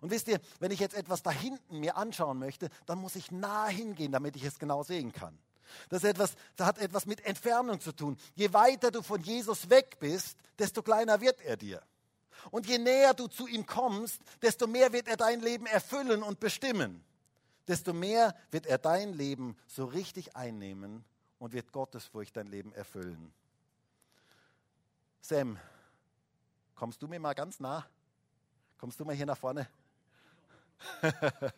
Und 0.00 0.10
wisst 0.10 0.28
ihr, 0.28 0.40
wenn 0.60 0.70
ich 0.70 0.80
jetzt 0.80 0.94
etwas 0.94 1.22
da 1.22 1.30
hinten 1.30 1.80
mir 1.80 1.96
anschauen 1.96 2.38
möchte, 2.38 2.68
dann 2.86 2.98
muss 2.98 3.16
ich 3.16 3.30
nah 3.30 3.66
hingehen, 3.66 4.12
damit 4.12 4.36
ich 4.36 4.44
es 4.44 4.58
genau 4.58 4.82
sehen 4.82 5.12
kann. 5.12 5.38
Das, 5.88 6.04
etwas, 6.04 6.34
das 6.56 6.66
hat 6.66 6.78
etwas 6.78 7.06
mit 7.06 7.24
Entfernung 7.24 7.80
zu 7.80 7.92
tun. 7.92 8.16
Je 8.34 8.52
weiter 8.52 8.90
du 8.90 9.02
von 9.02 9.22
Jesus 9.22 9.70
weg 9.70 9.96
bist, 9.98 10.36
desto 10.58 10.82
kleiner 10.82 11.20
wird 11.20 11.40
er 11.40 11.56
dir. 11.56 11.82
Und 12.50 12.66
je 12.66 12.78
näher 12.78 13.14
du 13.14 13.26
zu 13.26 13.46
ihm 13.46 13.64
kommst, 13.66 14.20
desto 14.42 14.66
mehr 14.66 14.92
wird 14.92 15.08
er 15.08 15.16
dein 15.16 15.40
Leben 15.40 15.66
erfüllen 15.66 16.22
und 16.22 16.40
bestimmen 16.40 17.04
desto 17.68 17.92
mehr 17.92 18.34
wird 18.50 18.66
er 18.66 18.78
dein 18.78 19.12
Leben 19.12 19.56
so 19.66 19.84
richtig 19.84 20.36
einnehmen 20.36 21.04
und 21.38 21.52
wird 21.52 21.72
Gottesfurcht 21.72 22.36
dein 22.36 22.46
Leben 22.46 22.72
erfüllen. 22.72 23.32
Sam, 25.20 25.58
kommst 26.74 27.00
du 27.02 27.08
mir 27.08 27.20
mal 27.20 27.34
ganz 27.34 27.60
nah? 27.60 27.86
Kommst 28.78 29.00
du 29.00 29.04
mal 29.04 29.14
hier 29.14 29.26
nach 29.26 29.38
vorne? 29.38 29.66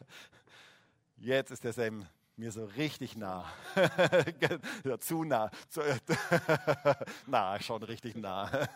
Jetzt 1.16 1.50
ist 1.50 1.64
der 1.64 1.72
Sam 1.72 2.06
mir 2.36 2.52
so 2.52 2.64
richtig 2.64 3.16
nah. 3.16 3.50
ja, 4.84 4.98
zu 4.98 5.24
nah. 5.24 5.50
Nah, 7.26 7.58
schon 7.60 7.82
richtig 7.82 8.16
nah. 8.16 8.68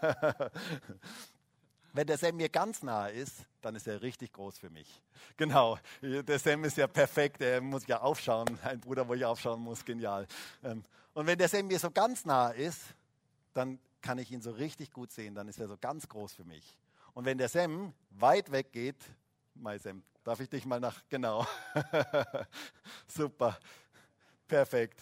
Wenn 1.92 2.06
der 2.06 2.18
Sam 2.18 2.36
mir 2.36 2.48
ganz 2.48 2.82
nahe 2.82 3.10
ist, 3.10 3.46
dann 3.62 3.74
ist 3.74 3.86
er 3.86 4.00
richtig 4.02 4.32
groß 4.32 4.58
für 4.58 4.70
mich. 4.70 5.02
Genau, 5.36 5.78
der 6.02 6.38
Sam 6.38 6.64
ist 6.64 6.76
ja 6.76 6.86
perfekt, 6.86 7.40
er 7.40 7.60
muss 7.60 7.86
ja 7.86 8.00
aufschauen, 8.00 8.58
ein 8.62 8.80
Bruder, 8.80 9.08
wo 9.08 9.14
ich 9.14 9.24
aufschauen 9.24 9.60
muss, 9.60 9.84
genial. 9.84 10.26
Ähm, 10.62 10.84
und 11.14 11.26
wenn 11.26 11.38
der 11.38 11.48
Sam 11.48 11.66
mir 11.66 11.78
so 11.78 11.90
ganz 11.90 12.24
nahe 12.24 12.54
ist, 12.54 12.80
dann 13.54 13.78
kann 14.02 14.18
ich 14.18 14.30
ihn 14.30 14.42
so 14.42 14.50
richtig 14.50 14.92
gut 14.92 15.12
sehen, 15.12 15.34
dann 15.34 15.48
ist 15.48 15.58
er 15.58 15.68
so 15.68 15.76
ganz 15.78 16.08
groß 16.08 16.32
für 16.34 16.44
mich. 16.44 16.76
Und 17.14 17.24
wenn 17.24 17.38
der 17.38 17.48
Sam 17.48 17.92
weit 18.10 18.50
weg 18.50 18.72
geht, 18.72 18.96
mein 19.54 19.78
Sam, 19.78 20.02
darf 20.24 20.40
ich 20.40 20.48
dich 20.48 20.64
mal 20.66 20.80
nach, 20.80 21.02
genau, 21.08 21.46
super, 23.06 23.58
perfekt. 24.46 25.00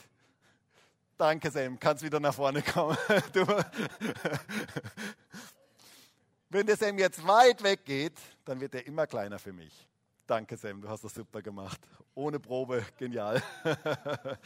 Danke 1.17 1.51
Sam, 1.51 1.81
kannst 1.81 2.05
wieder 2.05 2.21
nach 2.21 2.35
vorne 2.35 2.63
kommen. 2.63 2.97
Du. 3.33 3.45
Wenn 6.51 6.67
der 6.67 6.77
Sam 6.77 6.99
jetzt 6.99 7.27
weit 7.27 7.63
weg 7.63 7.85
geht, 7.85 8.19
dann 8.45 8.59
wird 8.61 8.75
er 8.75 8.87
immer 8.87 9.07
kleiner 9.07 9.39
für 9.39 9.53
mich. 9.53 9.87
Danke 10.27 10.57
Sam, 10.57 10.81
du 10.81 10.89
hast 10.89 11.05
das 11.05 11.13
super 11.13 11.43
gemacht. 11.43 11.79
Ohne 12.15 12.41
Probe, 12.41 12.85
genial. 12.97 13.43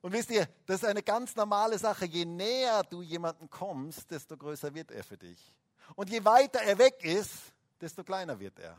Und 0.00 0.12
wisst 0.12 0.30
ihr, 0.30 0.48
das 0.66 0.82
ist 0.82 0.88
eine 0.88 1.02
ganz 1.02 1.34
normale 1.34 1.78
Sache. 1.78 2.06
Je 2.06 2.24
näher 2.24 2.82
du 2.84 3.02
jemanden 3.02 3.50
kommst, 3.50 4.10
desto 4.10 4.36
größer 4.36 4.72
wird 4.74 4.90
er 4.90 5.02
für 5.04 5.16
dich. 5.16 5.52
Und 5.94 6.10
je 6.10 6.24
weiter 6.24 6.60
er 6.60 6.78
weg 6.78 7.04
ist, 7.04 7.32
desto 7.80 8.04
kleiner 8.04 8.38
wird 8.38 8.58
er. 8.58 8.76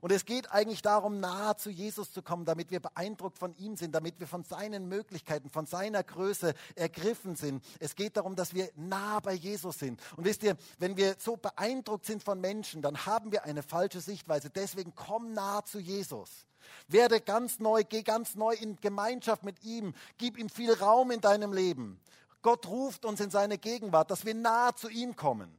Und 0.00 0.12
es 0.12 0.24
geht 0.24 0.50
eigentlich 0.52 0.82
darum, 0.82 1.20
nahe 1.20 1.56
zu 1.56 1.70
Jesus 1.70 2.12
zu 2.12 2.22
kommen, 2.22 2.44
damit 2.44 2.70
wir 2.70 2.80
beeindruckt 2.80 3.38
von 3.38 3.54
ihm 3.56 3.76
sind, 3.76 3.94
damit 3.94 4.20
wir 4.20 4.26
von 4.26 4.44
seinen 4.44 4.88
Möglichkeiten, 4.88 5.50
von 5.50 5.66
seiner 5.66 6.02
Größe 6.02 6.54
ergriffen 6.74 7.36
sind. 7.36 7.64
Es 7.80 7.94
geht 7.94 8.16
darum, 8.16 8.36
dass 8.36 8.54
wir 8.54 8.70
nah 8.76 9.20
bei 9.20 9.32
Jesus 9.32 9.78
sind. 9.78 10.00
Und 10.16 10.24
wisst 10.24 10.42
ihr, 10.42 10.56
wenn 10.78 10.96
wir 10.96 11.16
so 11.18 11.36
beeindruckt 11.36 12.06
sind 12.06 12.22
von 12.22 12.40
Menschen, 12.40 12.82
dann 12.82 13.06
haben 13.06 13.32
wir 13.32 13.44
eine 13.44 13.62
falsche 13.62 14.00
Sichtweise. 14.00 14.50
Deswegen 14.50 14.94
komm 14.94 15.32
nah 15.32 15.64
zu 15.64 15.78
Jesus. 15.78 16.46
Werde 16.88 17.20
ganz 17.20 17.58
neu, 17.58 17.84
geh 17.84 18.02
ganz 18.02 18.34
neu 18.34 18.54
in 18.54 18.76
Gemeinschaft 18.76 19.44
mit 19.44 19.62
ihm, 19.64 19.94
gib 20.18 20.38
ihm 20.38 20.48
viel 20.48 20.72
Raum 20.72 21.10
in 21.10 21.20
deinem 21.20 21.52
Leben. 21.52 22.00
Gott 22.42 22.66
ruft 22.66 23.04
uns 23.04 23.20
in 23.20 23.30
seine 23.30 23.58
Gegenwart, 23.58 24.10
dass 24.10 24.24
wir 24.24 24.34
nah 24.34 24.74
zu 24.74 24.88
ihm 24.88 25.16
kommen. 25.16 25.56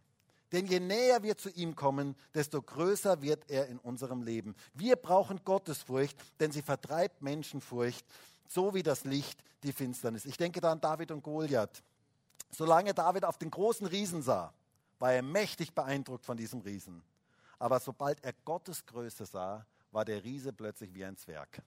Denn 0.51 0.67
je 0.67 0.79
näher 0.79 1.23
wir 1.23 1.37
zu 1.37 1.49
ihm 1.49 1.75
kommen, 1.75 2.15
desto 2.33 2.61
größer 2.61 3.21
wird 3.21 3.49
er 3.49 3.67
in 3.67 3.79
unserem 3.79 4.21
Leben. 4.21 4.55
Wir 4.73 4.95
brauchen 4.95 5.43
Gottesfurcht, 5.43 6.17
denn 6.39 6.51
sie 6.51 6.61
vertreibt 6.61 7.21
Menschenfurcht, 7.21 8.05
so 8.47 8.73
wie 8.73 8.83
das 8.83 9.03
Licht 9.05 9.43
die 9.63 9.73
Finsternis. 9.73 10.25
Ich 10.25 10.37
denke 10.37 10.61
da 10.61 10.71
an 10.71 10.81
David 10.81 11.11
und 11.11 11.23
Goliath. 11.23 11.83
Solange 12.51 12.93
David 12.93 13.25
auf 13.25 13.37
den 13.37 13.51
großen 13.51 13.87
Riesen 13.87 14.21
sah, 14.21 14.53
war 14.99 15.13
er 15.13 15.23
mächtig 15.23 15.73
beeindruckt 15.73 16.25
von 16.25 16.37
diesem 16.37 16.61
Riesen. 16.61 17.03
Aber 17.57 17.79
sobald 17.79 18.23
er 18.23 18.33
Gottes 18.45 18.85
Größe 18.85 19.25
sah, 19.25 19.65
war 19.91 20.05
der 20.05 20.23
Riese 20.23 20.53
plötzlich 20.53 20.93
wie 20.93 21.03
ein 21.03 21.17
Zwerg 21.17 21.61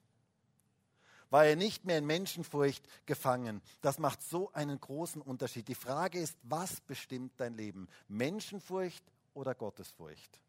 war 1.30 1.44
er 1.44 1.56
nicht 1.56 1.84
mehr 1.84 1.98
in 1.98 2.06
Menschenfurcht 2.06 2.86
gefangen. 3.06 3.60
Das 3.80 3.98
macht 3.98 4.22
so 4.22 4.52
einen 4.52 4.80
großen 4.80 5.20
Unterschied. 5.20 5.68
Die 5.68 5.74
Frage 5.74 6.18
ist, 6.18 6.36
was 6.42 6.80
bestimmt 6.80 7.32
dein 7.36 7.54
Leben? 7.54 7.88
Menschenfurcht 8.08 9.04
oder 9.34 9.54
Gottesfurcht? 9.54 10.40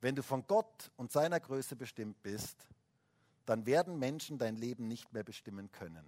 Wenn 0.00 0.16
du 0.16 0.22
von 0.22 0.46
Gott 0.46 0.90
und 0.96 1.12
seiner 1.12 1.38
Größe 1.38 1.76
bestimmt 1.76 2.22
bist, 2.22 2.66
dann 3.46 3.66
werden 3.66 3.98
Menschen 3.98 4.38
dein 4.38 4.56
Leben 4.56 4.88
nicht 4.88 5.12
mehr 5.12 5.24
bestimmen 5.24 5.70
können. 5.72 6.04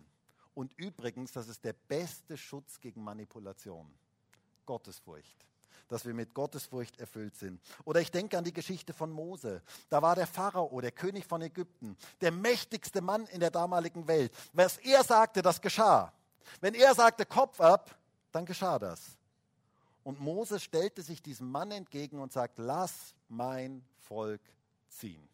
Und 0.55 0.73
übrigens, 0.77 1.33
das 1.33 1.49
ist 1.49 1.65
der 1.65 1.73
beste 1.73 2.37
Schutz 2.37 2.81
gegen 2.81 3.03
Manipulation. 3.03 3.93
Gottesfurcht 4.67 5.47
dass 5.89 6.05
wir 6.05 6.15
mit 6.15 6.35
Gottesfurcht 6.35 6.99
erfüllt 6.99 7.37
sind. 7.37 7.61
Oder 7.85 8.01
ich 8.01 8.11
denke 8.11 8.39
an 8.39 8.45
die 8.45 8.53
Geschichte 8.53 8.93
von 8.93 9.11
Mose. 9.11 9.63
Da 9.89 10.03
war 10.03 10.15
der 10.15 10.27
Pharao, 10.27 10.81
der 10.81 10.93
König 10.93 11.27
von 11.27 11.43
Ägypten, 11.43 11.97
der 12.21 12.33
mächtigste 12.33 13.01
Mann 13.01 13.27
in 13.27 13.41
der 13.41 13.51
damaligen 13.51 14.07
Welt. 14.09 14.33
Was 14.53 14.79
er 14.79 15.05
sagte, 15.05 15.43
das 15.43 15.61
geschah. 15.61 16.13
Wenn 16.61 16.75
er 16.75 16.95
sagte 16.95 17.27
Kopf 17.27 17.61
ab, 17.61 17.97
dann 18.33 18.45
geschah 18.45 18.79
das. 18.79 19.17
Und 20.03 20.21
Mose 20.21 20.61
stellte 20.61 21.03
sich 21.03 21.23
diesem 21.23 21.51
Mann 21.51 21.71
entgegen 21.71 22.21
und 22.21 22.33
sagt, 22.33 22.59
lass 22.59 23.15
mein 23.29 23.83
Volk 23.97 24.43
ziehen. 24.89 25.29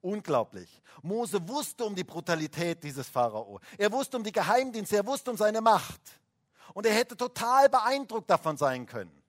Unglaublich. 0.00 0.82
Mose 1.02 1.48
wusste 1.48 1.84
um 1.84 1.94
die 1.94 2.04
Brutalität 2.04 2.82
dieses 2.82 3.08
Pharao. 3.08 3.60
Er 3.78 3.90
wusste 3.90 4.16
um 4.18 4.24
die 4.24 4.32
Geheimdienste, 4.32 4.96
er 4.96 5.06
wusste 5.06 5.30
um 5.30 5.36
seine 5.36 5.62
Macht. 5.62 6.00
Und 6.74 6.86
er 6.86 6.94
hätte 6.94 7.16
total 7.16 7.70
beeindruckt 7.70 8.28
davon 8.28 8.58
sein 8.58 8.84
können. 8.84 9.24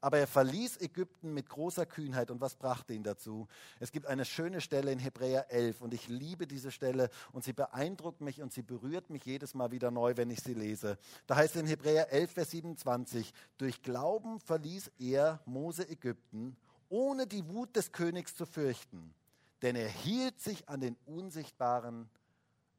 Aber 0.00 0.18
er 0.18 0.28
verließ 0.28 0.80
Ägypten 0.80 1.34
mit 1.34 1.48
großer 1.48 1.84
Kühnheit. 1.84 2.30
Und 2.30 2.40
was 2.40 2.54
brachte 2.54 2.94
ihn 2.94 3.02
dazu? 3.02 3.48
Es 3.80 3.90
gibt 3.90 4.06
eine 4.06 4.24
schöne 4.24 4.60
Stelle 4.60 4.92
in 4.92 4.98
Hebräer 4.98 5.50
11 5.50 5.80
und 5.80 5.92
ich 5.92 6.06
liebe 6.06 6.46
diese 6.46 6.70
Stelle 6.70 7.10
und 7.32 7.42
sie 7.42 7.52
beeindruckt 7.52 8.20
mich 8.20 8.40
und 8.40 8.52
sie 8.52 8.62
berührt 8.62 9.10
mich 9.10 9.24
jedes 9.24 9.54
Mal 9.54 9.72
wieder 9.72 9.90
neu, 9.90 10.16
wenn 10.16 10.30
ich 10.30 10.40
sie 10.40 10.54
lese. 10.54 10.98
Da 11.26 11.34
heißt 11.36 11.56
es 11.56 11.62
in 11.62 11.66
Hebräer 11.66 12.12
11, 12.12 12.30
Vers 12.30 12.50
27, 12.52 13.32
durch 13.56 13.82
Glauben 13.82 14.38
verließ 14.38 14.92
er 15.00 15.40
Mose 15.46 15.88
Ägypten, 15.88 16.56
ohne 16.88 17.26
die 17.26 17.48
Wut 17.48 17.74
des 17.74 17.90
Königs 17.90 18.36
zu 18.36 18.46
fürchten, 18.46 19.14
denn 19.62 19.74
er 19.74 19.88
hielt 19.88 20.40
sich 20.40 20.68
an 20.68 20.80
den 20.80 20.96
Unsichtbaren, 21.06 22.08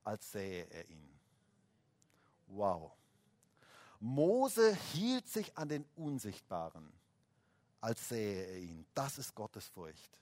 als 0.04 0.32
sähe 0.32 0.66
er 0.72 0.90
ihn. 0.90 1.10
Wow. 2.48 2.92
Mose 4.00 4.76
hielt 4.94 5.28
sich 5.28 5.58
an 5.58 5.70
den 5.70 5.86
Unsichtbaren 5.96 6.92
als 7.82 8.10
sähe 8.10 8.46
er 8.46 8.58
ihn. 8.58 8.86
Das 8.94 9.18
ist 9.18 9.36
Gottes 9.36 9.68
Furcht. 9.68 10.18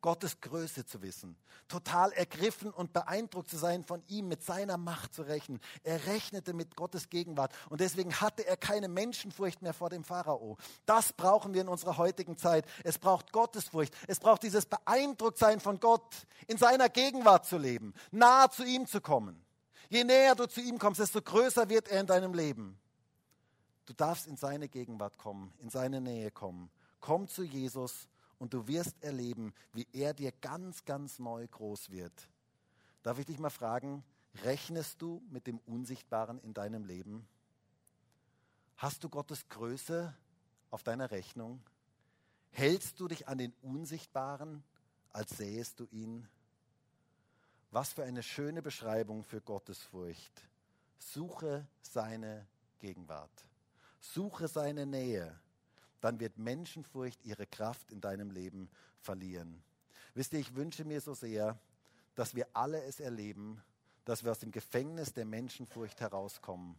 Gottes 0.00 0.40
Größe 0.40 0.86
zu 0.86 1.02
wissen, 1.02 1.36
total 1.66 2.12
ergriffen 2.12 2.70
und 2.70 2.92
beeindruckt 2.92 3.50
zu 3.50 3.56
sein 3.56 3.82
von 3.82 4.00
ihm, 4.06 4.28
mit 4.28 4.44
seiner 4.44 4.76
Macht 4.76 5.12
zu 5.12 5.22
rechnen. 5.22 5.58
Er 5.82 6.06
rechnete 6.06 6.52
mit 6.52 6.76
Gottes 6.76 7.08
Gegenwart 7.08 7.52
und 7.68 7.80
deswegen 7.80 8.14
hatte 8.20 8.46
er 8.46 8.56
keine 8.56 8.86
Menschenfurcht 8.86 9.60
mehr 9.60 9.74
vor 9.74 9.90
dem 9.90 10.04
Pharao. 10.04 10.56
Das 10.86 11.12
brauchen 11.12 11.52
wir 11.52 11.62
in 11.62 11.68
unserer 11.68 11.96
heutigen 11.96 12.36
Zeit. 12.36 12.64
Es 12.84 12.96
braucht 12.96 13.32
Gottesfurcht. 13.32 13.92
Es 14.06 14.20
braucht 14.20 14.44
dieses 14.44 14.66
Beeindrucktsein 14.66 15.58
von 15.58 15.80
Gott, 15.80 16.14
in 16.46 16.58
seiner 16.58 16.88
Gegenwart 16.88 17.46
zu 17.46 17.58
leben, 17.58 17.92
nahe 18.12 18.48
zu 18.50 18.64
ihm 18.64 18.86
zu 18.86 19.00
kommen. 19.00 19.44
Je 19.88 20.04
näher 20.04 20.34
du 20.34 20.46
zu 20.46 20.60
ihm 20.60 20.78
kommst, 20.78 21.00
desto 21.00 21.22
größer 21.22 21.68
wird 21.68 21.88
er 21.88 22.00
in 22.00 22.06
deinem 22.06 22.34
Leben. 22.34 22.78
Du 23.86 23.94
darfst 23.94 24.26
in 24.26 24.36
seine 24.36 24.68
Gegenwart 24.68 25.16
kommen, 25.16 25.52
in 25.60 25.70
seine 25.70 26.00
Nähe 26.00 26.30
kommen. 26.30 26.70
Komm 27.00 27.26
zu 27.26 27.42
Jesus 27.42 28.06
und 28.38 28.52
du 28.52 28.66
wirst 28.66 29.02
erleben, 29.02 29.54
wie 29.72 29.86
er 29.92 30.12
dir 30.12 30.32
ganz, 30.40 30.84
ganz 30.84 31.18
neu 31.18 31.46
groß 31.46 31.90
wird. 31.90 32.28
Darf 33.02 33.18
ich 33.18 33.26
dich 33.26 33.38
mal 33.38 33.50
fragen, 33.50 34.04
rechnest 34.44 35.00
du 35.00 35.22
mit 35.30 35.46
dem 35.46 35.58
Unsichtbaren 35.60 36.38
in 36.40 36.52
deinem 36.52 36.84
Leben? 36.84 37.26
Hast 38.76 39.02
du 39.02 39.08
Gottes 39.08 39.48
Größe 39.48 40.14
auf 40.70 40.82
deiner 40.82 41.10
Rechnung? 41.10 41.62
Hältst 42.50 43.00
du 43.00 43.08
dich 43.08 43.26
an 43.26 43.38
den 43.38 43.54
Unsichtbaren, 43.62 44.62
als 45.10 45.36
sähest 45.36 45.80
du 45.80 45.86
ihn? 45.90 46.28
Was 47.70 47.92
für 47.92 48.04
eine 48.04 48.22
schöne 48.22 48.62
Beschreibung 48.62 49.22
für 49.22 49.40
Gottesfurcht. 49.42 50.32
Suche 50.98 51.66
seine 51.82 52.46
Gegenwart. 52.78 53.30
Suche 54.00 54.48
seine 54.48 54.86
Nähe, 54.86 55.38
dann 56.00 56.20
wird 56.20 56.38
Menschenfurcht 56.38 57.24
ihre 57.24 57.46
Kraft 57.46 57.90
in 57.90 58.00
deinem 58.00 58.30
Leben 58.30 58.70
verlieren. 59.00 59.62
Wisst 60.14 60.32
ihr, 60.32 60.38
ich 60.40 60.54
wünsche 60.54 60.84
mir 60.84 61.00
so 61.00 61.14
sehr, 61.14 61.58
dass 62.14 62.34
wir 62.34 62.46
alle 62.52 62.82
es 62.84 63.00
erleben, 63.00 63.62
dass 64.04 64.24
wir 64.24 64.30
aus 64.30 64.38
dem 64.38 64.50
Gefängnis 64.50 65.12
der 65.12 65.26
Menschenfurcht 65.26 66.00
herauskommen 66.00 66.76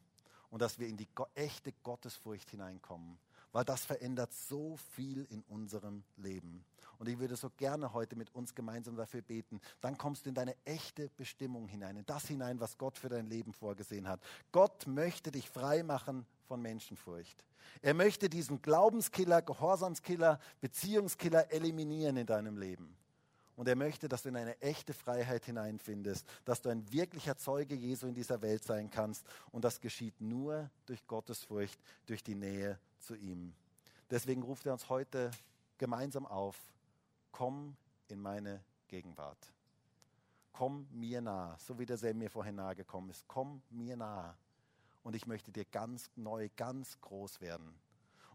und 0.50 0.62
dass 0.62 0.80
wir 0.80 0.88
in 0.88 0.98
die 0.98 1.08
echte 1.36 1.72
Gottesfurcht 1.84 2.50
hineinkommen, 2.50 3.20
weil 3.52 3.66
das 3.66 3.86
verändert 3.86 4.34
so 4.34 4.78
viel 4.96 5.26
in 5.30 5.42
unserem 5.44 6.04
Leben. 6.18 6.64
Und 7.00 7.08
ich 7.08 7.18
würde 7.18 7.38
so 7.38 7.50
gerne 7.50 7.94
heute 7.94 8.18
mit 8.18 8.36
uns 8.36 8.54
gemeinsam 8.54 8.98
dafür 8.98 9.22
beten. 9.22 9.62
Dann 9.80 9.98
kommst 9.98 10.26
du 10.26 10.30
in 10.30 10.36
deine 10.36 10.56
echte 10.66 11.10
Bestimmung 11.16 11.68
hinein, 11.68 11.96
in 11.96 12.06
das 12.06 12.28
hinein, 12.28 12.60
was 12.60 12.78
Gott 12.78 12.98
für 12.98 13.08
dein 13.08 13.28
Leben 13.28 13.54
vorgesehen 13.54 14.08
hat. 14.08 14.20
Gott 14.52 14.86
möchte 14.86 15.32
dich 15.32 15.50
frei 15.50 15.82
machen 15.82 16.26
von 16.46 16.62
Menschenfurcht. 16.62 17.46
Er 17.82 17.94
möchte 17.94 18.30
diesen 18.30 18.62
Glaubenskiller, 18.62 19.42
Gehorsamskiller, 19.42 20.40
Beziehungskiller 20.60 21.54
eliminieren 21.54 22.18
in 22.18 22.26
deinem 22.26 22.58
Leben. 22.58 22.99
Und 23.60 23.68
er 23.68 23.76
möchte, 23.76 24.08
dass 24.08 24.24
du 24.24 24.30
in 24.30 24.38
eine 24.38 24.58
echte 24.62 24.94
Freiheit 24.94 25.44
hineinfindest, 25.44 26.26
dass 26.46 26.62
du 26.62 26.70
ein 26.70 26.90
wirklicher 26.94 27.36
Zeuge 27.36 27.76
Jesu 27.76 28.08
in 28.08 28.14
dieser 28.14 28.42
Welt 28.42 28.64
sein 28.64 28.90
kannst. 28.90 29.28
Und 29.52 29.66
das 29.66 29.82
geschieht 29.82 30.22
nur 30.22 30.70
durch 30.86 31.06
Gottesfurcht, 31.08 31.78
durch 32.06 32.24
die 32.24 32.36
Nähe 32.36 32.80
zu 33.00 33.16
ihm. 33.16 33.54
Deswegen 34.10 34.44
ruft 34.44 34.66
er 34.66 34.72
uns 34.72 34.88
heute 34.88 35.30
gemeinsam 35.78 36.26
auf, 36.26 36.56
komm 37.34 37.76
in 38.08 38.22
meine 38.22 38.64
Gegenwart. 38.88 39.52
Komm 40.54 40.88
mir 40.92 41.20
nah, 41.20 41.58
so 41.60 41.78
wie 41.78 41.86
der 41.86 41.98
Sam 41.98 42.18
mir 42.18 42.30
vorhin 42.30 42.56
nahe 42.56 42.78
gekommen 42.78 43.10
ist. 43.10 43.26
Komm 43.28 43.62
mir 43.70 43.98
nah 43.98 44.38
und 45.04 45.18
ich 45.18 45.28
möchte 45.28 45.52
dir 45.52 45.66
ganz 45.66 46.10
neu, 46.16 46.48
ganz 46.56 46.98
groß 47.02 47.42
werden. 47.42 47.76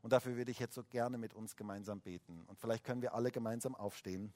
Und 0.02 0.12
dafür 0.12 0.36
würde 0.36 0.50
ich 0.50 0.58
jetzt 0.58 0.74
so 0.74 0.84
gerne 0.84 1.16
mit 1.16 1.32
uns 1.32 1.56
gemeinsam 1.56 2.02
beten. 2.02 2.44
Und 2.46 2.60
vielleicht 2.60 2.84
können 2.84 3.00
wir 3.00 3.14
alle 3.14 3.30
gemeinsam 3.30 3.74
aufstehen. 3.74 4.34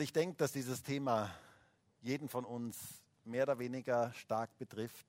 Und 0.00 0.04
ich 0.04 0.14
denke, 0.14 0.38
dass 0.38 0.52
dieses 0.52 0.82
Thema 0.82 1.30
jeden 2.00 2.30
von 2.30 2.46
uns 2.46 2.78
mehr 3.26 3.42
oder 3.42 3.58
weniger 3.58 4.14
stark 4.14 4.48
betrifft. 4.56 5.04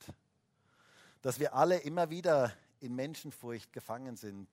Dass 1.21 1.39
wir 1.39 1.55
alle 1.55 1.77
immer 1.77 2.09
wieder 2.09 2.51
in 2.81 2.93
Menschenfurcht 2.93 3.71
gefangen 3.71 4.17
sind 4.17 4.49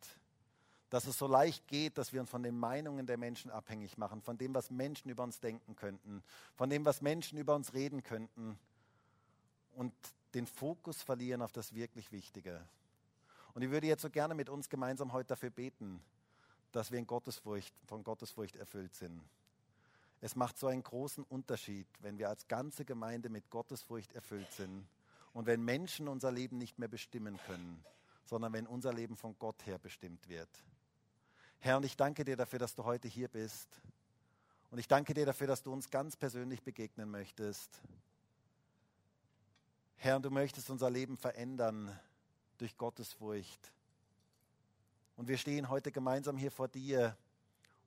dass 0.90 1.08
es 1.08 1.18
so 1.18 1.26
leicht 1.26 1.66
geht, 1.66 1.98
dass 1.98 2.12
wir 2.12 2.20
uns 2.20 2.30
von 2.30 2.44
den 2.44 2.56
Meinungen 2.56 3.04
der 3.04 3.18
Menschen 3.18 3.50
abhängig 3.50 3.98
machen, 3.98 4.22
von 4.22 4.38
dem, 4.38 4.54
was 4.54 4.70
Menschen 4.70 5.10
über 5.10 5.24
uns 5.24 5.40
denken 5.40 5.74
könnten, 5.74 6.22
von 6.54 6.70
dem, 6.70 6.84
was 6.84 7.02
Menschen 7.02 7.36
über 7.36 7.56
uns 7.56 7.74
reden 7.74 8.04
könnten 8.04 8.56
und 9.72 9.92
den 10.34 10.46
Fokus 10.46 11.02
verlieren 11.02 11.42
auf 11.42 11.50
das 11.50 11.74
wirklich 11.74 12.12
Wichtige. 12.12 12.64
Und 13.54 13.62
ich 13.62 13.70
würde 13.70 13.88
jetzt 13.88 14.02
so 14.02 14.08
gerne 14.08 14.34
mit 14.34 14.48
uns 14.48 14.68
gemeinsam 14.68 15.12
heute 15.12 15.30
dafür 15.30 15.50
beten, 15.50 16.00
dass 16.70 16.92
wir 16.92 17.00
in 17.00 17.08
Gottesfurcht, 17.08 17.74
von 17.86 18.04
Gottesfurcht 18.04 18.54
erfüllt 18.54 18.94
sind. 18.94 19.20
Es 20.20 20.34
macht 20.34 20.58
so 20.58 20.66
einen 20.66 20.82
großen 20.82 21.24
Unterschied, 21.24 21.86
wenn 22.00 22.18
wir 22.18 22.28
als 22.28 22.48
ganze 22.48 22.84
Gemeinde 22.84 23.28
mit 23.28 23.50
Gottesfurcht 23.50 24.12
erfüllt 24.14 24.52
sind 24.52 24.88
und 25.32 25.46
wenn 25.46 25.64
Menschen 25.64 26.08
unser 26.08 26.32
Leben 26.32 26.58
nicht 26.58 26.78
mehr 26.78 26.88
bestimmen 26.88 27.38
können, 27.46 27.84
sondern 28.24 28.52
wenn 28.52 28.66
unser 28.66 28.92
Leben 28.92 29.16
von 29.16 29.38
Gott 29.38 29.64
her 29.66 29.78
bestimmt 29.78 30.28
wird. 30.28 30.48
Herr, 31.60 31.76
und 31.76 31.84
ich 31.84 31.96
danke 31.96 32.24
dir 32.24 32.36
dafür, 32.36 32.58
dass 32.58 32.74
du 32.74 32.84
heute 32.84 33.08
hier 33.08 33.28
bist. 33.28 33.68
Und 34.70 34.78
ich 34.78 34.88
danke 34.88 35.14
dir 35.14 35.24
dafür, 35.24 35.46
dass 35.46 35.62
du 35.62 35.72
uns 35.72 35.90
ganz 35.90 36.16
persönlich 36.16 36.62
begegnen 36.62 37.10
möchtest. 37.10 37.80
Herr, 39.96 40.20
du 40.20 40.30
möchtest 40.30 40.70
unser 40.70 40.90
Leben 40.90 41.16
verändern 41.16 41.98
durch 42.58 42.76
Gottes 42.76 43.12
Furcht. 43.12 43.72
Und 45.16 45.26
wir 45.26 45.38
stehen 45.38 45.68
heute 45.68 45.90
gemeinsam 45.90 46.36
hier 46.36 46.50
vor 46.50 46.68
dir 46.68 47.16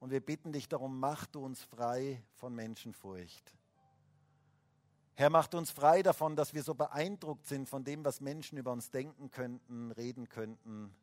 und 0.01 0.09
wir 0.09 0.19
bitten 0.19 0.51
dich 0.51 0.67
darum, 0.67 0.99
mach 0.99 1.27
du 1.27 1.45
uns 1.45 1.61
frei 1.61 2.21
von 2.33 2.55
Menschenfurcht. 2.55 3.53
Herr, 5.13 5.29
mach 5.29 5.47
uns 5.53 5.69
frei 5.69 6.01
davon, 6.01 6.35
dass 6.35 6.55
wir 6.55 6.63
so 6.63 6.73
beeindruckt 6.73 7.45
sind 7.45 7.69
von 7.69 7.83
dem, 7.83 8.03
was 8.03 8.19
Menschen 8.19 8.57
über 8.57 8.71
uns 8.71 8.89
denken 8.89 9.29
könnten, 9.29 9.91
reden 9.91 10.27
könnten. 10.27 10.95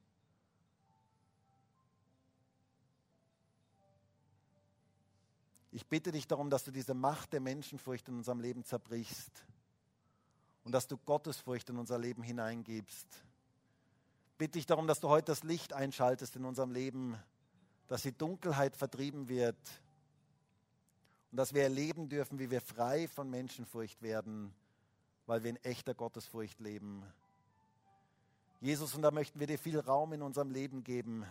Ich 5.70 5.86
bitte 5.86 6.10
dich 6.10 6.26
darum, 6.26 6.50
dass 6.50 6.64
du 6.64 6.72
diese 6.72 6.94
Macht 6.94 7.32
der 7.32 7.40
Menschenfurcht 7.40 8.08
in 8.08 8.16
unserem 8.16 8.40
Leben 8.40 8.64
zerbrichst 8.64 9.44
und 10.64 10.72
dass 10.72 10.88
du 10.88 10.98
Gottesfurcht 10.98 11.70
in 11.70 11.76
unser 11.76 11.98
Leben 11.98 12.24
hineingibst. 12.24 13.06
Bitte 14.38 14.58
dich 14.58 14.66
darum, 14.66 14.88
dass 14.88 14.98
du 14.98 15.08
heute 15.08 15.26
das 15.26 15.44
Licht 15.44 15.72
einschaltest 15.72 16.34
in 16.34 16.44
unserem 16.44 16.72
Leben, 16.72 17.16
dass 17.88 18.02
die 18.02 18.16
Dunkelheit 18.16 18.76
vertrieben 18.76 19.28
wird 19.28 19.56
und 21.30 21.38
dass 21.38 21.54
wir 21.54 21.62
erleben 21.62 22.08
dürfen, 22.08 22.38
wie 22.38 22.50
wir 22.50 22.60
frei 22.60 23.08
von 23.08 23.28
Menschenfurcht 23.28 24.02
werden, 24.02 24.54
weil 25.26 25.42
wir 25.42 25.50
in 25.50 25.64
echter 25.64 25.94
Gottesfurcht 25.94 26.60
leben. 26.60 27.02
Jesus, 28.60 28.94
und 28.94 29.02
da 29.02 29.10
möchten 29.10 29.40
wir 29.40 29.46
dir 29.46 29.58
viel 29.58 29.78
Raum 29.78 30.12
in 30.12 30.22
unserem 30.22 30.50
Leben 30.50 30.84
geben, 30.84 31.24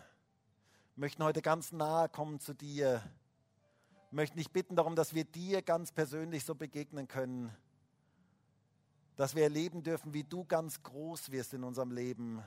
möchten 0.95 1.23
heute 1.23 1.41
ganz 1.41 1.71
nahe 1.71 2.09
kommen 2.09 2.39
zu 2.39 2.53
dir. 2.53 3.03
Möchten 4.09 4.37
dich 4.37 4.49
bitten 4.51 4.75
darum, 4.75 4.95
dass 4.95 5.13
wir 5.13 5.25
dir 5.25 5.61
ganz 5.61 5.91
persönlich 5.91 6.45
so 6.45 6.55
begegnen 6.55 7.07
können, 7.07 7.53
dass 9.17 9.35
wir 9.35 9.43
erleben 9.43 9.83
dürfen, 9.83 10.13
wie 10.13 10.23
du 10.23 10.45
ganz 10.45 10.81
groß 10.81 11.31
wirst 11.31 11.53
in 11.53 11.63
unserem 11.63 11.91
Leben, 11.91 12.41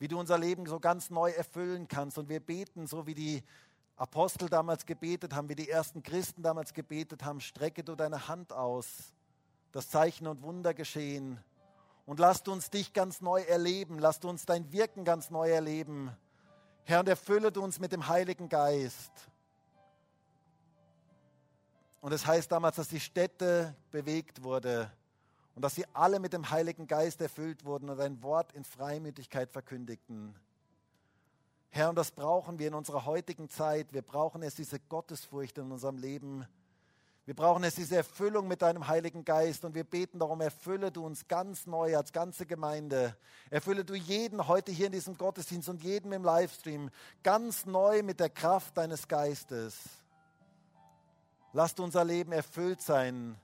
wie 0.00 0.08
du 0.08 0.18
unser 0.18 0.38
Leben 0.38 0.66
so 0.66 0.80
ganz 0.80 1.10
neu 1.10 1.30
erfüllen 1.30 1.86
kannst. 1.86 2.16
Und 2.16 2.30
wir 2.30 2.40
beten, 2.40 2.86
so 2.86 3.06
wie 3.06 3.14
die 3.14 3.44
Apostel 3.96 4.48
damals 4.48 4.86
gebetet 4.86 5.34
haben, 5.34 5.50
wie 5.50 5.54
die 5.54 5.68
ersten 5.68 6.02
Christen 6.02 6.42
damals 6.42 6.72
gebetet 6.72 7.22
haben, 7.22 7.38
strecke 7.38 7.84
du 7.84 7.94
deine 7.94 8.26
Hand 8.26 8.50
aus, 8.50 9.12
dass 9.72 9.90
Zeichen 9.90 10.26
und 10.26 10.42
Wunder 10.42 10.72
geschehen. 10.72 11.38
Und 12.06 12.18
lasst 12.18 12.48
uns 12.48 12.70
dich 12.70 12.94
ganz 12.94 13.20
neu 13.20 13.42
erleben, 13.42 13.98
lasst 13.98 14.24
uns 14.24 14.46
dein 14.46 14.72
Wirken 14.72 15.04
ganz 15.04 15.28
neu 15.28 15.50
erleben. 15.50 16.10
Herr, 16.84 17.00
und 17.00 17.08
erfülle 17.08 17.50
uns 17.60 17.78
mit 17.78 17.92
dem 17.92 18.08
Heiligen 18.08 18.48
Geist. 18.48 19.12
Und 22.00 22.12
es 22.12 22.26
heißt 22.26 22.50
damals, 22.50 22.76
dass 22.76 22.88
die 22.88 23.00
Städte 23.00 23.76
bewegt 23.90 24.42
wurde 24.42 24.90
und 25.60 25.64
dass 25.64 25.74
sie 25.74 25.84
alle 25.92 26.20
mit 26.20 26.32
dem 26.32 26.50
Heiligen 26.50 26.86
Geist 26.86 27.20
erfüllt 27.20 27.66
wurden 27.66 27.90
und 27.90 28.00
ein 28.00 28.22
Wort 28.22 28.50
in 28.54 28.64
Freimütigkeit 28.64 29.50
verkündigten. 29.50 30.34
Herr, 31.68 31.90
und 31.90 31.96
das 31.96 32.12
brauchen 32.12 32.58
wir 32.58 32.68
in 32.68 32.72
unserer 32.72 33.04
heutigen 33.04 33.50
Zeit. 33.50 33.92
Wir 33.92 34.00
brauchen 34.00 34.42
es, 34.42 34.54
diese 34.54 34.80
Gottesfurcht 34.80 35.58
in 35.58 35.70
unserem 35.70 35.98
Leben. 35.98 36.46
Wir 37.26 37.34
brauchen 37.36 37.62
es, 37.62 37.74
diese 37.74 37.96
Erfüllung 37.96 38.48
mit 38.48 38.62
deinem 38.62 38.88
Heiligen 38.88 39.22
Geist. 39.22 39.66
Und 39.66 39.74
wir 39.74 39.84
beten 39.84 40.18
darum, 40.18 40.40
erfülle 40.40 40.90
du 40.90 41.04
uns 41.04 41.28
ganz 41.28 41.66
neu 41.66 41.94
als 41.94 42.14
ganze 42.14 42.46
Gemeinde. 42.46 43.14
Erfülle 43.50 43.84
du 43.84 43.94
jeden 43.94 44.48
heute 44.48 44.72
hier 44.72 44.86
in 44.86 44.92
diesem 44.92 45.18
Gottesdienst 45.18 45.68
und 45.68 45.82
jeden 45.82 46.10
im 46.12 46.24
Livestream 46.24 46.88
ganz 47.22 47.66
neu 47.66 48.02
mit 48.02 48.18
der 48.18 48.30
Kraft 48.30 48.78
deines 48.78 49.06
Geistes. 49.08 49.78
Lasst 51.52 51.80
unser 51.80 52.02
Leben 52.02 52.32
erfüllt 52.32 52.80
sein 52.80 53.36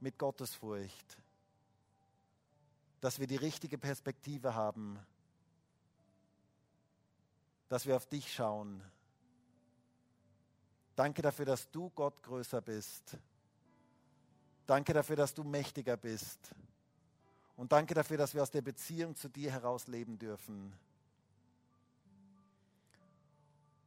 mit 0.00 0.18
Gottesfurcht. 0.18 1.18
Dass 3.00 3.18
wir 3.18 3.26
die 3.26 3.36
richtige 3.36 3.78
Perspektive 3.78 4.54
haben 4.54 4.98
dass 7.68 7.86
wir 7.86 7.96
auf 7.96 8.06
dich 8.06 8.32
schauen. 8.32 8.82
Danke 10.96 11.22
dafür, 11.22 11.44
dass 11.44 11.70
du 11.70 11.90
Gott 11.90 12.22
größer 12.22 12.60
bist. 12.60 13.16
Danke 14.66 14.92
dafür, 14.92 15.16
dass 15.16 15.34
du 15.34 15.44
mächtiger 15.44 15.96
bist. 15.96 16.54
Und 17.56 17.72
danke 17.72 17.94
dafür, 17.94 18.16
dass 18.16 18.34
wir 18.34 18.42
aus 18.42 18.50
der 18.50 18.62
Beziehung 18.62 19.14
zu 19.14 19.28
dir 19.28 19.52
heraus 19.52 19.86
leben 19.86 20.18
dürfen. 20.18 20.72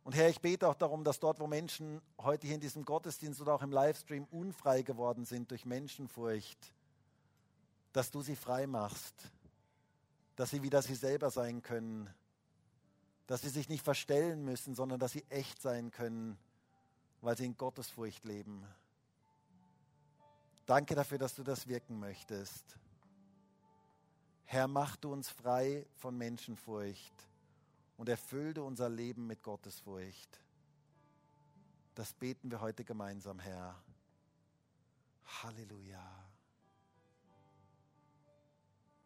Und 0.04 0.16
Herr, 0.16 0.30
ich 0.30 0.42
bete 0.42 0.68
auch 0.68 0.76
darum, 0.76 1.04
dass 1.04 1.20
dort, 1.20 1.40
wo 1.40 1.48
Menschen 1.48 2.02
heute 2.18 2.48
hier 2.48 2.56
in 2.56 2.62
diesem 2.62 2.86
Gottesdienst 2.86 3.40
oder 3.40 3.54
auch 3.54 3.62
im 3.62 3.72
Livestream 3.72 4.26
unfrei 4.32 4.82
geworden 4.82 5.26
sind 5.26 5.52
durch 5.52 5.66
Menschenfurcht, 5.66 6.74
dass 7.94 8.10
du 8.10 8.22
sie 8.22 8.36
frei 8.36 8.66
machst, 8.66 9.14
dass 10.36 10.50
sie 10.50 10.64
wieder 10.64 10.82
sie 10.82 10.96
selber 10.96 11.30
sein 11.30 11.62
können, 11.62 12.10
dass 13.28 13.42
sie 13.42 13.50
sich 13.50 13.70
nicht 13.70 13.84
verstellen 13.84 14.44
müssen, 14.44 14.74
sondern 14.74 15.00
dass 15.00 15.12
sie 15.12 15.24
echt 15.30 15.62
sein 15.62 15.92
können, 15.92 16.38
weil 17.22 17.38
sie 17.38 17.46
in 17.46 17.56
Gottesfurcht 17.56 18.26
leben. 18.26 18.66
Danke 20.66 20.96
dafür, 20.96 21.20
dass 21.20 21.36
du 21.36 21.44
das 21.44 21.68
wirken 21.68 22.00
möchtest. 22.00 22.78
Herr, 24.46 24.68
mach 24.68 24.96
du 24.96 25.14
uns 25.14 25.30
frei 25.30 25.86
von 25.96 26.18
Menschenfurcht 26.18 27.31
und 28.02 28.10
erfülle 28.10 28.64
unser 28.64 28.90
Leben 28.90 29.28
mit 29.28 29.44
Gottesfurcht. 29.44 30.40
Das 31.94 32.12
beten 32.14 32.50
wir 32.50 32.60
heute 32.60 32.84
gemeinsam, 32.84 33.38
Herr. 33.38 33.80
Halleluja. 35.44 36.21